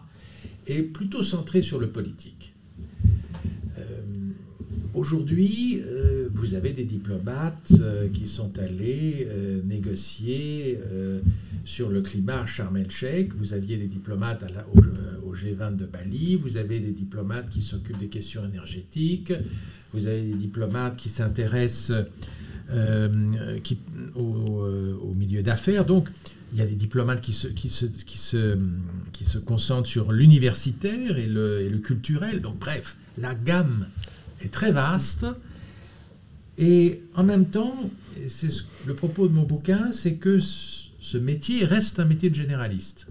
et 0.66 0.82
plutôt 0.82 1.22
centré 1.22 1.62
sur 1.62 1.78
le 1.80 1.88
politique. 1.88 2.51
Aujourd'hui, 4.94 5.80
euh, 5.86 6.28
vous 6.34 6.54
avez 6.54 6.74
des 6.74 6.84
diplomates 6.84 7.72
euh, 7.80 8.08
qui 8.12 8.26
sont 8.26 8.58
allés 8.58 9.26
euh, 9.30 9.62
négocier 9.64 10.78
sur 11.64 11.88
le 11.88 12.02
climat 12.02 12.42
à 12.42 12.46
Sharm 12.46 12.76
el-Sheikh. 12.76 13.34
Vous 13.36 13.54
aviez 13.54 13.78
des 13.78 13.86
diplomates 13.86 14.44
au, 15.24 15.34
G20 15.34 15.76
de 15.76 15.86
Bali. 15.86 16.36
Vous 16.36 16.58
avez 16.58 16.78
des 16.78 16.90
diplomates 16.90 17.48
qui 17.48 17.62
s'occupent 17.62 17.98
des 17.98 18.08
questions 18.08 18.44
énergétiques. 18.44 19.32
Vous 19.94 20.06
avez 20.06 20.20
des 20.20 20.34
diplomates 20.34 20.98
qui 20.98 21.08
s'intéressent 21.08 21.92
au, 24.14 25.14
milieu 25.16 25.42
d'affaires. 25.42 25.86
Donc, 25.86 26.08
il 26.52 26.58
y 26.58 26.62
a 26.62 26.66
des 26.66 26.74
diplomates 26.74 27.22
qui 27.22 27.32
se, 27.32 28.58
concentrent 29.46 29.88
sur 29.88 30.12
l'universitaire 30.12 31.16
et 31.16 31.26
le 31.26 31.78
culturel. 31.78 32.42
Donc, 32.42 32.58
bref, 32.58 32.96
la 33.18 33.34
gamme 33.34 33.86
est 34.44 34.52
très 34.52 34.72
vaste. 34.72 35.26
Et 36.58 37.02
en 37.14 37.24
même 37.24 37.46
temps, 37.46 37.74
c'est 38.28 38.50
le 38.86 38.94
propos 38.94 39.26
de 39.28 39.32
mon 39.32 39.44
bouquin, 39.44 39.90
c'est 39.92 40.14
que 40.14 40.38
ce 40.40 41.18
métier 41.18 41.64
reste 41.64 41.98
un 41.98 42.04
métier 42.04 42.30
de 42.30 42.34
généraliste. 42.34 43.06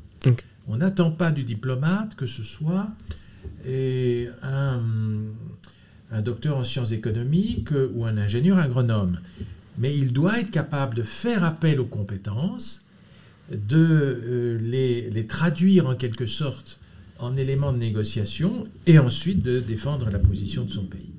On 0.67 0.77
n'attend 0.77 1.11
pas 1.11 1.31
du 1.31 1.43
diplomate 1.43 2.15
que 2.15 2.27
ce 2.27 2.43
soit 2.43 2.87
et 3.65 4.27
un, 4.43 4.79
un 6.11 6.21
docteur 6.21 6.57
en 6.57 6.63
sciences 6.63 6.91
économiques 6.91 7.71
ou 7.93 8.05
un 8.05 8.17
ingénieur 8.17 8.59
agronome. 8.59 9.19
Mais 9.77 9.97
il 9.97 10.13
doit 10.13 10.39
être 10.39 10.51
capable 10.51 10.95
de 10.95 11.03
faire 11.03 11.43
appel 11.43 11.79
aux 11.79 11.85
compétences, 11.85 12.83
de 13.51 13.77
euh, 13.77 14.57
les, 14.61 15.09
les 15.09 15.25
traduire 15.25 15.87
en 15.87 15.95
quelque 15.95 16.27
sorte 16.27 16.79
en 17.19 17.35
éléments 17.37 17.73
de 17.73 17.77
négociation 17.77 18.67
et 18.87 18.99
ensuite 18.99 19.43
de 19.43 19.59
défendre 19.59 20.09
la 20.09 20.19
position 20.19 20.63
de 20.63 20.71
son 20.71 20.83
pays. 20.83 21.09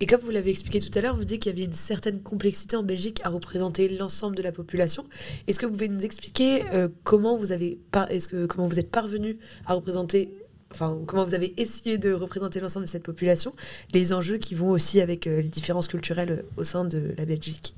Et 0.00 0.06
comme 0.06 0.20
vous 0.20 0.30
l'avez 0.30 0.50
expliqué 0.50 0.80
tout 0.80 0.96
à 0.96 1.02
l'heure, 1.02 1.16
vous 1.16 1.24
dites 1.24 1.42
qu'il 1.42 1.52
y 1.52 1.54
avait 1.54 1.64
une 1.64 1.72
certaine 1.72 2.20
complexité 2.20 2.76
en 2.76 2.82
Belgique 2.82 3.20
à 3.24 3.30
représenter 3.30 3.88
l'ensemble 3.88 4.36
de 4.36 4.42
la 4.42 4.52
population. 4.52 5.04
Est-ce 5.46 5.58
que 5.58 5.66
vous 5.66 5.72
pouvez 5.72 5.88
nous 5.88 6.04
expliquer 6.04 6.62
euh, 6.72 6.88
comment 7.04 7.36
vous 7.36 7.52
avez 7.52 7.78
est-ce 8.10 8.28
que 8.28 8.46
comment 8.46 8.66
vous 8.66 8.78
êtes 8.78 8.90
parvenu 8.90 9.38
à 9.66 9.74
représenter 9.74 10.32
enfin 10.70 10.98
comment 11.06 11.24
vous 11.24 11.34
avez 11.34 11.54
essayé 11.60 11.98
de 11.98 12.12
représenter 12.12 12.60
l'ensemble 12.60 12.86
de 12.86 12.90
cette 12.90 13.02
population, 13.02 13.54
les 13.92 14.12
enjeux 14.12 14.38
qui 14.38 14.54
vont 14.54 14.70
aussi 14.70 15.00
avec 15.00 15.26
euh, 15.26 15.40
les 15.40 15.48
différences 15.48 15.88
culturelles 15.88 16.30
euh, 16.30 16.42
au 16.56 16.64
sein 16.64 16.84
de 16.84 17.14
la 17.18 17.24
Belgique? 17.24 17.74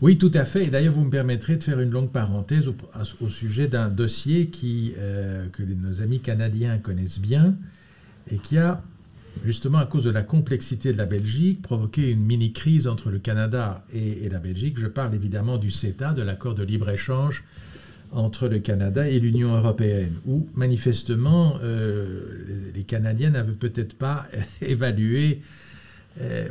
Oui, 0.00 0.18
tout 0.18 0.32
à 0.34 0.44
fait. 0.44 0.64
Et 0.64 0.68
d'ailleurs, 0.68 0.92
vous 0.92 1.04
me 1.04 1.10
permettrez 1.10 1.56
de 1.56 1.62
faire 1.62 1.80
une 1.80 1.90
longue 1.90 2.10
parenthèse 2.10 2.68
au, 2.68 3.28
sujet 3.28 3.68
d'un 3.68 3.88
dossier 3.88 4.48
qui, 4.48 4.92
que 5.52 5.62
nos 5.62 6.02
amis 6.02 6.20
canadiens 6.20 6.76
connaissent 6.76 7.20
bien 7.20 7.54
et 8.30 8.36
qui 8.36 8.58
a 8.58 8.82
justement 9.42 9.78
à 9.78 9.86
cause 9.86 10.04
de 10.04 10.10
la 10.10 10.22
complexité 10.22 10.92
de 10.92 10.98
la 10.98 11.06
Belgique, 11.06 11.62
provoquer 11.62 12.10
une 12.10 12.24
mini-crise 12.24 12.86
entre 12.86 13.10
le 13.10 13.18
Canada 13.18 13.84
et, 13.92 14.28
la 14.28 14.38
Belgique. 14.38 14.78
Je 14.78 14.86
parle 14.86 15.14
évidemment 15.14 15.58
du 15.58 15.70
CETA, 15.70 16.12
de 16.12 16.22
l'accord 16.22 16.54
de 16.54 16.62
libre-échange 16.62 17.44
entre 18.12 18.48
le 18.48 18.60
Canada 18.60 19.08
et 19.08 19.18
l'Union 19.18 19.56
européenne, 19.56 20.14
où 20.26 20.46
manifestement 20.54 21.58
euh, 21.62 22.70
les, 22.74 22.84
Canadiens 22.84 23.30
n'avaient 23.30 23.52
peut-être 23.52 23.94
pas 23.94 24.26
évalué 24.62 25.42
euh, 26.20 26.48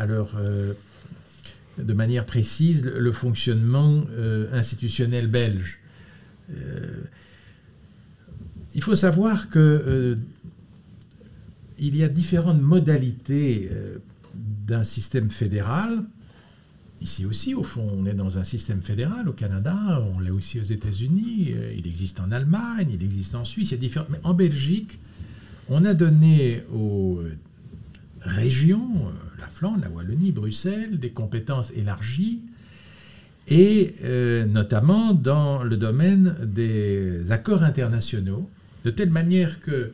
euh, 0.00 0.74
de 1.78 1.92
manière 1.92 2.26
précise 2.26 2.84
le 2.84 3.12
fonctionnement 3.12 4.04
institutionnel 4.52 5.26
belge. 5.26 5.78
il 8.74 8.82
faut 8.82 8.96
savoir 8.96 9.48
que 9.48 10.18
il 11.82 11.96
y 11.96 12.04
a 12.04 12.08
différentes 12.08 12.62
modalités 12.62 13.68
euh, 13.72 13.98
d'un 14.34 14.84
système 14.84 15.30
fédéral. 15.30 16.04
Ici 17.00 17.26
aussi, 17.26 17.54
au 17.54 17.64
fond, 17.64 17.90
on 17.92 18.06
est 18.06 18.14
dans 18.14 18.38
un 18.38 18.44
système 18.44 18.80
fédéral 18.80 19.28
au 19.28 19.32
Canada, 19.32 20.00
on 20.14 20.20
l'est 20.20 20.30
aussi 20.30 20.60
aux 20.60 20.64
États-Unis, 20.64 21.52
euh, 21.56 21.74
il 21.76 21.88
existe 21.88 22.20
en 22.20 22.30
Allemagne, 22.30 22.88
il 22.94 23.04
existe 23.04 23.34
en 23.34 23.44
Suisse, 23.44 23.70
il 23.70 23.74
y 23.74 23.78
a 23.78 23.80
différents... 23.80 24.06
Mais 24.10 24.20
en 24.22 24.32
Belgique, 24.32 25.00
on 25.68 25.84
a 25.84 25.92
donné 25.92 26.62
aux 26.72 27.18
euh, 27.20 27.36
régions, 28.20 29.10
la 29.40 29.48
Flandre, 29.48 29.80
la 29.80 29.90
Wallonie, 29.90 30.30
Bruxelles, 30.30 31.00
des 31.00 31.10
compétences 31.10 31.72
élargies, 31.74 32.40
et 33.48 33.96
notamment 34.46 35.14
dans 35.14 35.64
le 35.64 35.76
domaine 35.76 36.36
des 36.44 37.32
accords 37.32 37.64
internationaux, 37.64 38.48
de 38.84 38.90
telle 38.90 39.10
manière 39.10 39.60
que 39.60 39.92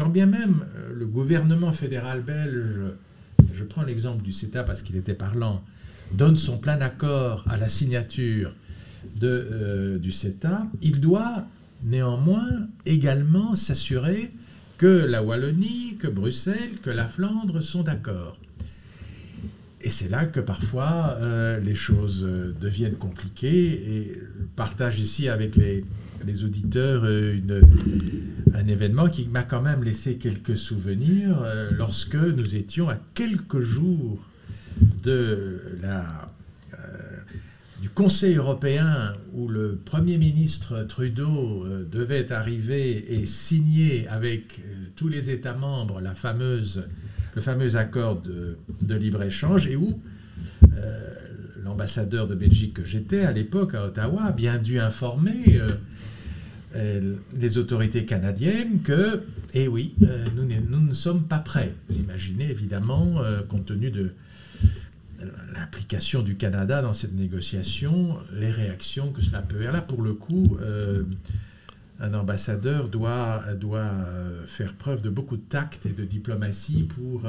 quand 0.00 0.08
bien 0.08 0.24
même 0.24 0.64
euh, 0.76 0.94
le 0.98 1.04
gouvernement 1.04 1.72
fédéral 1.72 2.22
belge, 2.22 2.94
je 3.52 3.64
prends 3.64 3.82
l'exemple 3.82 4.22
du 4.22 4.32
CETA 4.32 4.64
parce 4.64 4.80
qu'il 4.80 4.96
était 4.96 5.12
parlant, 5.12 5.62
donne 6.12 6.38
son 6.38 6.56
plein 6.56 6.80
accord 6.80 7.44
à 7.50 7.58
la 7.58 7.68
signature 7.68 8.50
euh, 9.22 9.98
du 9.98 10.10
CETA, 10.10 10.66
il 10.80 11.00
doit 11.00 11.44
néanmoins 11.84 12.48
également 12.86 13.54
s'assurer 13.54 14.30
que 14.78 14.86
la 14.86 15.22
Wallonie, 15.22 15.98
que 15.98 16.08
Bruxelles, 16.08 16.78
que 16.82 16.88
la 16.88 17.06
Flandre 17.06 17.62
sont 17.62 17.82
d'accord. 17.82 18.38
Et 19.82 19.90
c'est 19.90 20.08
là 20.08 20.24
que 20.24 20.40
parfois 20.40 21.18
euh, 21.20 21.60
les 21.60 21.74
choses 21.74 22.26
deviennent 22.58 22.96
compliquées 22.96 23.66
et 23.68 24.18
partage 24.56 24.98
ici 24.98 25.28
avec 25.28 25.56
les, 25.56 25.84
les 26.26 26.44
auditeurs 26.44 27.04
une, 27.04 27.60
un 28.54 28.66
événement 28.66 29.08
qui 29.08 29.26
m'a 29.26 29.42
quand 29.42 29.62
même 29.62 29.82
laissé 29.82 30.16
quelques 30.16 30.56
souvenirs 30.56 31.42
euh, 31.42 31.70
lorsque 31.72 32.16
nous 32.16 32.56
étions 32.56 32.88
à 32.88 32.96
quelques 33.14 33.60
jours 33.60 34.18
de 35.02 35.60
la, 35.82 36.30
euh, 36.74 36.76
du 37.80 37.88
Conseil 37.88 38.36
européen 38.36 39.14
où 39.32 39.48
le 39.48 39.78
Premier 39.84 40.18
ministre 40.18 40.84
Trudeau 40.84 41.64
euh, 41.64 41.84
devait 41.90 42.32
arriver 42.32 43.14
et 43.14 43.26
signer 43.26 44.06
avec 44.08 44.60
tous 44.96 45.08
les 45.08 45.30
États 45.30 45.54
membres 45.54 46.00
la 46.00 46.14
fameuse, 46.14 46.84
le 47.34 47.40
fameux 47.40 47.76
accord 47.76 48.20
de, 48.20 48.56
de 48.82 48.94
libre-échange 48.94 49.66
et 49.66 49.76
où 49.76 50.00
l'ambassadeur 51.64 52.26
de 52.26 52.34
Belgique 52.34 52.74
que 52.74 52.84
j'étais 52.84 53.20
à 53.20 53.32
l'époque 53.32 53.74
à 53.74 53.86
Ottawa 53.86 54.24
a 54.24 54.32
bien 54.32 54.58
dû 54.58 54.78
informer 54.78 55.60
euh, 55.60 55.72
les 56.74 57.58
autorités 57.58 58.04
canadiennes 58.06 58.80
que, 58.82 59.22
eh 59.54 59.68
oui, 59.68 59.94
euh, 60.02 60.26
nous, 60.36 60.44
nous, 60.44 60.80
ne 60.80 60.94
sommes 60.94 61.24
pas 61.24 61.38
prêts. 61.38 61.74
Vous 61.88 61.96
imaginez 61.96 62.50
évidemment, 62.50 63.14
euh, 63.18 63.42
compte 63.42 63.66
tenu 63.66 63.90
de 63.90 64.12
l'implication 65.54 66.22
du 66.22 66.36
Canada 66.36 66.80
dans 66.80 66.94
cette 66.94 67.14
négociation, 67.14 68.16
les 68.32 68.50
réactions 68.50 69.12
que 69.12 69.20
cela 69.20 69.42
peut 69.42 69.56
avoir. 69.56 69.72
Là, 69.72 69.82
pour 69.82 70.00
le 70.00 70.14
coup, 70.14 70.56
un 72.00 72.14
ambassadeur 72.14 72.88
doit, 72.88 73.42
doit 73.60 73.92
faire 74.46 74.72
preuve 74.72 75.02
de 75.02 75.10
beaucoup 75.10 75.36
de 75.36 75.42
tact 75.42 75.84
et 75.84 75.90
de 75.90 76.04
diplomatie 76.04 76.84
pour 76.84 77.28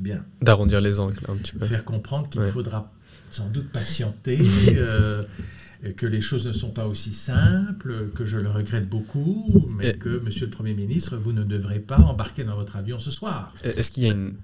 bien 0.00 0.24
d'arrondir 0.42 0.80
les 0.80 0.98
angles 0.98 1.20
un 1.28 1.36
petit 1.36 1.52
peu. 1.52 1.64
Faire 1.66 1.84
comprendre 1.84 2.28
qu'il 2.28 2.42
faudra 2.42 2.92
sans 3.30 3.50
doute 3.50 3.70
patienter 3.70 4.40
que 5.96 6.06
les 6.06 6.20
choses 6.20 6.46
ne 6.46 6.52
sont 6.52 6.70
pas 6.70 6.86
aussi 6.86 7.12
simples, 7.12 8.10
que 8.14 8.24
je 8.24 8.38
le 8.38 8.50
regrette 8.50 8.88
beaucoup, 8.88 9.68
mais 9.78 9.94
que, 9.94 10.20
Monsieur 10.20 10.46
le 10.46 10.50
Premier 10.50 10.74
ministre, 10.74 11.16
vous 11.16 11.32
ne 11.32 11.44
devrez 11.44 11.80
pas 11.80 11.98
embarquer 11.98 12.44
dans 12.44 12.56
votre 12.56 12.76
avion 12.76 12.98
ce 12.98 13.10
soir. 13.10 13.54
Est-ce 13.62 13.90
qu'il 13.90 14.04
y 14.04 14.10
a 14.10 14.12
une, 14.12 14.34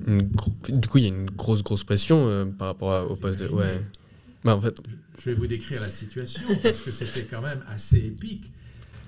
du 0.68 0.88
coup 0.88 0.99
il 0.99 1.05
y 1.05 1.07
a 1.07 1.09
une 1.09 1.27
grosse 1.27 1.62
grosse 1.62 1.85
pression 1.85 2.29
euh, 2.29 2.45
par 2.45 2.68
rapport 2.68 3.11
au 3.11 3.16
poste 3.16 3.40
de 3.40 3.49
ouais. 3.49 3.81
Bah, 4.45 4.57
en 4.57 4.61
fait, 4.61 4.81
je 5.18 5.31
vais 5.31 5.37
vous 5.37 5.47
décrire 5.47 5.81
la 5.81 5.88
situation 5.88 6.42
parce 6.62 6.81
que 6.81 6.90
c'était 6.90 7.25
quand 7.25 7.42
même 7.42 7.62
assez 7.68 7.99
épique. 7.99 8.51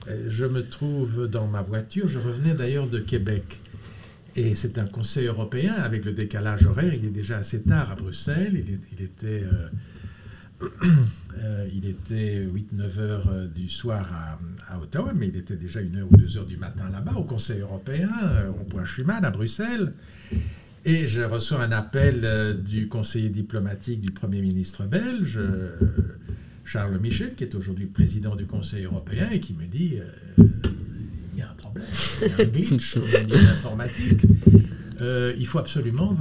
Euh, 0.08 0.26
je 0.28 0.44
me 0.44 0.64
trouve 0.66 1.26
dans 1.26 1.46
ma 1.46 1.62
voiture. 1.62 2.08
Je 2.08 2.18
revenais 2.18 2.54
d'ailleurs 2.54 2.86
de 2.86 2.98
Québec. 2.98 3.60
Et 4.36 4.54
c'est 4.54 4.78
un 4.78 4.86
conseil 4.86 5.26
européen 5.26 5.74
avec 5.74 6.04
le 6.04 6.12
décalage 6.12 6.66
horaire. 6.66 6.92
Il 6.92 7.04
est 7.04 7.10
déjà 7.10 7.38
assez 7.38 7.62
tard 7.62 7.90
à 7.90 7.94
Bruxelles. 7.94 8.52
Il, 8.54 9.04
était 9.04 9.44
euh, 9.44 10.68
Euh, 11.42 11.66
il 11.74 11.86
était 11.88 12.46
8-9 12.46 12.98
heures 12.98 13.28
euh, 13.32 13.46
du 13.46 13.68
soir 13.68 14.38
à, 14.68 14.78
Ottawa, 14.78 15.12
mais 15.14 15.28
il 15.28 15.36
était 15.36 15.56
déjà 15.56 15.80
1 15.80 15.96
heure 15.96 16.06
ou 16.10 16.16
2 16.16 16.36
heures 16.38 16.46
du 16.46 16.56
matin 16.56 16.84
là-bas, 16.92 17.14
au 17.16 17.24
Conseil 17.24 17.60
européen, 17.60 18.10
euh, 18.22 18.50
au 18.50 18.64
point 18.64 18.84
Schuman, 18.84 19.24
à 19.24 19.30
Bruxelles. 19.30 19.92
Et 20.84 21.08
je 21.08 21.22
reçois 21.22 21.62
un 21.62 21.72
appel 21.72 22.60
du 22.62 22.88
conseiller 22.88 23.30
diplomatique 23.30 24.02
du 24.02 24.10
Premier 24.10 24.42
ministre 24.42 24.84
belge, 24.84 25.40
Charles 26.62 26.98
Michel, 26.98 27.34
qui 27.34 27.44
est 27.44 27.54
aujourd'hui 27.54 27.86
président 27.86 28.36
du 28.36 28.44
Conseil 28.44 28.84
européen, 28.84 29.30
et 29.32 29.40
qui 29.40 29.54
me 29.54 29.64
dit 29.64 29.98
il 30.36 31.38
y 31.38 31.40
a 31.40 31.48
un 31.48 31.54
problème, 31.54 31.86
il 32.20 32.28
y 32.28 32.30
a 32.30 32.44
un 32.44 32.50
glitch 32.50 32.98
au 32.98 33.00
niveau 33.24 33.34
informatique. 33.34 34.26
il 35.00 35.46
faut 35.46 35.58
absolument 35.58 36.18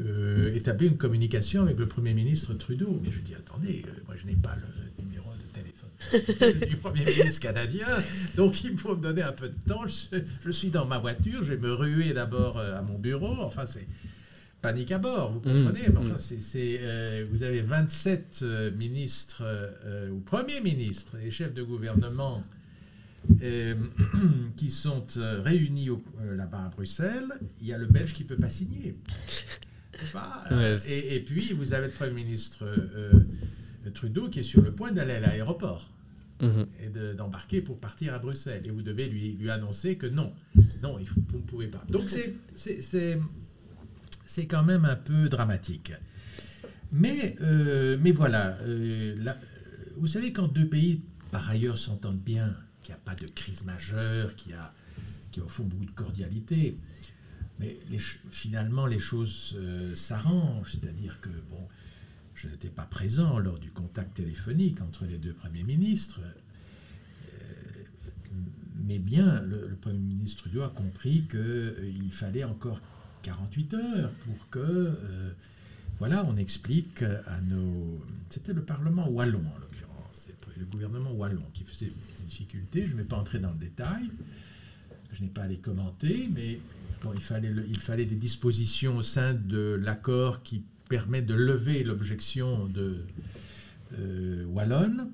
euh, 0.00 0.54
établir 0.54 0.90
une 0.90 0.96
communication 0.96 1.62
avec 1.62 1.78
le 1.78 1.86
Premier 1.86 2.14
ministre 2.14 2.54
Trudeau. 2.54 3.00
Mais 3.02 3.10
je 3.10 3.20
dis, 3.20 3.34
attendez, 3.34 3.84
euh, 3.86 3.90
moi 4.06 4.14
je 4.16 4.26
n'ai 4.26 4.36
pas 4.36 4.54
le 4.56 5.04
numéro 5.04 5.30
de 5.32 5.52
téléphone 5.52 6.68
du 6.68 6.76
Premier 6.76 7.04
ministre 7.04 7.40
canadien, 7.40 7.86
donc 8.36 8.64
il 8.64 8.78
faut 8.78 8.96
me 8.96 9.02
donner 9.02 9.22
un 9.22 9.32
peu 9.32 9.48
de 9.48 9.68
temps. 9.68 9.82
Je, 9.86 10.50
suis 10.50 10.70
dans 10.70 10.86
ma 10.86 10.98
voiture, 10.98 11.44
je 11.44 11.52
vais 11.52 11.58
me 11.58 11.72
ruer 11.72 12.12
d'abord 12.12 12.58
euh, 12.58 12.78
à 12.78 12.82
mon 12.82 12.98
bureau. 12.98 13.42
Enfin, 13.42 13.66
c'est 13.66 13.86
panique 14.62 14.92
à 14.92 14.98
bord, 14.98 15.32
vous 15.32 15.40
mmh, 15.40 15.64
comprenez 15.64 15.88
enfin, 15.96 16.14
mmh. 16.14 16.40
c'est, 16.40 17.24
Vous 17.30 17.42
avez 17.42 17.62
27 17.62 18.44
ministres 18.76 19.42
ou 20.12 20.18
premiers 20.18 20.60
ministres 20.60 21.16
et 21.24 21.30
chefs 21.30 21.54
de 21.54 21.62
gouvernement 21.62 22.44
qui 24.56 24.70
sont 24.70 25.06
réunis 25.16 25.88
là-bas 26.36 26.64
à 26.66 26.68
Bruxelles, 26.68 27.32
il 27.62 27.68
y 27.68 27.72
a 27.72 27.78
le 27.78 27.86
Belge 27.86 28.12
qui 28.12 28.24
ne 28.24 28.28
peut 28.28 28.36
pas 28.36 28.50
signer. 28.50 28.94
Euh, 30.52 30.78
et, 30.88 31.20
puis, 31.20 31.52
vous 31.52 31.72
avez 31.74 31.86
le 31.86 31.92
Premier 31.92 32.12
ministre 32.12 32.64
euh, 32.64 33.24
euh, 33.86 33.90
Trudeau 33.90 34.28
qui 34.28 34.40
est 34.40 34.44
sur 34.44 34.62
le 34.62 34.72
point 34.72 34.92
d'aller 34.92 35.14
à 35.14 35.20
l'aéroport 35.20 35.90
mhm. 36.40 36.66
et 36.82 37.14
d'embarquer 37.14 37.60
pour 37.60 37.78
partir 37.78 38.14
à 38.14 38.18
Bruxelles. 38.18 38.62
Et 38.64 38.70
vous 38.70 38.82
devez 38.82 39.08
lui, 39.08 39.36
lui 39.36 39.50
annoncer 39.50 39.96
que 39.96 40.06
non, 40.06 40.32
non, 40.82 40.98
il 40.98 41.06
faut, 41.06 41.20
vous 41.28 41.38
ne 41.38 41.42
pouvez 41.42 41.68
pas. 41.68 41.84
Donc, 41.88 42.10
c'est 42.54 44.46
quand 44.46 44.64
même 44.64 44.84
un 44.84 44.96
peu 44.96 45.28
dramatique. 45.28 45.92
Mais, 46.92 47.36
mais 48.00 48.12
voilà, 48.12 48.58
vous 49.96 50.06
savez, 50.06 50.32
quand 50.32 50.48
deux 50.48 50.66
pays, 50.66 51.02
par 51.30 51.48
ailleurs, 51.48 51.78
s'entendent 51.78 52.20
bien, 52.20 52.56
qu'il 52.82 52.94
n'y 52.94 53.00
a 53.00 53.02
pas 53.04 53.14
de 53.14 53.26
crise 53.26 53.64
majeure, 53.64 54.34
qu'il 54.36 54.52
y 54.52 54.54
a 54.54 54.72
qui 55.30 55.40
a 55.40 55.44
au 55.44 55.48
fond 55.48 55.64
beaucoup 55.64 55.84
de 55.84 55.90
cordialité. 55.92 56.76
Mais 57.60 57.76
finalement, 58.30 58.86
les 58.86 58.98
choses 58.98 59.54
euh, 59.58 59.94
s'arrangent, 59.94 60.72
c'est-à-dire 60.72 61.20
que, 61.20 61.28
bon, 61.28 61.68
je 62.34 62.48
n'étais 62.48 62.70
pas 62.70 62.84
présent 62.84 63.38
lors 63.38 63.58
du 63.58 63.70
contact 63.70 64.14
téléphonique 64.14 64.80
entre 64.80 65.04
les 65.04 65.18
deux 65.18 65.34
premiers 65.34 65.62
ministres, 65.62 66.20
euh, 66.22 67.42
mais 68.86 68.98
bien, 68.98 69.42
le, 69.42 69.76
Premier 69.78 69.98
ministre 69.98 70.42
Trudeau 70.42 70.62
a 70.62 70.70
compris 70.70 71.24
qu'il 71.30 72.12
fallait 72.12 72.44
encore 72.44 72.80
48 73.22 73.74
heures 73.74 74.10
pour 74.24 74.48
que, 74.48 74.96
voilà, 75.98 76.24
on 76.24 76.36
explique 76.38 77.02
à 77.02 77.40
nos... 77.42 78.02
C'était 78.30 78.54
le 78.54 78.62
Parlement 78.62 79.06
wallon, 79.08 79.40
en 79.40 79.58
l'occurrence, 79.58 80.28
le 80.56 80.64
gouvernement 80.64 81.12
wallon 81.12 81.42
qui 81.52 81.64
faisait 81.64 81.86
des 81.86 82.24
difficultés, 82.26 82.86
je 82.86 82.92
ne 82.92 82.98
vais 82.98 83.04
pas 83.04 83.16
entrer 83.16 83.38
dans 83.38 83.50
le 83.50 83.58
détail, 83.58 84.08
je 85.12 85.22
n'ai 85.22 85.28
pas 85.28 85.42
à 85.42 85.46
les 85.46 85.58
commenter, 85.58 86.30
mais 86.34 86.58
il, 87.14 87.20
fallait 87.20 87.52
il 87.68 87.80
fallait 87.80 88.04
des 88.04 88.14
dispositions 88.14 88.96
au 88.98 89.02
sein 89.02 89.34
de 89.34 89.78
l'accord 89.80 90.42
qui 90.42 90.64
permet 90.88 91.22
de 91.22 91.34
lever 91.34 91.84
l'objection 91.84 92.66
de 92.66 92.98
euh, 93.98 94.44
Wallonne. 94.46 95.10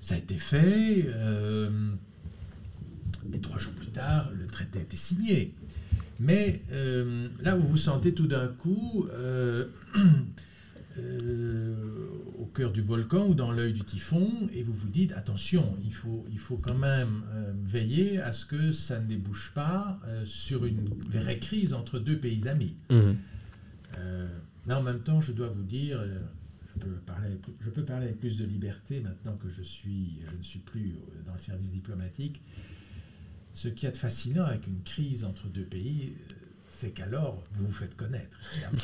Ça 0.00 0.14
a 0.14 0.18
été 0.18 0.36
fait. 0.36 1.06
Euh, 1.08 1.90
et 3.32 3.40
trois 3.40 3.58
jours 3.58 3.72
plus 3.74 3.88
tard, 3.88 4.30
le 4.38 4.46
traité 4.46 4.78
a 4.78 4.82
été 4.82 4.96
signé. 4.96 5.54
Mais 6.20 6.62
euh, 6.72 7.28
là, 7.42 7.54
vous 7.54 7.68
vous 7.68 7.76
sentez 7.76 8.14
tout 8.14 8.26
d'un 8.26 8.48
coup 8.48 9.06
Euh, 9.12 9.66
cœur 12.48 12.72
du 12.72 12.82
volcan 12.82 13.28
ou 13.28 13.34
dans 13.34 13.52
l'œil 13.52 13.72
du 13.72 13.82
typhon, 13.82 14.48
et 14.52 14.62
vous 14.62 14.72
vous 14.72 14.88
dites, 14.88 15.12
attention, 15.12 15.76
il 15.84 15.92
faut, 15.92 16.24
il 16.30 16.38
faut 16.38 16.56
quand 16.56 16.76
même 16.76 17.22
euh, 17.32 17.52
veiller 17.64 18.20
à 18.20 18.32
ce 18.32 18.46
que 18.46 18.72
ça 18.72 19.00
ne 19.00 19.06
débouche 19.06 19.52
pas 19.54 20.00
euh, 20.06 20.24
sur 20.24 20.64
une 20.64 20.88
vraie 21.10 21.38
crise 21.38 21.74
entre 21.74 21.98
deux 21.98 22.18
pays 22.18 22.48
amis. 22.48 22.76
Mmh. 22.90 23.12
là, 24.66 24.78
en 24.78 24.82
même 24.82 25.00
temps, 25.00 25.20
je 25.20 25.32
dois 25.32 25.48
vous 25.48 25.62
dire, 25.62 26.00
je 26.74 26.80
peux, 26.80 26.90
parler, 27.06 27.38
je 27.60 27.70
peux 27.70 27.84
parler 27.84 28.06
avec 28.06 28.20
plus 28.20 28.36
de 28.36 28.44
liberté 28.44 29.00
maintenant 29.00 29.36
que 29.36 29.48
je, 29.48 29.62
suis, 29.62 30.18
je 30.30 30.36
ne 30.36 30.42
suis 30.42 30.60
plus 30.60 30.94
dans 31.24 31.32
le 31.34 31.38
service 31.38 31.70
diplomatique. 31.70 32.42
Ce 33.54 33.68
qui 33.68 33.86
est 33.86 33.96
fascinant 33.96 34.44
avec 34.44 34.66
une 34.66 34.82
crise 34.82 35.24
entre 35.24 35.48
deux 35.48 35.64
pays, 35.64 36.12
c'est 36.78 36.90
qu'alors 36.90 37.42
vous 37.52 37.66
vous 37.66 37.72
faites 37.72 37.96
connaître. 37.96 38.38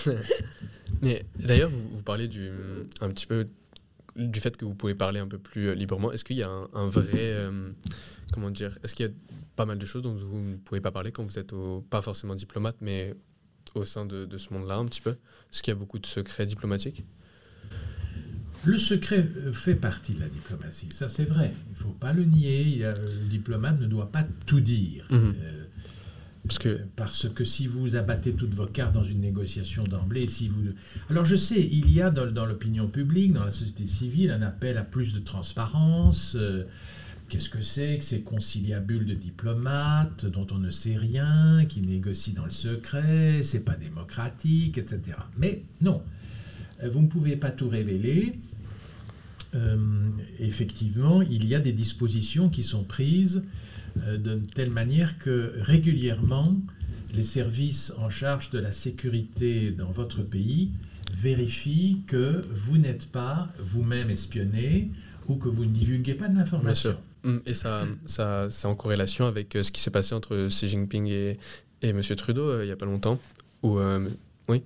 Mais 1.03 1.25
d'ailleurs, 1.39 1.71
vous, 1.71 2.03
parlez 2.03 2.27
du, 2.27 2.51
un 3.01 3.09
petit 3.11 3.27
peu 3.27 3.47
du 4.17 4.41
fait 4.41 4.57
que 4.57 4.65
vous 4.65 4.75
pouvez 4.75 4.97
parler 4.97 5.21
un 5.21 5.29
peu 5.29 5.39
plus 5.39 5.69
euh, 5.69 5.75
librement. 5.75 6.11
Est-ce 6.11 6.25
qu'il 6.25 6.37
y 6.37 6.43
a 6.43 6.51
un, 6.51 6.89
vrai. 6.89 7.11
Euh, 7.15 7.71
comment 8.33 8.51
dire 8.51 8.77
Est-ce 8.83 8.97
qu'il 8.97 9.07
y 9.07 9.09
a 9.09 9.13
pas 9.55 9.65
mal 9.65 9.79
de 9.79 9.87
choses 9.87 10.03
dont 10.03 10.15
vous 10.15 10.41
ne 10.41 10.57
pouvez 10.57 10.81
pas 10.81 10.91
parler 10.91 11.13
quand 11.13 11.23
vous 11.23 11.39
êtes 11.39 11.53
au, 11.53 11.83
pas 11.83 12.03
forcément 12.03 12.35
diplomate, 12.35 12.77
mais 12.81 13.15
au 13.77 13.85
sein 13.85 14.07
de, 14.07 14.39
ce 14.39 14.53
monde-là 14.53 14.77
un 14.77 14.87
petit 14.87 15.01
peu? 15.01 15.11
Est-ce 15.53 15.63
qu'il 15.63 15.73
y 15.73 15.77
a 15.77 15.79
beaucoup 15.79 16.01
de 16.01 16.07
secrets 16.07 16.47
diplomatiques? 16.47 17.05
Le 18.65 18.79
secret 18.79 19.29
euh, 19.37 19.53
fait 19.53 19.77
partie 19.77 20.15
de 20.15 20.21
la 20.21 20.29
diplomatie, 20.29 20.89
ça 20.93 21.09
c'est 21.09 21.27
vrai, 21.27 21.53
il 21.69 21.73
ne 21.73 21.77
faut 21.77 21.91
pas 21.91 22.13
le 22.13 22.25
nier, 22.25 22.79
le 22.81 23.29
diplomate 23.29 23.79
ne 23.79 23.87
doit 23.87 24.11
pas 24.11 24.27
tout 24.47 24.61
dire. 24.61 25.07
Mhm. 25.11 25.35
Parce 26.47 27.29
que, 27.29 27.45
si 27.45 27.67
vous 27.67 27.97
abattez 27.97 28.35
toutes 28.35 28.53
vos 28.53 28.67
cartes 28.67 28.93
dans 28.93 29.05
une 29.05 29.21
négociation 29.21 29.85
d'emblée, 29.85 30.29
si 30.29 30.49
vous... 30.49 30.61
Alors 31.09 31.25
je 31.25 31.37
sais, 31.37 31.61
il 31.61 31.91
y 31.91 32.03
a 32.03 32.11
dans, 32.11 32.45
l'opinion 32.45 32.87
publique, 32.87 33.33
dans 33.33 33.45
la 33.45 33.51
société 33.51 33.87
civile, 33.87 34.31
un 34.31 34.43
appel 34.43 34.77
à 34.77 34.83
plus 34.83 35.15
de 35.15 35.21
transparence. 35.21 36.35
Euh, 36.35 36.65
qu'est-ce 37.31 37.49
que 37.49 37.63
c'est 37.63 37.97
que 37.97 38.05
ces 38.05 38.21
conciliabules 38.21 39.07
de 39.07 39.15
diplomates 39.15 40.27
dont 40.27 40.47
on 40.51 40.59
ne 40.59 40.71
sait 40.71 40.97
rien, 40.97 41.65
qui 41.67 41.81
négocient 41.81 42.35
dans 42.35 42.45
le 42.45 42.51
secret, 42.51 43.43
c'est 43.43 43.65
pas 43.65 43.77
démocratique, 43.77 44.77
etc. 44.77 45.17
Mais 45.39 45.63
non, 45.81 46.03
euh, 46.83 46.91
vous 46.91 47.01
ne 47.01 47.09
pouvez 47.09 47.37
pas 47.37 47.53
tout 47.53 47.71
révéler. 47.71 48.39
Euh, 49.55 49.79
effectivement, 50.41 51.23
il 51.23 51.47
y 51.47 51.55
a 51.55 51.61
des 51.61 51.73
dispositions 51.73 52.51
qui 52.51 52.63
sont 52.63 52.85
prises 52.85 53.45
de 53.97 54.41
telle 54.55 54.71
manière 54.71 55.19
que 55.19 55.55
régulièrement, 55.61 56.57
les 57.15 57.23
services 57.23 57.93
en 57.99 58.11
charge 58.11 58.51
de 58.51 58.59
la 58.59 58.73
sécurité 58.73 59.71
dans 59.71 59.91
votre 59.91 60.23
pays 60.23 60.71
vérifient 61.13 62.03
que 62.07 62.41
vous 62.51 62.79
n'êtes 62.79 63.07
pas 63.07 63.49
vous-même 63.59 64.11
espionné 64.11 64.91
ou 65.29 65.37
que 65.37 65.49
vous 65.49 65.65
ne 65.65 65.71
divulguez 65.71 66.15
pas 66.15 66.29
de 66.29 66.37
l'information. 66.37 66.97
Mm, 67.23 67.39
et 67.47 67.55
ça, 67.55 67.87
ça 68.07 68.49
c'est 68.51 68.67
en 68.67 68.75
corrélation 68.75 69.27
avec 69.27 69.55
euh, 69.57 69.63
ce 69.63 69.73
qui 69.73 69.81
s'est 69.81 69.91
passé 69.91 70.15
entre 70.15 70.49
Xi 70.49 70.69
Jinping 70.69 71.07
et, 71.07 71.39
et 71.83 71.89
M. 71.89 72.03
Trudeau 72.03 72.49
euh, 72.49 72.65
il 72.65 72.67
n'y 72.67 72.73
a 72.73 72.77
pas 72.77 72.87
longtemps. 72.87 73.19
Ou, 73.63 73.79
oui. 74.49 74.63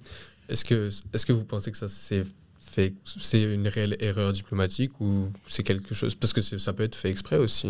Est-ce 0.49 0.65
que, 0.65 0.89
est 1.13 1.25
que 1.25 1.33
vous 1.33 1.45
pensez 1.45 1.71
que 1.71 1.77
ça 1.77 1.89
s'est 1.89 2.25
fait, 2.61 2.95
c'est 3.05 3.43
une 3.43 3.69
réelle 3.69 3.97
erreur 4.01 4.33
diplomatique 4.33 5.01
ou 5.01 5.29
c'est 5.47 5.63
quelque 5.63 5.95
chose 5.95 6.15
Parce 6.15 6.33
que 6.33 6.41
ça 6.41 6.73
peut 6.73 6.83
être 6.83 6.97
fait 6.97 7.11
exprès 7.11 7.37
aussi. 7.37 7.69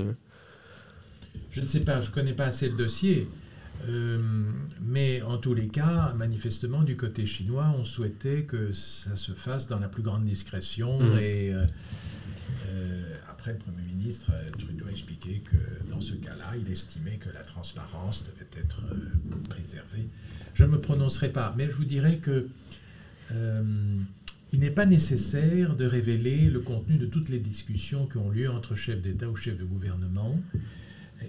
Je 1.58 1.64
ne 1.64 1.66
sais 1.66 1.80
pas, 1.80 2.00
je 2.00 2.10
ne 2.10 2.14
connais 2.14 2.34
pas 2.34 2.44
assez 2.44 2.68
le 2.68 2.76
dossier. 2.76 3.26
Euh, 3.88 4.22
mais 4.80 5.22
en 5.22 5.38
tous 5.38 5.54
les 5.54 5.66
cas, 5.66 6.14
manifestement, 6.16 6.84
du 6.84 6.96
côté 6.96 7.26
chinois, 7.26 7.74
on 7.76 7.82
souhaitait 7.82 8.42
que 8.42 8.70
ça 8.70 9.16
se 9.16 9.32
fasse 9.32 9.66
dans 9.66 9.80
la 9.80 9.88
plus 9.88 10.02
grande 10.02 10.24
discrétion. 10.24 11.00
Mmh. 11.00 11.18
Et 11.18 11.52
euh, 11.52 11.66
euh, 12.68 13.12
après, 13.28 13.54
le 13.54 13.58
Premier 13.58 13.82
ministre 13.82 14.30
Trudeau 14.56 14.84
a 14.86 14.92
expliqué 14.92 15.42
que 15.44 15.56
dans 15.90 16.00
ce 16.00 16.12
cas-là, 16.12 16.54
il 16.64 16.70
estimait 16.70 17.16
que 17.16 17.28
la 17.30 17.40
transparence 17.40 18.24
devait 18.24 18.62
être 18.62 18.82
préservée. 19.50 20.06
Je 20.54 20.62
ne 20.62 20.68
me 20.68 20.80
prononcerai 20.80 21.30
pas, 21.30 21.52
mais 21.58 21.66
je 21.66 21.72
vous 21.72 21.84
dirais 21.84 22.18
que 22.18 22.46
il 24.52 24.60
n'est 24.60 24.70
pas 24.70 24.86
nécessaire 24.86 25.74
de 25.74 25.84
révéler 25.84 26.48
le 26.48 26.60
contenu 26.60 26.98
de 26.98 27.04
toutes 27.04 27.28
les 27.28 27.40
discussions 27.40 28.06
qui 28.06 28.16
ont 28.16 28.30
lieu 28.30 28.48
entre 28.48 28.76
chefs 28.76 29.02
d'État 29.02 29.28
ou 29.28 29.34
chefs 29.36 29.58
de 29.58 29.64
gouvernement. 29.64 30.40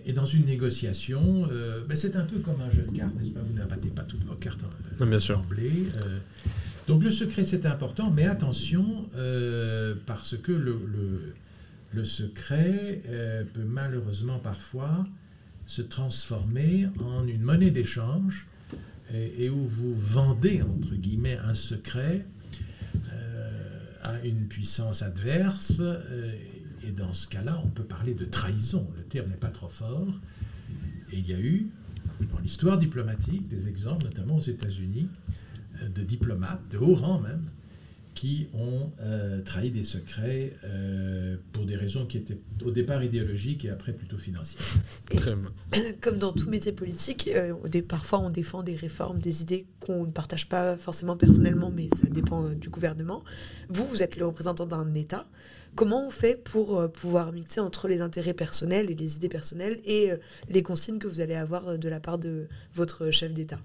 Et 0.06 0.14
dans 0.14 0.26
une 0.26 0.46
négociation, 0.46 1.48
euh, 1.52 1.84
ben 1.88 1.96
c'est 1.96 2.16
un 2.16 2.24
peu 2.24 2.40
comme 2.40 2.62
un 2.62 2.70
jeu 2.70 2.84
de 2.84 2.96
cartes, 2.96 3.16
n'est-ce 3.16 3.32
pas? 3.32 3.42
Vous 3.42 3.58
n'abattez 3.58 3.90
pas 3.90 4.04
toutes 4.04 4.24
vos 4.24 4.36
cartes 4.36 4.60
en 5.00 5.06
bien 5.06 5.20
sûr. 5.20 5.42
Euh. 5.58 6.20
donc 6.88 7.04
le 7.04 7.12
secret, 7.12 7.44
c'est 7.44 7.66
important, 7.66 8.12
mais 8.12 8.26
attention, 8.26 9.08
euh, 9.16 9.96
parce 10.06 10.38
que 10.38 10.52
le, 10.52 10.80
le, 11.94 12.06
secret 12.06 13.02
peut 13.54 13.64
malheureusement 13.66 14.40
parfois 14.40 15.06
se 15.66 15.82
transformer 15.82 16.88
en 17.04 17.28
une 17.28 17.42
monnaie 17.42 17.72
d'échange 17.72 18.48
et, 19.14 19.46
et, 19.46 19.50
où 19.50 19.66
vous 19.66 19.94
vendez, 19.96 20.62
entre 20.62 20.96
guillemets, 20.96 21.38
un 21.38 21.56
secret 21.56 22.26
à 24.02 24.20
une 24.24 24.48
puissance 24.48 25.02
adverse 25.02 25.82
et 26.90 26.92
dans 26.92 27.14
ce 27.14 27.28
cas-là, 27.28 27.62
on 27.64 27.68
peut 27.68 27.84
parler 27.84 28.16
de 28.16 28.26
trahison. 28.26 28.88
Le 28.98 29.04
terme 29.04 29.30
n'est 29.30 29.36
pas 29.36 29.50
trop 29.50 29.70
fort. 29.70 30.08
Et 31.12 31.20
il 31.20 31.30
y 31.30 31.34
a 31.34 31.40
eu, 31.40 31.68
dans 32.32 32.40
l'histoire 32.40 32.80
diplomatique, 32.80 33.48
des 33.48 33.68
exemples, 33.68 34.06
notamment 34.06 34.38
aux 34.38 34.42
États-Unis, 34.42 35.08
euh, 35.82 35.90
de 35.90 36.02
diplomates, 36.02 36.62
de 36.72 36.78
haut 36.78 36.96
rang 36.96 37.20
même, 37.20 37.44
qui 38.16 38.48
ont 38.54 38.92
euh, 39.02 39.42
trahi 39.44 39.70
des 39.70 39.84
secrets 39.84 40.54
euh, 40.64 41.38
pour 41.54 41.66
des 41.66 41.76
raisons 41.76 42.08
qui 42.08 42.18
étaient 42.18 42.40
au 42.66 42.72
départ 42.72 43.04
idéologiques 43.04 43.66
et 43.66 43.70
après 43.70 43.94
plutôt 43.94 44.18
financières. 44.18 44.62
comme 46.02 46.18
dans 46.18 46.34
tout 46.34 46.50
métier 46.50 46.72
politique, 46.72 47.30
parfois 47.88 48.20
on 48.20 48.32
défend 48.32 48.64
des 48.64 48.76
réformes, 48.76 49.20
des 49.20 49.44
idées 49.44 49.68
qu'on 49.80 50.06
ne 50.06 50.12
partage 50.12 50.50
pas 50.50 50.76
forcément 50.76 51.16
personnellement, 51.16 51.72
mais 51.74 51.88
ça 51.88 52.08
dépend 52.10 52.50
du 52.50 52.70
gouvernement. 52.70 53.24
Vous, 53.70 53.86
vous 53.86 54.02
êtes 54.02 54.18
le 54.18 54.26
représentant 54.26 54.66
d'un 54.66 54.94
État. 54.96 55.28
Comment 55.76 56.06
on 56.06 56.10
fait 56.10 56.42
pour 56.44 56.80
euh, 56.80 56.88
pouvoir 56.88 57.32
mixer 57.32 57.60
entre 57.60 57.88
les 57.88 58.02
intérêts 58.02 58.34
personnels 58.34 58.90
et 58.90 58.96
les 58.96 59.16
idées 59.16 59.30
personnelles 59.30 59.80
et 59.86 60.12
euh, 60.12 60.18
les 60.50 60.64
consignes 60.64 61.00
que 61.00 61.08
vous 61.08 61.22
allez 61.22 61.36
avoir 61.36 61.68
euh, 61.70 61.78
de 61.78 61.88
la 61.88 62.00
part 62.00 62.18
de 62.18 62.48
votre 62.76 63.12
chef 63.12 63.34
d'État? 63.34 63.60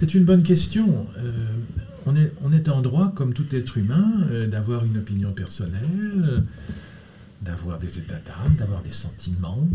C'est 0.00 0.14
une 0.14 0.24
bonne 0.24 0.42
question. 0.42 1.06
on, 2.06 2.16
est, 2.16 2.32
on 2.42 2.52
est 2.52 2.68
en 2.68 2.80
droit, 2.80 3.12
comme 3.14 3.34
tout 3.34 3.54
être 3.54 3.76
humain, 3.76 4.26
d'avoir 4.48 4.84
une 4.84 4.96
opinion 4.96 5.32
personnelle, 5.32 6.42
d'avoir 7.42 7.78
des 7.78 7.98
états 7.98 8.20
d'âme, 8.20 8.54
d'avoir 8.56 8.82
des 8.82 8.92
sentiments. 8.92 9.68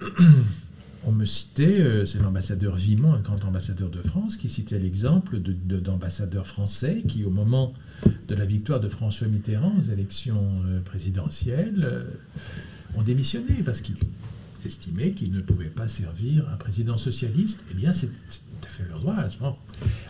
on 1.06 1.12
me 1.12 1.24
citait, 1.24 2.04
c'est 2.06 2.20
l'ambassadeur 2.20 2.76
Vimont, 2.76 3.14
un 3.14 3.20
grand 3.20 3.42
ambassadeur 3.44 3.88
de 3.88 4.02
France, 4.02 4.36
qui 4.36 4.48
citait 4.48 4.78
l'exemple 4.78 5.38
d'ambassadeurs 5.38 6.46
français 6.46 7.02
qui, 7.08 7.24
au 7.24 7.30
moment 7.30 7.72
de 8.28 8.34
la 8.34 8.44
victoire 8.44 8.80
de 8.80 8.88
François 8.88 9.26
Mitterrand 9.26 9.74
aux 9.78 9.90
élections 9.90 10.46
euh, 10.66 10.80
présidentielles 10.80 11.82
euh, 11.82 12.04
ont 12.96 13.02
démissionné 13.02 13.62
parce 13.64 13.80
qu'ils 13.80 13.96
estimaient 14.64 15.12
qu'ils 15.12 15.32
ne 15.32 15.40
pouvaient 15.40 15.66
pas 15.66 15.88
servir 15.88 16.48
un 16.52 16.56
président 16.56 16.96
socialiste. 16.96 17.60
Eh 17.70 17.74
bien, 17.74 17.92
c'est 17.92 18.06
tout 18.06 18.64
à 18.64 18.68
fait 18.68 18.84
leur 18.88 19.00
droit 19.00 19.16
à 19.16 19.28
ce 19.28 19.38
moment. 19.38 19.58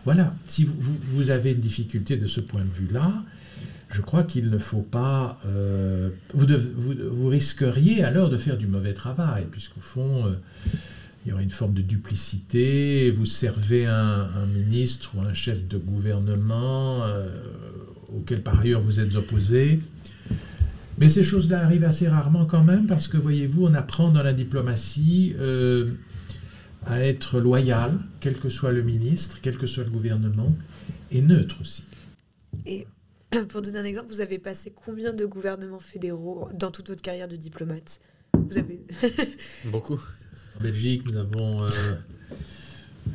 Voilà, 0.05 0.35
si 0.49 0.69
vous, 1.15 1.31
avez 1.31 1.53
une 1.53 1.61
difficulté 1.61 2.17
de 2.17 2.27
ce 2.27 2.41
point 2.41 2.63
de 2.63 2.71
vue-là, 2.71 3.13
je 3.91 4.01
crois 4.03 4.23
qu'il 4.23 4.51
ne 4.51 4.59
faut 4.59 4.83
pas... 4.83 5.41
euh, 5.47 6.11
vous, 6.33 7.29
risqueriez 7.29 8.05
alors 8.05 8.31
de 8.31 8.37
faire 8.37 8.57
du 8.57 8.67
mauvais 8.67 8.95
travail, 8.95 9.47
puisqu'au 9.51 9.81
fond, 9.81 10.27
euh, 10.27 10.33
il 11.25 11.31
y 11.31 11.33
aurait 11.33 11.43
une 11.43 11.51
forme 11.51 11.75
de 11.75 11.83
duplicité. 11.83 13.11
Vous 13.11 13.27
servez 13.27 13.87
un, 13.87 14.29
ministre 14.47 15.13
ou 15.17 15.21
un 15.23 15.35
chef 15.35 15.67
de 15.67 15.77
gouvernement 15.77 17.03
euh, 17.05 17.29
auquel 18.15 18.43
par 18.43 18.61
ailleurs 18.61 18.81
vous 18.81 19.01
êtes 19.01 19.17
opposé. 19.17 19.81
Mais 20.99 21.09
ces 21.09 21.25
choses-là 21.25 21.65
arrivent 21.65 21.85
assez 21.85 22.09
rarement 22.09 22.45
quand 22.45 22.63
même, 22.63 22.87
parce 22.87 23.09
que 23.09 23.17
voyez-vous, 23.17 23.67
on 23.67 23.75
apprend 23.75 24.11
dans 24.11 24.23
la 24.23 24.35
diplomatie 24.35 25.35
à 26.87 27.01
être 27.01 27.41
loyal, 27.41 27.99
quel 28.21 28.35
que 28.35 28.51
soit 28.51 28.73
le 28.73 28.83
ministre, 28.83 29.39
quel 29.41 29.57
que 29.57 29.67
soit 29.67 29.85
le 29.85 29.91
gouvernement, 29.91 30.55
et 31.11 31.23
neutre 31.23 31.57
aussi. 31.61 31.85
pour 33.49 33.63
donner 33.63 33.79
un 33.79 33.85
exemple, 33.85 34.09
vous 34.13 34.21
avez 34.21 34.39
passé 34.39 34.73
combien 34.75 35.13
de 35.13 35.25
gouvernements 35.27 35.81
fédéraux 35.81 36.49
dans 36.55 36.71
toute 36.71 36.89
votre 36.89 37.03
carrière 37.03 37.29
de 37.29 37.37
diplomate? 37.37 38.01
Vous 38.35 38.59
avez 38.59 38.81
Beaucoup. 39.67 40.01
En 40.59 40.63
Belgique, 40.63 41.05
nous 41.07 41.17
avons. 41.17 41.63
euh, 41.63 41.69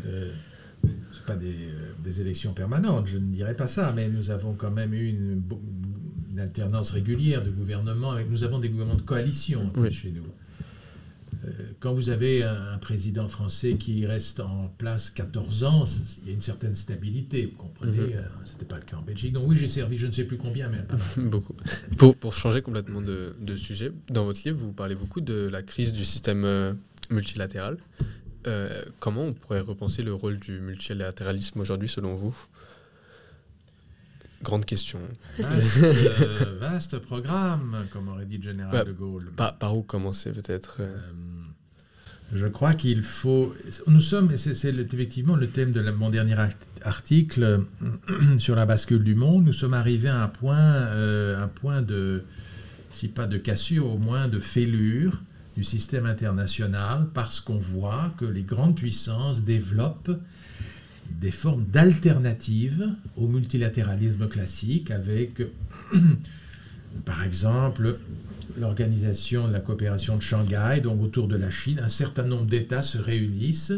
euh, 0.08 0.32
c'est 0.84 1.26
pas 1.26 1.36
des, 1.36 1.48
euh, 1.54 1.94
des 2.04 2.22
élections 2.22 2.54
permanentes, 2.54 3.08
je 3.08 3.18
ne 3.18 3.26
dirais 3.34 3.56
pas 3.56 3.68
ça, 3.68 3.92
mais 3.96 4.08
nous 4.10 4.30
avons 4.32 4.54
quand 4.54 4.72
même 4.72 4.94
eu 4.94 5.10
une, 5.10 5.42
alternance 6.38 6.92
régulière 6.92 7.44
de 7.44 7.50
gouvernements. 7.50 8.12
Avec, 8.12 8.30
nous 8.30 8.44
avons 8.44 8.60
des 8.60 8.68
gouvernements 8.70 8.98
de 8.98 9.02
coalition 9.04 9.72
Oui. 9.78 9.90
chez 9.92 10.12
nous. 10.12 10.26
Euh, 11.46 11.50
Quand 11.80 11.94
vous 11.94 12.10
avez 12.10 12.44
un, 12.44 12.78
président 12.80 13.28
français 13.30 13.76
qui 13.78 14.06
reste 14.06 14.40
en 14.40 14.68
place 14.78 15.10
14 15.10 15.64
ans, 15.64 15.84
il 16.24 16.30
y 16.30 16.32
a 16.32 16.34
une 16.34 16.42
certaine 16.42 16.76
stabilité, 16.76 17.46
vous 17.46 17.58
comprenez 17.58 17.92
Mhm. 17.98 18.12
euh, 18.14 18.22
C'était 18.46 18.66
pas 18.66 18.78
le 18.78 18.84
cas 18.84 18.98
en 18.98 19.02
Belgique. 19.02 19.34
Donc 19.34 19.48
oui, 19.48 19.58
j'ai 19.58 19.68
servi 19.68 19.98
je 19.98 20.08
ne 20.08 20.12
sais 20.12 20.24
plus 20.24 20.38
combien, 20.38 20.70
mais 20.70 20.80
pas 20.80 20.98
mal. 20.98 21.30
beaucoup. 21.30 21.56
Pour, 21.98 22.16
pour 22.16 22.34
changer 22.34 22.62
complètement 22.62 23.02
de, 23.02 23.36
de 23.40 23.56
sujet, 23.58 23.92
dans 24.10 24.26
votre 24.26 24.42
livre, 24.46 24.58
vous 24.58 24.74
parlez 24.74 24.96
beaucoup 24.96 25.22
de 25.22 25.48
la 25.48 25.62
crise 25.62 25.94
du 25.94 26.06
système 26.06 26.44
euh, 26.46 26.74
multilatéral. 27.10 27.78
Euh, 28.48 28.84
comment 29.00 29.24
on 29.24 29.34
pourrait 29.34 29.60
repenser 29.62 30.04
le 30.04 30.14
rôle 30.14 30.38
du 30.40 30.60
multilatéralisme 30.60 31.60
aujourd'hui, 31.60 31.90
selon 31.90 32.14
vous? 32.16 32.36
Grande 34.44 34.66
question. 34.66 35.00
Vaste, 35.40 35.78
euh, 35.84 36.58
vaste 36.60 37.00
programme, 37.00 37.88
comme 37.92 38.10
aurait 38.10 38.26
dit 38.26 38.38
le 38.38 38.44
général 38.44 38.72
Bah, 38.72 38.84
de 38.86 38.92
Gaulle. 38.92 39.32
Par, 39.36 39.58
par 39.58 39.76
où 39.76 39.82
commencer 39.82 40.32
peut-être? 40.34 40.78
Euh, 40.82 40.96
je 42.34 42.48
crois 42.48 42.74
qu'il 42.74 43.04
faut. 43.04 43.56
Nous 43.88 44.00
sommes, 44.00 44.36
c'est 44.38 44.66
effectivement 44.66 45.36
le 45.36 45.48
thème 45.48 45.72
de 45.72 45.82
mon 45.92 46.10
dernier 46.10 46.36
article 46.84 47.62
sur 48.40 48.56
la 48.56 48.66
bascule 48.66 49.04
du 49.04 49.16
monde, 49.16 49.46
nous 49.46 49.54
sommes 49.54 49.74
arrivés 49.74 50.10
à 50.10 50.24
un 50.24 50.28
point, 50.28 50.58
euh, 50.58 51.42
un 51.44 51.48
point 51.48 51.82
de, 51.82 52.24
si 52.94 53.08
pas 53.08 53.28
de 53.28 53.38
cassure, 53.38 53.88
au 53.88 53.98
moins 53.98 54.28
de 54.28 54.40
fêlure 54.40 55.22
du 55.56 55.64
système 55.64 56.06
international, 56.06 57.08
parce 57.14 57.40
qu'on 57.40 57.58
voit 57.58 58.14
que 58.18 58.26
les 58.26 58.44
grandes 58.44 58.76
puissances 58.76 59.44
développent 59.44 60.12
des 61.22 61.32
formes 61.32 61.64
d'alternatives 61.66 62.90
au 63.16 63.28
multilatéralisme 63.28 64.28
classique, 64.28 64.92
avec, 64.92 65.44
par 67.06 67.24
exemple, 67.24 67.98
l'organisation 68.60 69.48
de 69.48 69.54
la 69.54 69.60
coopération 69.60 70.16
de 70.18 70.22
Shanghai, 70.22 70.82
donc 70.82 71.02
autour 71.02 71.28
de 71.28 71.36
la 71.38 71.50
Chine, 71.50 71.80
un 71.84 71.90
certain 71.90 72.24
nombre 72.24 72.46
d'États 72.46 72.82
se 72.84 72.98
réunissent 72.98 73.74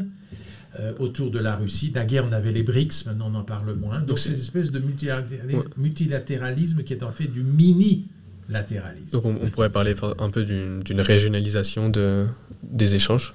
euh, 0.79 0.93
autour 0.99 1.31
de 1.31 1.39
la 1.39 1.55
Russie. 1.55 1.91
Naguère, 1.93 2.25
on 2.29 2.33
avait 2.33 2.51
les 2.51 2.63
BRICS, 2.63 3.05
maintenant 3.05 3.31
on 3.33 3.35
en 3.35 3.43
parle 3.43 3.73
moins. 3.75 3.99
Donc 3.99 4.07
Donc 4.09 4.19
c'est 4.19 4.29
une 4.29 4.35
espèce 4.35 4.71
de 4.71 4.79
multilatéralisme, 4.79 5.57
Ouais. 5.57 5.63
multilatéralisme 5.77 6.83
qui 6.83 6.93
est 6.93 7.03
en 7.03 7.11
fait 7.11 7.27
du 7.27 7.41
mini-latéralisme. 7.43 9.11
Donc 9.11 9.25
on, 9.25 9.35
on 9.41 9.47
pourrait 9.49 9.69
parler 9.71 9.95
un 10.19 10.29
peu 10.29 10.43
d'une 10.43 11.01
régionalisation 11.01 11.89
de, 11.89 12.25
des 12.63 12.95
échanges? 12.95 13.33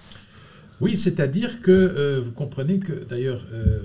Oui, 0.81 0.97
c'est-à-dire 0.97 1.61
que 1.61 1.71
euh, 1.71 2.21
vous 2.25 2.33
comprenez 2.33 2.79
que 2.79 2.93
d'ailleurs, 3.09 3.45
euh, 3.53 3.81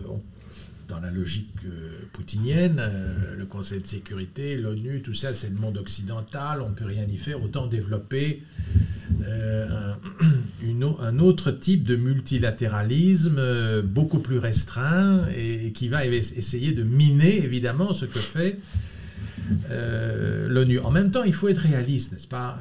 dans 0.87 0.99
la 0.99 1.11
logique 1.11 1.49
euh, 1.65 1.89
poutinienne, 2.13 2.77
euh, 2.79 3.35
le 3.37 3.45
Conseil 3.45 3.81
de 3.81 3.87
sécurité, 3.87 4.55
l'ONU, 4.57 5.01
tout 5.01 5.13
ça, 5.13 5.33
c'est 5.33 5.49
le 5.49 5.55
monde 5.55 5.77
occidental, 5.77 6.61
on 6.61 6.69
ne 6.69 6.75
peut 6.75 6.85
rien 6.85 7.03
y 7.05 7.17
faire, 7.17 7.43
autant 7.43 7.67
développer 7.67 8.43
euh, 9.23 9.93
un, 11.01 11.19
autre 11.19 11.51
type 11.51 11.83
de 11.83 11.95
multilatéralisme 11.95 13.81
beaucoup 13.83 14.19
plus 14.19 14.37
restreint 14.37 15.27
et, 15.35 15.67
et 15.67 15.71
qui 15.71 15.87
va 15.89 16.05
es- 16.05 16.15
essayer 16.17 16.71
de 16.71 16.83
miner 16.83 17.43
évidemment 17.43 17.93
ce 17.93 18.05
que 18.05 18.19
fait 18.19 18.59
l'ONU. 20.49 20.79
En 20.79 20.91
même 20.91 21.11
temps, 21.11 21.23
il 21.23 21.33
faut 21.33 21.47
être 21.47 21.59
réaliste, 21.59 22.11
n'est-ce 22.11 22.27
pas? 22.27 22.59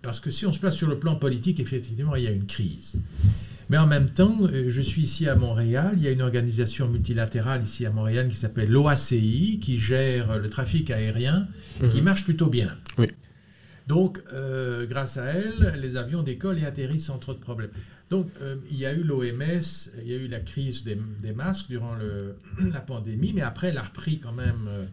Parce 0.00 0.18
que 0.20 0.30
si 0.30 0.46
on 0.46 0.52
se 0.52 0.58
place 0.58 0.74
sur 0.74 0.88
le 0.88 0.98
plan 0.98 1.16
politique, 1.16 1.60
effectivement, 1.60 2.16
il 2.16 2.24
y 2.24 2.26
a 2.26 2.30
une 2.30 2.46
crise. 2.46 2.94
Mais 3.70 3.78
en 3.78 3.86
même 3.86 4.08
temps, 4.10 4.36
euh, 4.52 4.68
je 4.68 4.80
suis 4.80 5.02
ici 5.02 5.28
à 5.28 5.36
Montréal, 5.36 5.94
il 5.96 6.02
y 6.02 6.08
a 6.08 6.10
une 6.10 6.22
organisation 6.22 6.88
multilatérale 6.88 7.62
ici 7.62 7.86
à 7.86 7.90
Montréal 7.92 8.28
qui 8.28 8.34
s'appelle 8.34 8.68
l'OACI, 8.68 9.60
qui 9.62 9.78
gère 9.78 10.38
le 10.40 10.50
trafic 10.50 10.90
aérien, 10.90 11.46
qui 11.92 11.98
Mhm. 11.98 12.02
marche 12.02 12.24
plutôt 12.24 12.48
bien. 12.48 12.76
Oui. 12.98 13.06
Donc, 13.86 14.20
euh, 14.32 14.86
grâce 14.86 15.16
à 15.18 15.26
elle, 15.26 15.78
les 15.80 15.96
avions 15.96 16.24
décollent 16.24 16.58
et 16.58 16.64
atterrissent 16.66 17.06
sans 17.06 17.18
trop 17.18 17.32
de 17.32 17.38
problèmes. 17.38 17.70
Donc, 18.10 18.28
euh, 18.42 18.56
il 18.72 18.76
y 18.76 18.86
a 18.86 18.92
eu 18.92 19.04
l'OMS, 19.04 19.62
il 20.04 20.10
y 20.10 20.14
a 20.14 20.18
eu 20.18 20.26
la 20.26 20.40
crise 20.40 20.82
des, 20.82 20.98
des 21.22 21.32
masques 21.32 21.66
durant 21.68 21.94
le- 21.94 22.34
la 22.72 22.80
pandémie, 22.80 23.32
mais 23.32 23.42
après, 23.42 23.68
elle 23.68 23.78
a 23.78 23.84
repris 23.84 24.18
quand 24.18 24.32
même 24.32 24.66
euh, 24.68 24.84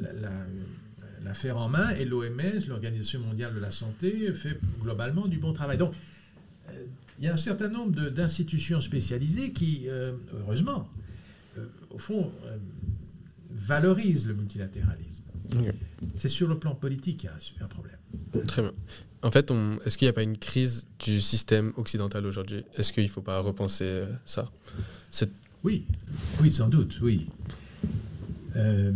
la- 0.00 0.12
la- 0.14 0.46
l'affaire 1.26 1.58
en 1.58 1.68
main, 1.68 1.90
et 1.90 2.06
l'OMS, 2.06 2.66
l'Organisation 2.68 3.20
mondiale 3.20 3.54
de 3.54 3.60
la 3.60 3.70
santé, 3.70 4.32
fait 4.32 4.58
globalement 4.82 5.26
du 5.28 5.36
bon 5.36 5.52
travail. 5.52 5.76
Donc, 5.76 5.92
il 7.20 7.26
y 7.26 7.28
a 7.28 7.34
un 7.34 7.36
certain 7.36 7.68
nombre 7.68 8.08
d'institutions 8.08 8.80
spécialisées 8.80 9.52
qui, 9.52 9.82
euh, 9.88 10.12
heureusement, 10.40 10.88
euh, 11.58 11.66
au 11.90 11.98
fond, 11.98 12.32
euh, 12.46 12.56
valorisent 13.52 14.26
le 14.26 14.34
multilatéralisme. 14.34 15.22
C'est 16.14 16.28
sur 16.28 16.48
le 16.48 16.58
plan 16.58 16.74
politique 16.74 17.18
qu'il 17.18 17.28
y 17.28 17.32
a 17.60 17.64
un- 17.64 17.68
problème. 17.68 17.96
Très 18.46 18.62
bien. 18.62 18.72
En 19.22 19.30
fait, 19.30 19.50
est-ce 19.84 19.98
qu'il 19.98 20.06
n'y 20.06 20.10
a 20.10 20.12
pas 20.14 20.22
une 20.22 20.38
crise 20.38 20.86
du 21.04 21.20
système 21.20 21.72
occidental 21.76 22.24
aujourd'hui? 22.24 22.64
Est-ce 22.76 22.92
qu'il 22.92 23.02
ne 23.02 23.08
faut 23.08 23.20
pas 23.20 23.38
repenser 23.40 24.04
ça? 24.24 24.50
Oui, 25.62 25.84
oui, 26.40 26.50
sans 26.50 26.68
doute, 26.68 27.00
oui. 27.02 27.26
Euh, 28.56 28.92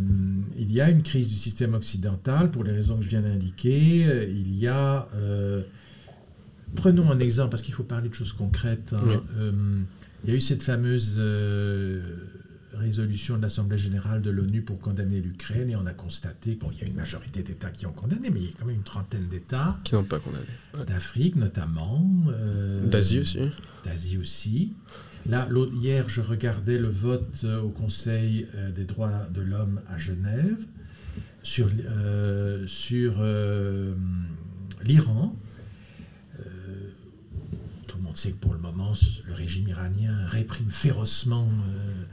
il 0.58 0.72
y 0.72 0.80
a 0.80 0.88
une 0.90 1.02
crise 1.02 1.28
du 1.28 1.37
système 1.37 1.74
occidental 1.74 2.50
pour 2.50 2.64
les 2.64 2.72
raisons 2.72 2.96
que 2.96 3.04
je 3.04 3.08
viens 3.10 3.20
d'indiquer. 3.22 4.28
Il 4.30 4.56
y 4.56 4.66
a, 4.66 5.08
euh, 5.14 5.62
prenons 6.76 7.10
un 7.10 7.18
exemple 7.18 7.50
parce 7.50 7.62
qu'il 7.62 7.74
faut 7.74 7.82
parler 7.84 8.08
de 8.08 8.14
choses 8.14 8.32
concrètes. 8.32 8.92
hein. 8.92 9.00
Oui. 9.04 9.14
Euh, 9.38 9.52
il 10.24 10.30
y 10.30 10.32
a 10.32 10.37
eu 10.37 10.40
cette 10.40 10.62
fameuse 10.62 11.16
euh, 11.18 12.00
résolution 12.72 13.37
de 13.37 13.42
l'Assemblée 13.42 13.76
générale 13.76 14.22
de 14.22 14.30
l'ONU 14.30 14.62
pour 14.62 14.78
condamner 14.78 15.20
l'Ukraine 15.20 15.68
et 15.70 15.76
on 15.76 15.84
a 15.87 15.92
constaté 15.92 16.56
qu'il 16.56 16.78
y 16.78 16.82
a 16.82 16.87
une 16.87 16.94
majorité 16.94 17.42
d'États 17.42 17.70
qui 17.70 17.84
ont 17.87 17.92
condamné, 17.92 18.30
mais 18.30 18.40
il 18.40 18.46
y 18.46 18.48
a 18.48 18.52
quand 18.58 18.64
même 18.64 18.76
une 18.76 18.82
trentaine 18.82 19.28
d'États 19.28 19.78
qui 19.84 19.94
n'ont 19.94 20.02
pas 20.04 20.18
condamné 20.20 20.46
Ouais. 20.78 20.84
d'Afrique 20.87 21.37
notamment, 21.37 22.10
euh, 22.28 22.87
D'Asie 22.88 23.20
aussi 23.20 23.38
d'Asie 23.84 24.16
aussi. 24.18 24.72
Là, 25.26 25.46
hier, 25.80 26.08
je 26.08 26.20
regardais 26.22 26.78
le 26.78 26.88
vote 26.88 27.44
au 27.62 27.68
Conseil 27.68 28.46
des 28.74 28.84
droits 28.84 29.26
de 29.32 29.40
l'homme 29.42 29.80
à 29.90 29.96
Genève 29.98 30.58
sur, 31.42 31.68
sur 32.66 33.22
l'Iran. 34.84 35.37
Monde 38.14 38.20
sait 38.20 38.31
que 38.31 38.37
pour 38.37 38.53
le 38.53 38.61
moment, 38.61 38.92
le 39.27 39.35
régime 39.35 39.66
iranien 39.66 40.14
réprime 40.29 40.70
férocement 40.70 41.48
euh, 41.48 42.05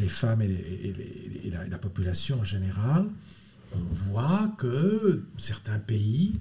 les 0.00 0.08
femmes 0.08 0.42
et, 0.42 1.52
la, 1.70 1.78
population 1.78 2.40
en 2.40 2.42
général. 2.42 3.06
On 3.72 3.94
voit 4.10 4.52
que 4.58 5.22
certains 5.38 5.78
pays, 5.78 6.34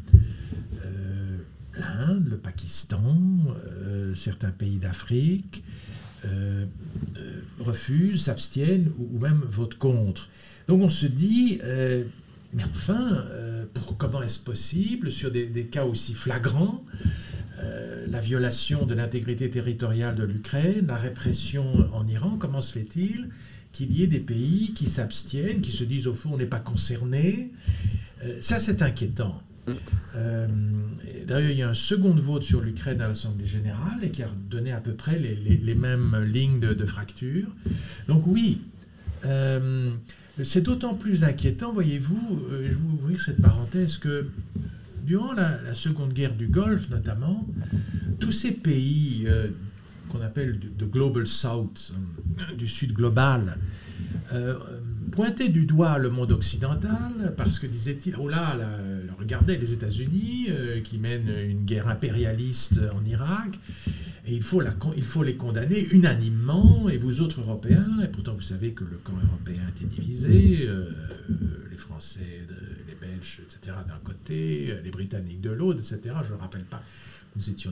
euh, 0.84 1.38
l'Inde, 1.78 2.30
le 2.32 2.38
Pakistan, 2.38 3.16
euh, 3.68 4.16
certains 4.16 4.50
pays 4.50 4.78
d'Afrique, 4.78 5.64
refusent, 7.60 8.24
s'abstiennent 8.24 8.92
ou, 8.98 9.20
même 9.20 9.42
votent 9.48 9.78
contre. 9.78 10.30
Donc 10.68 10.82
on 10.82 10.90
se 10.90 11.06
dit, 11.06 11.60
mais 12.54 12.64
enfin, 12.64 13.24
comment 14.00 14.24
est-ce 14.24 14.40
possible, 14.40 15.12
sur 15.12 15.30
des 15.30 15.68
cas 15.72 15.86
aussi 15.86 16.16
flagrants, 16.16 16.84
euh, 17.64 18.06
la 18.10 18.20
violation 18.20 18.86
de 18.86 18.94
l'intégrité 18.94 19.50
territoriale 19.50 20.16
de 20.16 20.24
l'Ukraine, 20.24 20.88
la 20.88 20.96
répression 20.96 21.66
en 21.94 22.06
Iran, 22.08 22.38
comment 22.38 22.62
se 22.62 22.74
fait-il 22.74 23.30
qu'il 23.72 23.92
y 23.92 24.04
ait 24.04 24.08
des 24.08 24.20
pays 24.20 24.74
qui 24.74 24.86
s'abstiennent, 24.88 25.62
qui 25.62 25.72
se 25.72 25.84
disent 25.84 26.08
au 26.08 26.14
fond 26.14 26.32
on 26.34 26.38
n'est 26.38 26.46
pas 26.46 26.60
concerné 26.60 27.52
Euh, 28.24 28.38
Ça 28.42 28.60
c'est 28.60 28.82
inquiétant. 28.82 29.42
Euh, 30.16 30.48
D'ailleurs, 31.28 31.50
il 31.52 31.58
y 31.58 31.64
a 31.64 31.70
un 31.70 31.74
second 31.74 32.14
vote 32.14 32.44
sur 32.44 32.62
l'Ukraine 32.62 33.02
à 33.02 33.08
l'Assemblée 33.08 33.48
générale 33.48 34.00
et 34.04 34.10
qui 34.12 34.22
a 34.22 34.30
donné 34.50 34.72
à 34.72 34.80
peu 34.80 34.94
près 34.94 35.18
les, 35.18 35.76
mêmes 35.76 36.24
lignes 36.32 36.60
de, 36.60 36.74
de 36.74 36.86
fracture. 36.86 37.48
Donc 38.08 38.28
oui, 38.28 38.62
C'est 40.44 40.62
d'autant 40.62 40.94
plus 40.94 41.24
inquiétant, 41.24 41.74
voyez-vous, 41.74 42.42
je 42.70 42.76
vous 42.76 42.94
ouvrir 42.94 43.20
cette 43.20 43.42
parenthèse, 43.42 43.98
que 43.98 44.30
durant 45.06 45.34
la, 45.34 45.76
Seconde 45.76 46.14
Guerre 46.14 46.36
du 46.36 46.48
Golfe 46.48 46.90
notamment, 46.90 47.48
tous 48.20 48.32
ces 48.32 48.52
pays 48.52 49.26
euh, 49.28 49.48
qu'on 50.10 50.22
appelle 50.22 50.60
de 50.78 50.86
Global 50.86 51.28
South, 51.28 51.94
euh, 52.40 52.56
du 52.56 52.68
Sud 52.68 52.94
global, 52.94 53.58
pointaient 55.12 55.50
du 55.50 55.66
doigt 55.66 55.98
le 55.98 56.10
monde 56.10 56.32
occidental 56.32 57.34
parce 57.38 57.60
que 57.60 57.68
disaient-ils, 57.68 58.16
oh 58.20 58.28
là, 58.28 58.58
regardez 59.18 59.56
les 59.58 59.72
États-Unis 59.72 60.50
qui 60.84 60.98
mènent 60.98 61.32
une 61.48 61.64
guerre 61.64 61.88
impérialiste 61.88 62.82
en 62.94 63.06
Irak, 63.06 63.58
et 64.28 64.34
il 64.34 64.44
faut, 64.44 65.24
les 65.24 65.36
condamner 65.36 65.88
unanimement, 65.92 66.90
et 66.90 66.98
vous 66.98 67.22
autres 67.22 67.42
Européens, 67.42 68.00
et 68.04 68.08
pourtant 68.08 68.34
vous 68.34 68.42
savez 68.42 68.72
que 68.72 68.84
le 68.84 68.98
camp 68.98 69.14
européen 69.14 69.62
était 69.76 69.86
divisé, 69.86 70.66
euh, 70.68 70.90
les 71.70 71.78
Français, 71.78 72.44
les 72.88 72.96
Belges, 72.96 73.42
etc. 73.42 73.78
d'un 73.88 74.00
côté, 74.04 74.74
les 74.84 74.90
Britanniques 74.90 75.42
de 75.42 75.52
l'autre, 75.52 75.80
etc. 75.80 76.16
Je 76.28 76.34
ne 76.34 76.40
rappelle 76.40 76.64
pas, 76.64 76.82
nous 77.36 77.50
étions... 77.50 77.72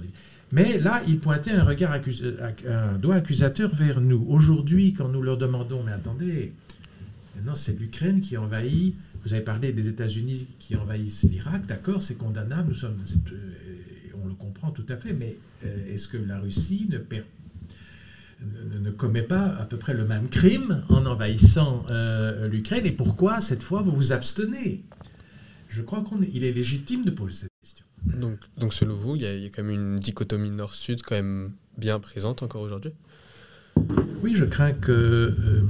Mais 0.52 0.78
là, 0.78 1.02
ils 1.08 1.20
pointaient 1.20 1.52
un 1.52 1.64
regard 1.64 2.00
un 2.68 2.98
doigt 3.00 3.16
accusateur 3.16 3.74
vers 3.74 4.00
nous. 4.00 4.24
Aujourd'hui, 4.28 4.94
quand 4.94 5.08
nous 5.10 5.24
leur 5.24 5.38
demandons, 5.38 5.82
mais 5.84 5.94
attendez, 5.94 6.54
maintenant 7.36 7.56
c'est 7.56 7.80
l'Ukraine 7.80 8.22
qui 8.22 8.38
envahit, 8.38 8.96
vous 9.26 9.34
avez 9.34 9.42
parlé 9.42 9.72
des 9.72 9.88
États-Unis 9.88 10.48
qui 10.60 10.76
envahissent 10.76 11.24
l'Irak, 11.24 11.66
d'accord, 11.66 12.04
c'est 12.04 12.16
condamnable, 12.16 12.70
nous 12.70 12.76
sommes, 12.76 13.00
on 14.24 14.28
le 14.28 14.34
comprend 14.34 14.72
tout 14.72 14.86
à 14.90 14.96
fait, 14.96 15.14
mais 15.14 15.38
euh, 15.66 15.94
est-ce 15.94 16.08
que 16.08 16.18
la 16.18 16.40
Russie 16.40 16.88
ne, 16.90 17.00
ne, 18.80 18.92
commet 18.92 19.22
pas 19.22 19.46
à 19.46 19.66
peu 19.66 19.78
près 19.78 19.94
le 19.94 20.06
même 20.06 20.30
crime 20.30 20.84
en 20.90 21.06
envahissant 21.06 21.86
euh, 21.90 22.48
l'Ukraine? 22.48 22.86
Et 22.86 22.92
pourquoi, 22.92 23.42
cette 23.42 23.64
fois, 23.64 23.82
vous 23.82 23.92
vous 23.92 24.12
abstenez? 24.12 24.84
Je 25.70 25.82
crois 25.82 26.04
qu'il 26.04 26.44
est 26.44 26.52
légitime 26.52 27.04
de 27.04 27.12
poser 27.12 27.34
cette 27.34 27.50
question. 27.62 27.86
Donc, 28.06 28.40
donc 28.58 28.74
selon 28.74 28.94
vous, 28.94 29.16
il 29.16 29.24
y, 29.24 29.26
a, 29.26 29.50
quand 29.50 29.64
même 29.64 29.72
une 29.72 30.00
dichotomie 30.00 30.52
nord-sud 30.52 31.02
quand 31.02 31.16
même 31.16 31.52
bien 31.78 32.00
présente 32.00 32.44
encore 32.44 32.62
aujourd'hui? 32.62 32.92
Oui, 34.22 34.36
je 34.38 34.46
crains 34.46 34.74
que 34.74 34.92
euh, 34.92 35.62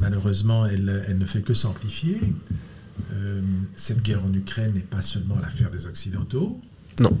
malheureusement, 0.00 0.66
elle, 0.66 1.04
elle, 1.06 1.18
ne 1.18 1.26
fait 1.26 1.42
que 1.42 1.54
s'amplifier. 1.54 2.20
cette 3.76 4.02
guerre 4.02 4.24
en 4.24 4.32
Ukraine 4.32 4.72
n'est 4.74 4.80
pas 4.80 5.02
seulement 5.02 5.38
l'affaire 5.40 5.70
des 5.70 5.86
Occidentaux. 5.86 6.60
Non 7.00 7.18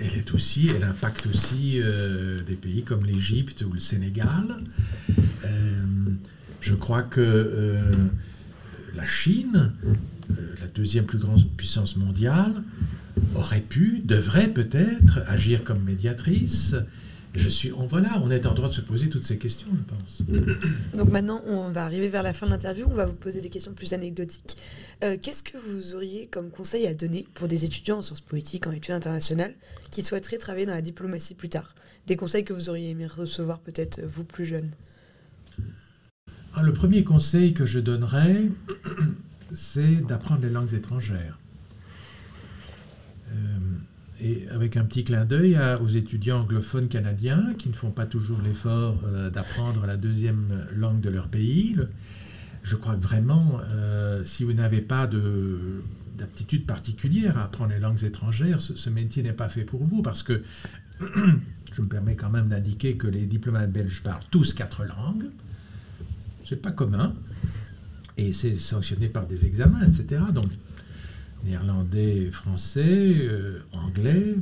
elle 0.00 0.18
est 0.18 0.34
aussi, 0.34 0.70
elle 0.74 0.84
impacte 0.84 1.26
aussi 1.26 1.80
euh, 1.82 2.40
des 2.42 2.54
pays 2.54 2.82
comme 2.82 3.04
l'Égypte 3.04 3.64
ou 3.68 3.72
le 3.72 3.80
Sénégal. 3.80 4.56
Euh, 5.44 5.84
je 6.60 6.74
crois 6.74 7.02
que 7.02 7.20
euh, 7.20 7.82
la 8.94 9.06
Chine, 9.06 9.72
la 10.60 10.66
deuxième 10.74 11.04
plus 11.04 11.18
grande 11.18 11.46
puissance 11.56 11.96
mondiale, 11.96 12.52
aurait 13.34 13.60
pu, 13.60 14.02
devrait 14.04 14.48
peut-être 14.48 15.20
agir 15.28 15.64
comme 15.64 15.82
médiatrice 15.82 16.76
je 17.36 17.48
suis, 17.48 17.72
on, 17.72 17.86
voilà, 17.86 18.20
on 18.22 18.30
est 18.30 18.46
en 18.46 18.54
droit 18.54 18.68
de 18.68 18.74
se 18.74 18.80
poser 18.80 19.08
toutes 19.08 19.22
ces 19.22 19.38
questions, 19.38 19.68
je 19.70 19.94
pense. 19.94 20.22
Donc 20.94 21.10
maintenant, 21.10 21.42
on 21.46 21.70
va 21.70 21.84
arriver 21.84 22.08
vers 22.08 22.22
la 22.22 22.32
fin 22.32 22.46
de 22.46 22.52
l'interview. 22.52 22.86
On 22.90 22.94
va 22.94 23.06
vous 23.06 23.14
poser 23.14 23.40
des 23.40 23.48
questions 23.48 23.72
plus 23.72 23.92
anecdotiques. 23.92 24.56
Euh, 25.04 25.16
qu'est-ce 25.20 25.42
que 25.42 25.56
vous 25.58 25.94
auriez 25.94 26.26
comme 26.26 26.50
conseil 26.50 26.86
à 26.86 26.94
donner 26.94 27.26
pour 27.34 27.48
des 27.48 27.64
étudiants 27.64 27.98
en 27.98 28.02
sciences 28.02 28.20
politiques, 28.20 28.66
en 28.66 28.72
études 28.72 28.94
internationales, 28.94 29.54
qui 29.90 30.02
souhaiteraient 30.02 30.38
travailler 30.38 30.66
dans 30.66 30.74
la 30.74 30.82
diplomatie 30.82 31.34
plus 31.34 31.48
tard? 31.48 31.74
Des 32.06 32.16
conseils 32.16 32.44
que 32.44 32.52
vous 32.52 32.68
auriez 32.68 32.90
aimé 32.90 33.06
recevoir, 33.06 33.58
peut-être 33.58 34.00
vous 34.02 34.24
plus 34.24 34.44
jeune 34.44 34.70
ah, 36.54 36.62
Le 36.62 36.72
premier 36.72 37.04
conseil 37.04 37.52
que 37.52 37.66
je 37.66 37.80
donnerais, 37.80 38.44
c'est 39.54 40.06
d'apprendre 40.06 40.42
les 40.42 40.50
langues 40.50 40.74
étrangères. 40.74 41.38
Et 44.20 44.48
avec 44.50 44.76
un 44.76 44.84
petit 44.84 45.04
clin 45.04 45.24
d'œil 45.24 45.58
aux 45.82 45.88
étudiants 45.88 46.40
anglophones 46.40 46.88
canadiens 46.88 47.54
qui 47.58 47.68
ne 47.68 47.74
font 47.74 47.90
pas 47.90 48.06
toujours 48.06 48.40
l'effort 48.42 48.98
euh, 49.04 49.28
d'apprendre 49.28 49.84
la 49.86 49.96
deuxième 49.96 50.66
langue 50.74 51.00
de 51.00 51.10
leur 51.10 51.28
pays. 51.28 51.76
Je 52.62 52.76
crois 52.76 52.94
que 52.94 53.02
vraiment, 53.02 53.60
euh, 53.70 54.24
si 54.24 54.42
vous 54.42 54.54
n'avez 54.54 54.80
pas 54.80 55.08
d'aptitude 56.16 56.66
particulière 56.66 57.36
à 57.38 57.44
apprendre 57.44 57.72
les 57.72 57.78
langues 57.78 58.02
étrangères, 58.04 58.60
ce, 58.60 58.90
métier 58.90 59.22
n'est 59.22 59.32
pas 59.32 59.48
fait 59.48 59.64
pour 59.64 59.84
vous 59.84 60.02
parce 60.02 60.22
que 60.22 60.42
je 61.00 61.82
me 61.82 61.86
permets 61.86 62.16
quand 62.16 62.30
même 62.30 62.48
d'indiquer 62.48 62.96
que 62.96 63.06
les 63.06 63.26
diplomates 63.26 63.70
belges 63.70 64.02
parlent 64.02 64.24
tous 64.30 64.54
quatre 64.54 64.84
langues. 64.84 65.26
C'est 66.44 66.60
pas 66.60 66.72
commun 66.72 67.14
et 68.16 68.32
c'est 68.32 68.56
sanctionné 68.56 69.08
par 69.08 69.26
des 69.26 69.44
examens, 69.44 69.86
etc. 69.86 70.22
Donc 70.32 70.46
néerlandais, 71.46 72.30
français, 72.30 72.84
euh, 72.84 73.60
anglais, 73.72 74.34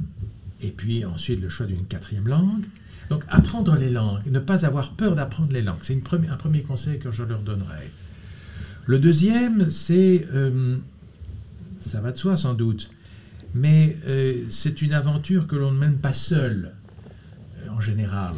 et 0.62 0.70
puis 0.70 1.04
ensuite 1.04 1.40
le 1.40 1.48
choix 1.48 1.66
d'une 1.66 1.84
quatrième 1.84 2.26
langue. 2.26 2.64
Donc 3.10 3.24
apprendre 3.28 3.76
les 3.76 3.90
langues, 3.90 4.22
ne 4.26 4.38
pas 4.38 4.64
avoir 4.64 4.92
peur 4.92 5.14
d'apprendre 5.14 5.52
les 5.52 5.62
langues, 5.62 5.80
c'est 5.82 5.96
un 5.96 6.36
premier 6.36 6.62
conseil 6.62 6.98
que 6.98 7.10
je 7.10 7.22
leur 7.22 7.40
donnerai. 7.40 7.90
Le 8.86 8.98
deuxième, 8.98 9.70
c'est, 9.70 10.26
euh, 10.32 10.76
ça 11.80 12.00
va 12.00 12.12
de 12.12 12.16
soi 12.16 12.36
sans 12.36 12.54
doute, 12.54 12.90
mais 13.54 13.96
euh, 14.06 14.44
c'est 14.50 14.82
une 14.82 14.94
aventure 14.94 15.46
que 15.46 15.56
l'on 15.56 15.70
ne 15.70 15.78
mène 15.78 15.98
pas 15.98 16.12
seul, 16.12 16.72
en 17.70 17.80
général. 17.80 18.34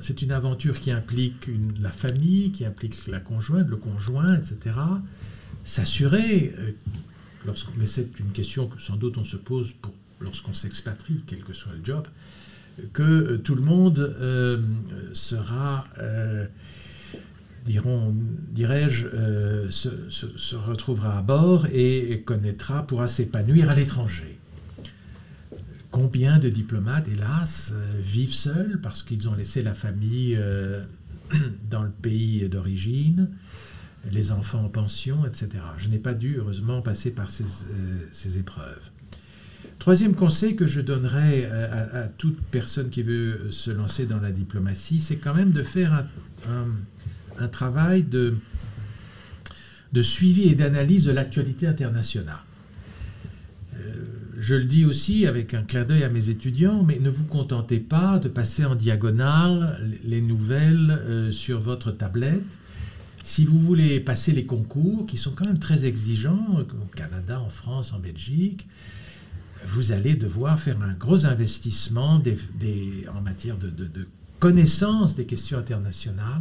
c'est 0.00 0.22
une 0.22 0.32
aventure 0.32 0.80
qui 0.80 0.90
implique 0.90 1.48
la 1.80 1.90
famille, 1.90 2.50
qui 2.52 2.64
implique 2.66 3.06
la 3.06 3.20
conjointe, 3.20 3.68
le 3.68 3.76
conjoint, 3.76 4.34
etc 4.34 4.72
s'assurer, 5.64 6.54
euh, 6.58 7.52
mais 7.76 7.86
c'est 7.86 8.18
une 8.18 8.32
question 8.32 8.66
que 8.68 8.80
sans 8.80 8.96
doute 8.96 9.18
on 9.18 9.24
se 9.24 9.36
pose 9.36 9.72
lorsqu'on 10.20 10.54
s'expatrie, 10.54 11.22
quel 11.26 11.40
que 11.40 11.52
soit 11.52 11.72
le 11.72 11.84
job, 11.84 12.06
que 12.92 13.02
euh, 13.02 13.38
tout 13.38 13.54
le 13.54 13.62
monde 13.62 13.98
euh, 13.98 14.58
sera, 15.12 15.86
dirais-je, 17.66 19.06
se, 19.70 20.56
retrouvera 20.56 21.18
à 21.18 21.22
bord 21.22 21.66
et, 21.72 22.22
connaîtra, 22.24 22.86
pourra 22.86 23.08
s'épanouir 23.08 23.70
à 23.70 23.74
l'étranger. 23.74 24.38
Combien 25.90 26.38
de 26.38 26.48
diplomates, 26.48 27.08
hélas, 27.08 27.72
vivent 28.00 28.34
seuls 28.34 28.78
parce 28.80 29.02
qu'ils 29.02 29.28
ont 29.28 29.34
laissé 29.34 29.62
la 29.62 29.74
famille 29.74 30.38
dans 31.70 31.82
le 31.82 31.90
pays 31.90 32.48
d'origine 32.48 33.28
les 34.10 34.32
enfants 34.32 34.64
en 34.64 34.68
pension, 34.68 35.24
etc. 35.26 35.48
Je 35.78 35.88
n'ai 35.88 35.98
pas 35.98 36.14
dû, 36.14 36.36
heureusement, 36.38 36.80
passer 36.82 37.10
par 37.10 37.30
ces, 37.30 37.44
euh, 37.44 38.38
épreuves. 38.38 38.90
Troisième 39.78 40.14
conseil 40.14 40.56
que 40.56 40.66
je 40.66 40.80
donnerais 40.80 41.46
à, 41.46 42.06
toute 42.06 42.38
personne 42.50 42.90
qui 42.90 43.02
veut 43.02 43.48
se 43.50 43.70
lancer 43.70 44.04
dans 44.04 44.20
la 44.20 44.30
diplomatie, 44.30 45.00
c'est 45.00 45.16
quand 45.16 45.34
même 45.34 45.52
de 45.52 45.62
faire 45.62 46.04
un, 46.48 47.48
travail 47.48 48.02
de, 48.02 48.34
suivi 50.02 50.50
et 50.50 50.54
d'analyse 50.54 51.04
de 51.04 51.12
l'actualité 51.12 51.66
internationale. 51.66 52.36
Euh, 53.74 53.78
je 54.38 54.54
le 54.54 54.64
dis 54.64 54.84
aussi 54.84 55.26
avec 55.26 55.54
un 55.54 55.62
clin 55.62 55.84
d'œil 55.84 56.04
à 56.04 56.10
mes 56.10 56.28
étudiants, 56.28 56.82
mais 56.82 56.98
ne 57.00 57.08
vous 57.08 57.24
contentez 57.24 57.78
pas 57.78 58.18
de 58.18 58.28
passer 58.28 58.66
en 58.66 58.74
diagonale 58.74 59.80
les 60.04 60.20
nouvelles 60.20 60.90
euh, 60.90 61.32
sur 61.32 61.58
votre 61.58 61.90
tablette 61.90 62.44
si 63.22 63.44
vous 63.44 63.58
voulez 63.58 64.00
passer 64.00 64.32
les 64.32 64.44
concours, 64.46 65.06
qui 65.06 65.16
sont 65.16 65.32
quand 65.32 65.46
même 65.46 65.58
très 65.58 65.84
exigeants, 65.84 66.58
au 66.58 66.96
Canada, 66.96 67.40
en 67.40 67.50
France, 67.50 67.92
en 67.92 67.98
Belgique, 67.98 68.66
vous 69.66 69.92
allez 69.92 70.14
devoir 70.14 70.58
faire 70.58 70.80
un 70.82 70.92
gros 70.94 71.26
investissement 71.26 72.22
en 73.14 73.20
matière 73.20 73.56
de, 73.58 73.68
de, 73.68 74.08
connaissance 74.38 75.16
des 75.16 75.26
questions 75.26 75.58
internationales. 75.58 76.40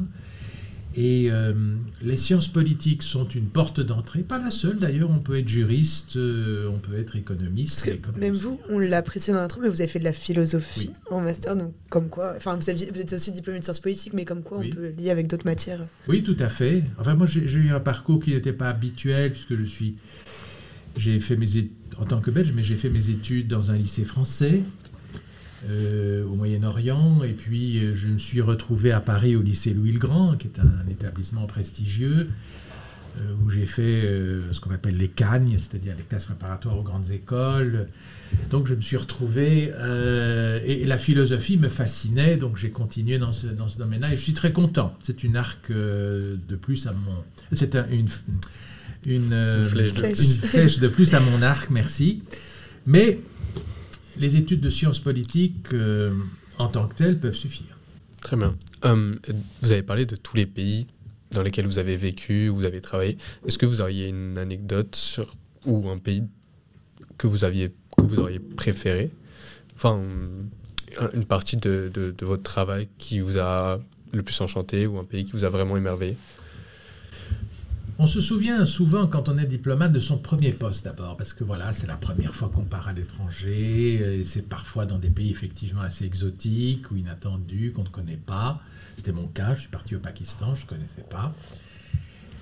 Et 0.96 1.30
euh, 1.32 1.54
les 2.02 2.18
sciences 2.18 2.48
politiques 2.48 3.04
sont 3.04 3.28
une 3.28 3.46
porte 3.46 3.80
d'entrée, 3.80 4.22
pas 4.22 4.40
la 4.40 4.50
seule 4.50 4.78
d'ailleurs, 4.78 5.12
on 5.12 5.20
peut 5.20 5.38
être 5.38 5.48
juriste, 5.48 6.16
euh, 6.16 6.68
on 6.68 6.80
peut 6.80 6.98
être 6.98 7.16
économiste. 7.16 7.88
même 8.18 8.36
vous, 8.36 8.60
on 8.70 8.80
l'a 8.80 9.02
précisé 9.04 9.32
dans 9.32 9.40
l'intro, 9.40 9.62
mais 9.62 9.70
vous 9.70 9.82
avez 9.82 9.88
fait 9.88 10.00
de 10.00 10.04
la 10.04 10.14
philosophie 10.14 10.92
en 11.12 11.22
master, 11.22 11.56
donc 11.56 11.74
comme 11.90 12.10
quoi, 12.10 12.34
enfin 12.36 12.56
vous, 12.56 12.62
vous 12.62 13.02
êtes 13.02 13.14
aussi 13.14 13.32
diplômé 13.32 13.60
de 13.60 13.64
sciences 13.64 13.80
politiques, 13.80 14.14
mais 14.14 14.26
comme 14.26 14.42
quoi 14.42 14.60
on 14.60 14.70
peut 14.70 14.90
lier 14.98 15.12
avec 15.12 15.28
d'autres 15.28 15.46
matières. 15.46 15.86
Oui, 16.08 16.24
tout 16.24 16.38
à 16.40 16.50
fait. 16.50 16.84
Enfin 16.98 17.14
moi 17.14 17.28
j'ai 17.28 17.42
eu 17.42 17.70
un 17.70 17.80
parcours 17.80 18.20
qui 18.20 18.32
n'était 18.32 18.54
pas 18.54 18.70
habituel, 18.70 19.32
puisque 19.32 19.56
je 19.58 19.66
suis, 19.66 19.96
j'ai 20.98 21.20
fait 21.20 21.38
mes 21.38 21.58
études 21.58 21.74
en 22.00 22.06
tant 22.06 22.22
que 22.22 22.32
belge, 22.32 22.54
mais 22.56 22.64
j'ai 22.64 22.76
fait 22.76 22.90
mes 22.90 23.10
études 23.10 23.48
dans 23.48 23.72
un 23.72 23.76
lycée 23.76 24.06
français. 24.06 24.62
Euh, 25.68 26.24
au 26.24 26.36
Moyen-Orient. 26.36 27.22
Et 27.24 27.34
puis, 27.34 27.80
euh, 27.80 27.94
je 27.94 28.08
me 28.08 28.18
suis 28.18 28.40
retrouvé 28.40 28.94
à 28.94 29.02
Paris 29.02 29.36
au 29.36 29.42
lycée 29.42 29.74
Louis-le-Grand, 29.74 30.38
qui 30.38 30.48
est 30.48 30.60
un, 30.60 30.90
établissement 30.90 31.46
prestigieux, 31.48 32.30
où 33.44 33.50
j'ai 33.50 33.66
fait 33.66 34.04
ce 34.54 34.62
qu'on 34.62 34.72
appelle 34.72 34.96
les 34.96 35.10
cagnes, 35.10 35.58
c'est-à-dire 35.58 35.94
les 35.98 36.04
classes 36.04 36.26
préparatoires 36.26 36.78
aux 36.78 36.84
grandes 36.84 37.12
écoles. 37.12 37.88
Donc 38.50 38.68
je 38.68 38.76
me 38.76 38.80
suis 38.80 38.96
retrouvé, 38.96 39.74
et, 40.66 40.86
la 40.86 40.98
philosophie 40.98 41.58
me 41.58 41.68
fascinait, 41.68 42.38
donc 42.38 42.56
j'ai 42.56 42.70
continué 42.70 43.18
dans 43.18 43.34
ce, 43.34 43.48
dans 43.48 43.68
ce 43.68 43.78
domaine-là, 43.78 44.14
et 44.14 44.16
je 44.16 44.22
suis 44.22 44.34
très 44.34 44.54
content. 44.54 44.96
C'est 45.04 45.24
une 45.26 45.36
arc 45.36 45.70
de 45.70 46.56
plus 46.62 46.88
à 46.88 46.94
mon... 46.94 47.24
C'est 47.52 47.76
une, 47.76 48.08
une, 49.06 49.66
flèche 49.66 49.94
de 49.94 50.06
une 50.06 50.48
flèche 50.48 50.80
de 50.80 50.88
plus 50.88 51.14
à 51.14 51.20
mon 51.20 51.42
arc, 51.42 51.72
merci. 51.72 52.24
Mais 52.86 53.20
les 54.20 54.36
études 54.36 54.62
de 54.62 54.70
sciences 54.70 55.00
politiques 55.00 55.74
euh, 55.74 56.14
en 56.58 56.68
tant 56.68 56.88
que 56.88 56.96
telles 56.96 57.20
peuvent 57.20 57.36
suffire. 57.36 57.78
Très 58.22 58.36
bien. 58.36 58.56
Hum, 58.84 59.18
vous 59.62 59.72
avez 59.72 59.82
parlé 59.82 60.06
de 60.06 60.16
tous 60.16 60.36
les 60.36 60.46
pays 60.46 60.88
dans 61.32 61.42
lesquels 61.42 61.66
vous 61.66 61.80
avez 61.80 61.96
vécu, 61.96 62.50
où 62.50 62.56
vous 62.56 62.66
avez 62.66 62.82
travaillé. 62.82 63.18
Est-ce 63.46 63.58
que 63.58 63.66
vous 63.66 63.82
auriez 63.82 64.10
une 64.10 64.38
anecdote 64.38 64.96
sur, 64.96 65.36
ou 65.66 65.90
un 65.90 65.98
pays 65.98 66.24
que 67.18 67.28
vous, 67.28 67.44
aviez, 67.44 67.70
que 67.98 68.04
vous 68.04 68.20
auriez 68.20 68.40
préféré? 68.40 69.12
Enfin, 69.76 70.02
une 71.14 71.26
partie 71.26 71.58
de, 71.58 71.90
de, 71.94 72.14
de 72.18 72.26
votre 72.26 72.44
travail 72.44 72.90
qui 72.98 73.20
vous 73.20 73.40
a 73.40 73.80
le 74.12 74.24
plus 74.24 74.40
enchanté 74.42 74.88
ou 74.88 74.98
un 74.98 75.04
pays 75.04 75.24
qui 75.24 75.32
vous 75.34 75.46
a 75.46 75.50
vraiment 75.50 75.78
émerveillé? 75.78 76.18
On 78.02 78.08
se 78.08 78.22
souvient 78.22 78.66
souvent, 78.66 79.08
quand 79.08 79.28
on 79.28 79.38
est 79.38 79.46
diplomate, 79.46 79.92
de 79.92 80.00
son 80.00 80.18
premier 80.18 80.54
poste 80.54 80.86
d'abord, 80.86 81.18
parce 81.18 81.34
que 81.34 81.44
voilà, 81.44 81.74
c'est 81.74 81.86
la 81.86 81.98
première 81.98 82.34
fois 82.34 82.50
qu'on 82.54 82.64
part 82.64 82.88
à 82.88 82.94
l'étranger, 82.94 84.20
et 84.20 84.24
c'est 84.24 84.48
parfois 84.48 84.86
dans 84.86 84.98
des 84.98 85.10
pays 85.10 85.30
effectivement 85.30 85.82
assez 85.82 86.06
exotiques 86.06 86.90
ou 86.92 86.96
inattendus, 86.96 87.74
qu'on 87.76 87.84
ne 87.84 87.90
connaît 87.90 88.20
pas. 88.26 88.62
C'était 88.96 89.12
mon 89.12 89.28
cas, 89.28 89.54
je 89.56 89.62
suis 89.62 89.70
parti 89.70 89.98
au 89.98 90.00
Pakistan, 90.00 90.56
je 90.56 90.64
ne 90.64 90.68
connaissais 90.68 91.04
pas. 91.10 91.36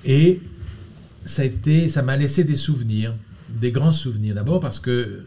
Et 0.05 0.39
ça 1.25 1.41
ça 1.89 2.03
m'a 2.03 2.17
laissé 2.17 2.43
des 2.43 2.55
souvenirs, 2.55 3.15
des 3.49 3.71
grands 3.71 3.91
souvenirs. 3.91 4.35
D'abord 4.35 4.59
parce 4.59 4.79
que 4.79 5.23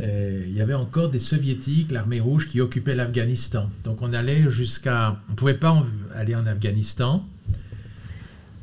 euh, 0.00 0.44
il 0.46 0.54
y 0.54 0.62
avait 0.62 0.72
encore 0.72 1.10
des 1.10 1.18
soviétiques, 1.18 1.92
l'armée 1.92 2.20
rouge, 2.20 2.48
qui 2.48 2.62
occupait 2.62 2.94
l'Afghanistan. 2.94 3.68
Donc 3.84 4.00
on 4.00 4.14
allait 4.14 4.50
jusqu'à, 4.50 5.20
on 5.28 5.32
ne 5.32 5.36
pouvait 5.36 5.52
pas 5.52 5.84
aller 6.14 6.34
en 6.34 6.46
Afghanistan 6.46 7.28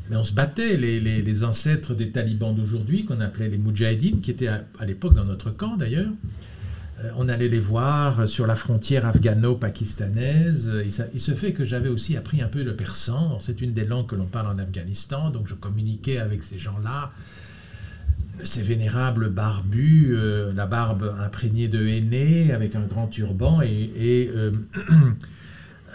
mais 0.10 0.16
on 0.16 0.24
se 0.24 0.34
battait, 0.34 0.76
les, 0.76 1.44
ancêtres 1.44 1.94
des 1.94 2.10
talibans 2.10 2.56
d'aujourd'hui, 2.56 3.06
qu'on 3.06 3.22
appelait 3.22 3.50
les 3.50 3.58
Moudjahidines, 3.58 4.22
qui 4.22 4.32
étaient 4.32 4.48
à, 4.48 4.64
l'époque 4.86 5.14
dans 5.14 5.26
notre 5.26 5.52
camp 5.52 5.78
d'ailleurs. 5.78 6.12
Euh, 7.04 7.12
on 7.16 7.30
allait 7.30 7.48
les 7.48 7.60
voir 7.60 8.28
sur 8.28 8.48
la 8.48 8.56
frontière 8.56 9.06
afghano-pakistanaise. 9.06 10.72
Il, 11.14 11.20
se 11.22 11.32
fait 11.34 11.54
que 11.54 11.64
j'avais 11.64 11.90
aussi 11.90 12.18
appris 12.18 12.42
un 12.42 12.48
peu 12.48 12.64
le 12.64 12.76
persan. 12.76 13.38
C'est 13.40 13.62
une 13.62 13.74
des 13.74 13.86
langues 13.86 14.08
que 14.08 14.16
l'on 14.16 14.26
parle 14.26 14.48
en 14.48 14.58
Afghanistan, 14.60 15.30
donc 15.30 15.48
je 15.48 15.54
communiquais 15.54 16.18
avec 16.18 16.42
ces 16.42 16.58
gens-là. 16.58 17.12
Ces 18.44 18.62
vénérables 18.62 19.30
barbus, 19.30 20.14
euh, 20.16 20.54
la 20.54 20.66
barbe 20.66 21.14
imprégnée 21.20 21.68
de 21.68 21.86
henné, 21.86 22.52
avec 22.52 22.76
un 22.76 22.86
grand 22.86 23.08
turban 23.08 23.62
et, 23.62 24.32
euh, 24.34 24.52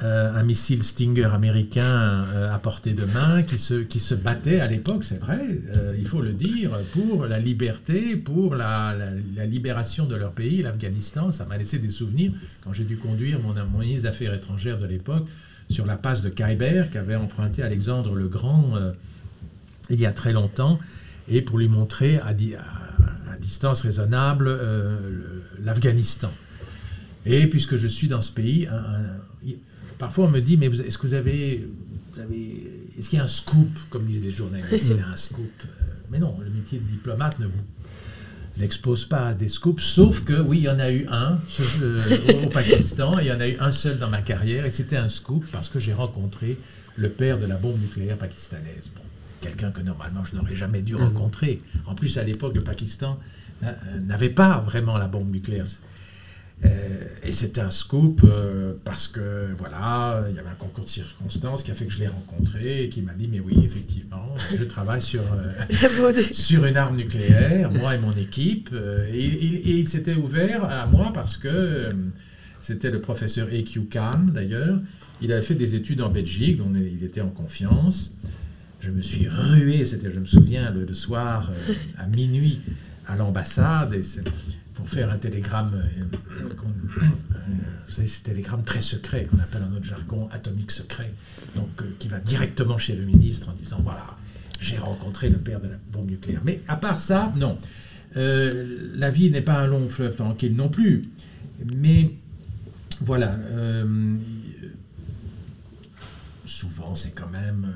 Euh, 0.02 0.34
un 0.34 0.42
missile 0.42 0.82
Stinger 0.82 1.28
américain 1.32 2.24
euh, 2.34 2.52
à 2.52 2.58
portée 2.58 2.92
de 2.92 3.04
main 3.04 3.44
qui 3.44 3.58
se, 3.58 4.14
battait 4.14 4.58
à 4.58 4.66
l'époque, 4.66 5.04
c'est 5.04 5.20
vrai, 5.20 5.60
euh, 5.76 5.94
il 5.96 6.06
faut 6.06 6.20
le 6.20 6.32
dire, 6.32 6.72
pour 6.92 7.26
la 7.26 7.38
liberté, 7.38 8.16
pour 8.16 8.56
la, 8.56 8.96
la, 9.36 9.46
libération 9.46 10.06
de 10.06 10.16
leur 10.16 10.32
pays, 10.32 10.62
l'Afghanistan. 10.62 11.30
Ça 11.30 11.44
m'a 11.44 11.56
laissé 11.58 11.78
des 11.78 11.88
souvenirs 11.88 12.32
quand 12.64 12.72
j'ai 12.72 12.82
dû 12.82 12.96
conduire 12.96 13.38
mon, 13.38 13.54
mon 13.70 13.78
ministre 13.78 14.02
des 14.02 14.08
Affaires 14.08 14.34
étrangères 14.34 14.78
de 14.78 14.86
l'époque 14.86 15.28
sur 15.70 15.86
la 15.86 15.96
passe 15.96 16.22
de 16.22 16.28
Khyber 16.28 16.90
qu'avait 16.90 17.14
emprunté 17.14 17.62
Alexandre 17.62 18.16
le 18.16 18.26
Grand 18.26 18.74
il 19.90 20.00
y 20.00 20.06
a 20.06 20.12
très 20.12 20.32
longtemps 20.32 20.78
et 21.28 21.40
pour 21.40 21.58
lui 21.58 21.68
montrer 21.68 22.18
à, 22.18 22.34
distance 23.40 23.82
raisonnable 23.82 24.58
l'Afghanistan. 25.62 26.32
Et 27.26 27.46
puisque 27.46 27.76
je 27.76 27.88
suis 27.88 28.08
dans 28.08 28.20
ce 28.20 28.32
pays, 28.32 28.68
Parfois, 29.98 30.26
on 30.26 30.30
me 30.30 30.40
dit, 30.40 30.56
mais 30.56 30.66
est-ce 30.66 30.98
que 30.98 31.06
vous 31.06 31.14
avez, 31.14 31.66
est-ce 32.98 33.08
qu'il 33.08 33.18
y 33.18 33.22
a 33.22 33.24
un 33.24 33.28
scoop, 33.28 33.70
comme 33.90 34.04
disent 34.04 34.22
les 34.22 34.30
journalistes, 34.30 34.70
il 34.90 34.96
y 34.96 35.00
a 35.00 35.08
un 35.08 35.16
scoop 35.16 35.62
Mais 36.10 36.18
non, 36.18 36.36
le 36.42 36.50
métier 36.50 36.78
de 36.78 36.84
diplomate 36.84 37.38
ne 37.38 37.46
vous 37.46 38.62
expose 38.62 39.04
pas 39.04 39.28
à 39.28 39.34
des 39.34 39.48
scoops, 39.48 39.82
sauf 39.82 40.24
que 40.24 40.40
oui, 40.40 40.58
il 40.58 40.64
y 40.64 40.68
en 40.68 40.78
a 40.78 40.90
eu 40.90 41.06
un 41.10 41.38
au 42.44 42.48
Pakistan, 42.50 43.18
il 43.18 43.26
y 43.26 43.32
en 43.32 43.40
a 43.40 43.48
eu 43.48 43.56
un 43.58 43.72
seul 43.72 43.98
dans 43.98 44.10
ma 44.10 44.22
carrière, 44.22 44.64
et 44.64 44.70
c'était 44.70 44.96
un 44.96 45.08
scoop 45.08 45.44
parce 45.50 45.68
que 45.68 45.80
j'ai 45.80 45.92
rencontré 45.92 46.56
le 46.96 47.08
père 47.08 47.38
de 47.38 47.46
la 47.46 47.56
bombe 47.56 47.80
nucléaire 47.80 48.16
pakistanaise. 48.16 48.88
quelqu'un 49.40 49.72
que 49.72 49.80
normalement 49.80 50.24
je 50.24 50.36
n'aurais 50.36 50.54
jamais 50.54 50.82
dû 50.82 50.94
mmh. 50.94 50.98
rencontrer. 50.98 51.60
En 51.86 51.94
plus, 51.94 52.16
à 52.18 52.22
l'époque, 52.22 52.54
le 52.54 52.62
Pakistan 52.62 53.18
euh, 53.62 53.72
n'avait 54.00 54.30
pas 54.30 54.60
vraiment 54.60 54.98
la 54.98 55.08
bombe 55.08 55.30
nucléaire. 55.30 55.66
Euh, 56.64 56.68
et 57.22 57.32
c'était 57.32 57.60
un 57.60 57.70
scoop 57.70 58.22
euh, 58.24 58.74
parce 58.84 59.08
que 59.08 59.48
voilà, 59.58 60.24
il 60.30 60.36
y 60.36 60.38
avait 60.38 60.48
un 60.48 60.54
concours 60.54 60.84
de 60.84 60.88
circonstances 60.88 61.62
qui 61.62 61.70
a 61.70 61.74
fait 61.74 61.84
que 61.84 61.92
je 61.92 61.98
l'ai 61.98 62.06
rencontré 62.06 62.84
et 62.84 62.88
qui 62.88 63.02
m'a 63.02 63.12
dit 63.12 63.28
mais 63.30 63.40
oui 63.40 63.54
effectivement, 63.64 64.24
je 64.56 64.64
travaille 64.64 65.02
sur 65.02 65.22
euh, 65.22 66.12
sur 66.32 66.64
une 66.64 66.76
arme 66.76 66.96
nucléaire, 66.96 67.70
moi 67.70 67.94
et 67.94 67.98
mon 67.98 68.12
équipe. 68.12 68.70
et, 69.12 69.78
il 69.78 69.88
s'était 69.88 70.14
ouvert 70.14 70.64
à 70.64 70.86
moi 70.86 71.12
parce 71.12 71.36
que 71.36 71.88
c'était 72.60 72.90
le 72.90 73.00
professeur 73.00 73.48
E.Q. 73.48 73.86
Khan 73.90 74.20
d'ailleurs. 74.32 74.78
Il 75.20 75.32
avait 75.32 75.42
fait 75.42 75.54
des 75.54 75.74
études 75.74 76.02
en 76.02 76.10
Belgique, 76.10 76.58
donc 76.58 76.74
il 76.76 77.04
était 77.04 77.20
en 77.20 77.28
confiance. 77.28 78.16
Je 78.80 78.90
me 78.90 79.00
suis 79.00 79.28
rué, 79.28 79.84
c'était, 79.84 80.10
je 80.10 80.18
me 80.18 80.26
souviens, 80.26 80.70
le, 80.70 80.84
le 80.84 80.94
soir 80.94 81.50
à 81.96 82.06
minuit 82.06 82.60
à 83.06 83.16
l'ambassade. 83.16 83.94
Et 83.94 84.02
pour 84.74 84.88
faire 84.88 85.10
un 85.10 85.18
télégramme, 85.18 85.70
euh, 85.72 86.04
euh, 86.40 86.48
vous 87.86 87.92
savez, 87.92 88.08
ce 88.08 88.22
télégramme 88.22 88.64
très 88.64 88.82
secret 88.82 89.26
qu'on 89.30 89.38
appelle 89.38 89.62
en 89.62 89.70
notre 89.70 89.84
jargon 89.84 90.28
atomique 90.32 90.72
secret, 90.72 91.12
donc 91.54 91.68
euh, 91.80 91.84
qui 91.98 92.08
va 92.08 92.18
directement 92.18 92.76
chez 92.76 92.96
le 92.96 93.04
ministre 93.04 93.48
en 93.48 93.52
disant 93.52 93.78
voilà, 93.82 94.04
j'ai 94.60 94.76
rencontré 94.76 95.28
le 95.28 95.38
père 95.38 95.60
de 95.60 95.68
la 95.68 95.76
bombe 95.92 96.10
nucléaire. 96.10 96.40
Mais 96.44 96.60
à 96.68 96.76
part 96.76 96.98
ça, 96.98 97.32
non. 97.36 97.58
la 98.14 99.10
vie 99.10 99.30
n'est 99.30 99.42
pas 99.42 99.60
un 99.60 99.66
long 99.66 99.88
fleuve 99.88 100.16
tranquille 100.16 100.54
non 100.54 100.68
plus. 100.68 101.08
Mais 101.64 102.10
voilà, 103.00 103.36
souvent 106.46 106.94
c'est 106.96 107.14
quand 107.14 107.30
même 107.30 107.72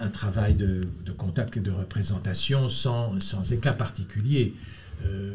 un, 0.00 0.08
travail 0.08 0.54
de, 0.54 0.86
contact 1.16 1.56
et 1.56 1.60
de 1.60 1.70
représentation 1.70 2.68
sans, 2.68 3.18
sans 3.20 3.52
éclat 3.52 3.72
particulier. 3.72 4.54
Euh, 5.04 5.32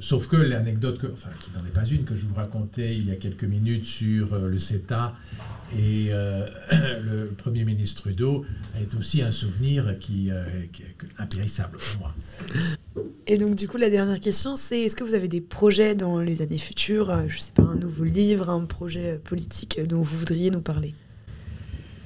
sauf 0.00 0.28
que 0.28 0.36
l'anecdote, 0.36 1.00
enfin, 1.12 1.30
qui 1.40 1.50
n'en 1.56 1.64
est 1.66 1.72
pas 1.72 1.84
une, 1.84 2.04
que 2.04 2.14
je 2.14 2.26
vous 2.26 2.34
racontais 2.34 2.96
il 2.96 3.08
y 3.08 3.12
a 3.12 3.16
quelques 3.16 3.44
minutes 3.44 3.86
sur 3.86 4.34
euh, 4.34 4.48
le 4.48 4.58
CETA 4.58 5.14
et 5.78 6.08
euh, 6.10 6.46
le 6.70 7.26
Premier 7.36 7.64
ministre 7.64 8.02
Trudeau 8.02 8.44
est 8.80 8.94
aussi 8.94 9.22
un 9.22 9.32
souvenir 9.32 9.98
qui, 9.98 10.30
qui 10.72 10.82
est 10.82 10.96
impérissable 11.18 11.78
pour 11.78 12.00
moi. 12.00 12.14
Et 13.26 13.38
donc, 13.38 13.54
du 13.54 13.68
coup, 13.68 13.78
la 13.78 13.88
dernière 13.88 14.20
question, 14.20 14.56
c'est 14.56 14.82
est-ce 14.82 14.96
que 14.96 15.04
vous 15.04 15.14
avez 15.14 15.28
des 15.28 15.40
projets 15.40 15.94
dans 15.94 16.18
les 16.18 16.42
années 16.42 16.58
futures 16.58 17.10
Je 17.28 17.36
ne 17.36 17.40
sais 17.40 17.52
pas, 17.52 17.62
un 17.62 17.76
nouveau 17.76 18.04
livre, 18.04 18.50
un 18.50 18.64
projet 18.64 19.18
politique 19.22 19.80
dont 19.86 20.02
vous 20.02 20.18
voudriez 20.18 20.50
nous 20.50 20.60
parler? 20.60 20.94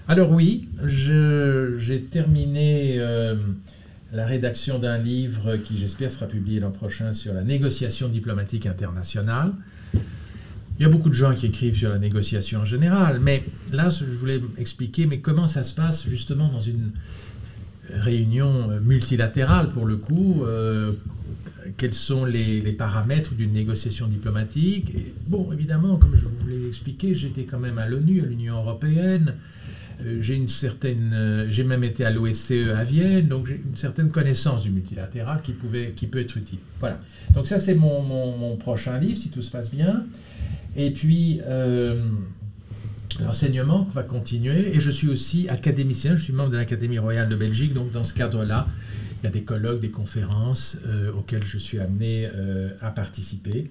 Alors, 0.06 0.30
oui, 0.30 0.68
j'ai 0.84 2.00
terminé 2.02 3.00
la 4.12 4.26
rédaction 4.26 4.78
d'un 4.78 4.98
livre 4.98 5.56
qui, 5.56 5.76
j'espère, 5.78 6.10
sera 6.10 6.26
publié 6.26 6.60
l'an 6.60 6.70
prochain 6.70 7.12
sur 7.12 7.34
la 7.34 7.42
négociation 7.42 8.08
diplomatique 8.08 8.66
internationale. 8.66 9.52
Il 10.78 10.82
y 10.82 10.84
a 10.84 10.88
beaucoup 10.88 11.08
de 11.08 11.14
gens 11.14 11.34
qui 11.34 11.46
écrivent 11.46 11.76
sur 11.76 11.90
la 11.90 11.98
négociation 11.98 12.60
en 12.60 12.64
général, 12.64 13.18
mais 13.20 13.42
là, 13.72 13.90
je 13.90 14.04
voulais 14.04 14.40
expliquer 14.58 15.06
mais 15.06 15.20
comment 15.20 15.46
ça 15.46 15.62
se 15.62 15.74
passe 15.74 16.06
justement 16.06 16.48
dans 16.48 16.60
une 16.60 16.90
réunion 17.90 18.68
multilatérale, 18.80 19.70
pour 19.70 19.86
le 19.86 19.96
coup, 19.96 20.44
euh, 20.44 20.92
quels 21.76 21.94
sont 21.94 22.24
les, 22.24 22.60
les 22.60 22.72
paramètres 22.72 23.34
d'une 23.34 23.52
négociation 23.52 24.06
diplomatique? 24.06 24.90
Et 24.94 25.14
bon, 25.26 25.50
évidemment, 25.52 25.96
comme 25.96 26.14
je 26.14 26.24
vous 26.24 26.48
l'ai 26.48 26.66
expliqué, 26.68 27.14
j'étais 27.14 27.44
quand 27.44 27.58
même 27.58 27.78
à 27.78 27.86
l'ONU, 27.86 28.22
à 28.22 28.26
l'Union 28.26 28.56
européenne. 28.56 29.34
Euh, 30.04 30.18
j'ai 30.20 30.34
une 30.34 30.48
certaine, 30.48 31.12
euh, 31.14 31.46
j'ai 31.50 31.64
même 31.64 31.84
été 31.84 32.04
à 32.04 32.10
l'OSCE 32.10 32.70
à 32.76 32.84
Vienne, 32.84 33.28
donc 33.28 33.46
j'ai 33.46 33.60
une 33.64 33.76
certaine 33.76 34.10
connaissance 34.10 34.62
du 34.62 34.70
multilatéral 34.70 35.40
qui, 35.42 35.52
pouvait, 35.52 35.92
qui 35.96 36.06
peut 36.06 36.20
être 36.20 36.36
utile. 36.36 36.58
Voilà. 36.80 37.00
Donc 37.32 37.46
ça, 37.46 37.58
c'est 37.58 37.74
mon, 37.74 38.02
mon, 38.02 38.56
prochain 38.56 38.98
livre, 38.98 39.18
si 39.18 39.30
tout 39.30 39.42
se 39.42 39.50
passe 39.50 39.70
bien. 39.70 40.04
Et 40.76 40.90
puis, 40.90 41.40
euh, 41.46 42.02
l'enseignement 43.20 43.88
va 43.94 44.02
continuer. 44.02 44.76
Et 44.76 44.80
je 44.80 44.90
suis 44.90 45.08
aussi 45.08 45.48
académicien, 45.48 46.16
je 46.16 46.22
suis 46.22 46.32
membre 46.32 46.50
de 46.50 46.56
l'Académie 46.56 46.98
royale 46.98 47.28
de 47.28 47.36
Belgique, 47.36 47.72
donc 47.72 47.90
dans 47.92 48.04
ce 48.04 48.12
cadre-là, 48.12 48.68
il 49.22 49.24
y 49.24 49.28
a 49.28 49.30
des 49.30 49.42
colloques, 49.42 49.80
des 49.80 49.90
conférences 49.90 50.76
auxquelles 51.16 51.44
je 51.44 51.56
suis 51.56 51.78
amené 51.78 52.28
à 52.82 52.90
participer. 52.90 53.70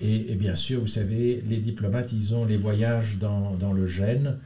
Et, 0.00 0.34
bien 0.34 0.56
sûr, 0.56 0.80
vous 0.80 0.86
savez, 0.86 1.42
les 1.46 1.58
diplomates, 1.58 2.12
ils 2.12 2.34
ont 2.34 2.46
les 2.46 2.56
voyages 2.56 3.18
dans, 3.18 3.54
dans 3.60 3.74
le 3.74 3.86
Gène. 3.86 4.36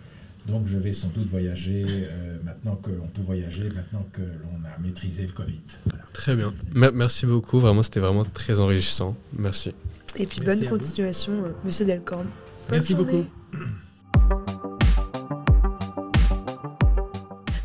Donc 0.51 0.67
je 0.67 0.77
vais 0.79 0.93
sans 0.93 1.09
doute 1.09 1.29
voyager 1.31 1.85
euh, 1.87 2.39
maintenant 2.45 2.75
qu'on 2.77 3.07
peut 3.07 3.23
voyager, 3.25 3.69
maintenant 3.75 4.05
que 4.13 4.21
l'on 4.23 4.67
a 4.69 4.79
maîtrisé 4.81 5.23
le 5.27 5.33
Covid. 5.33 5.61
Voilà. 5.87 6.05
Très 6.13 6.35
bien. 6.35 6.53
Mer- 6.75 6.93
merci 6.93 7.25
beaucoup. 7.27 7.61
Vraiment, 7.61 7.83
c'était 7.83 8.01
vraiment 8.01 8.25
très 8.25 8.59
enrichissant. 8.61 9.17
Merci. 9.39 9.73
Et 10.17 10.27
puis 10.27 10.41
Merci 10.45 10.63
bonne 10.63 10.79
continuation, 10.79 11.33
euh, 11.45 11.53
monsieur 11.65 11.85
Delcorne. 11.87 12.27
Bonne 12.69 12.79
Merci 12.79 12.95
journée. 12.97 13.25
beaucoup. 13.53 13.65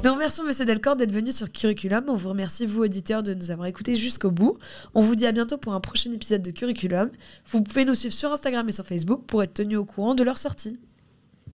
Nous 0.03 0.13
remercions 0.13 0.43
Monsieur 0.45 0.65
Delcorne 0.65 0.99
d'être 0.99 1.11
venu 1.11 1.31
sur 1.31 1.51
Curriculum. 1.51 2.03
On 2.09 2.15
vous 2.15 2.29
remercie, 2.29 2.67
vous, 2.67 2.83
auditeurs, 2.83 3.23
de 3.23 3.33
nous 3.33 3.49
avoir 3.49 3.65
écoutés 3.67 3.95
jusqu'au 3.95 4.29
bout. 4.29 4.55
On 4.93 5.01
vous 5.01 5.15
dit 5.15 5.25
à 5.25 5.31
bientôt 5.31 5.57
pour 5.57 5.73
un 5.73 5.79
prochain 5.79 6.11
épisode 6.11 6.43
de 6.43 6.51
Curriculum. 6.51 7.09
Vous 7.47 7.63
pouvez 7.63 7.85
nous 7.85 7.95
suivre 7.95 8.13
sur 8.13 8.31
Instagram 8.31 8.69
et 8.69 8.71
sur 8.71 8.85
Facebook 8.85 9.23
pour 9.25 9.41
être 9.41 9.55
tenus 9.55 9.79
au 9.79 9.85
courant 9.85 10.13
de 10.13 10.21
leur 10.23 10.37
sortie. 10.37 10.77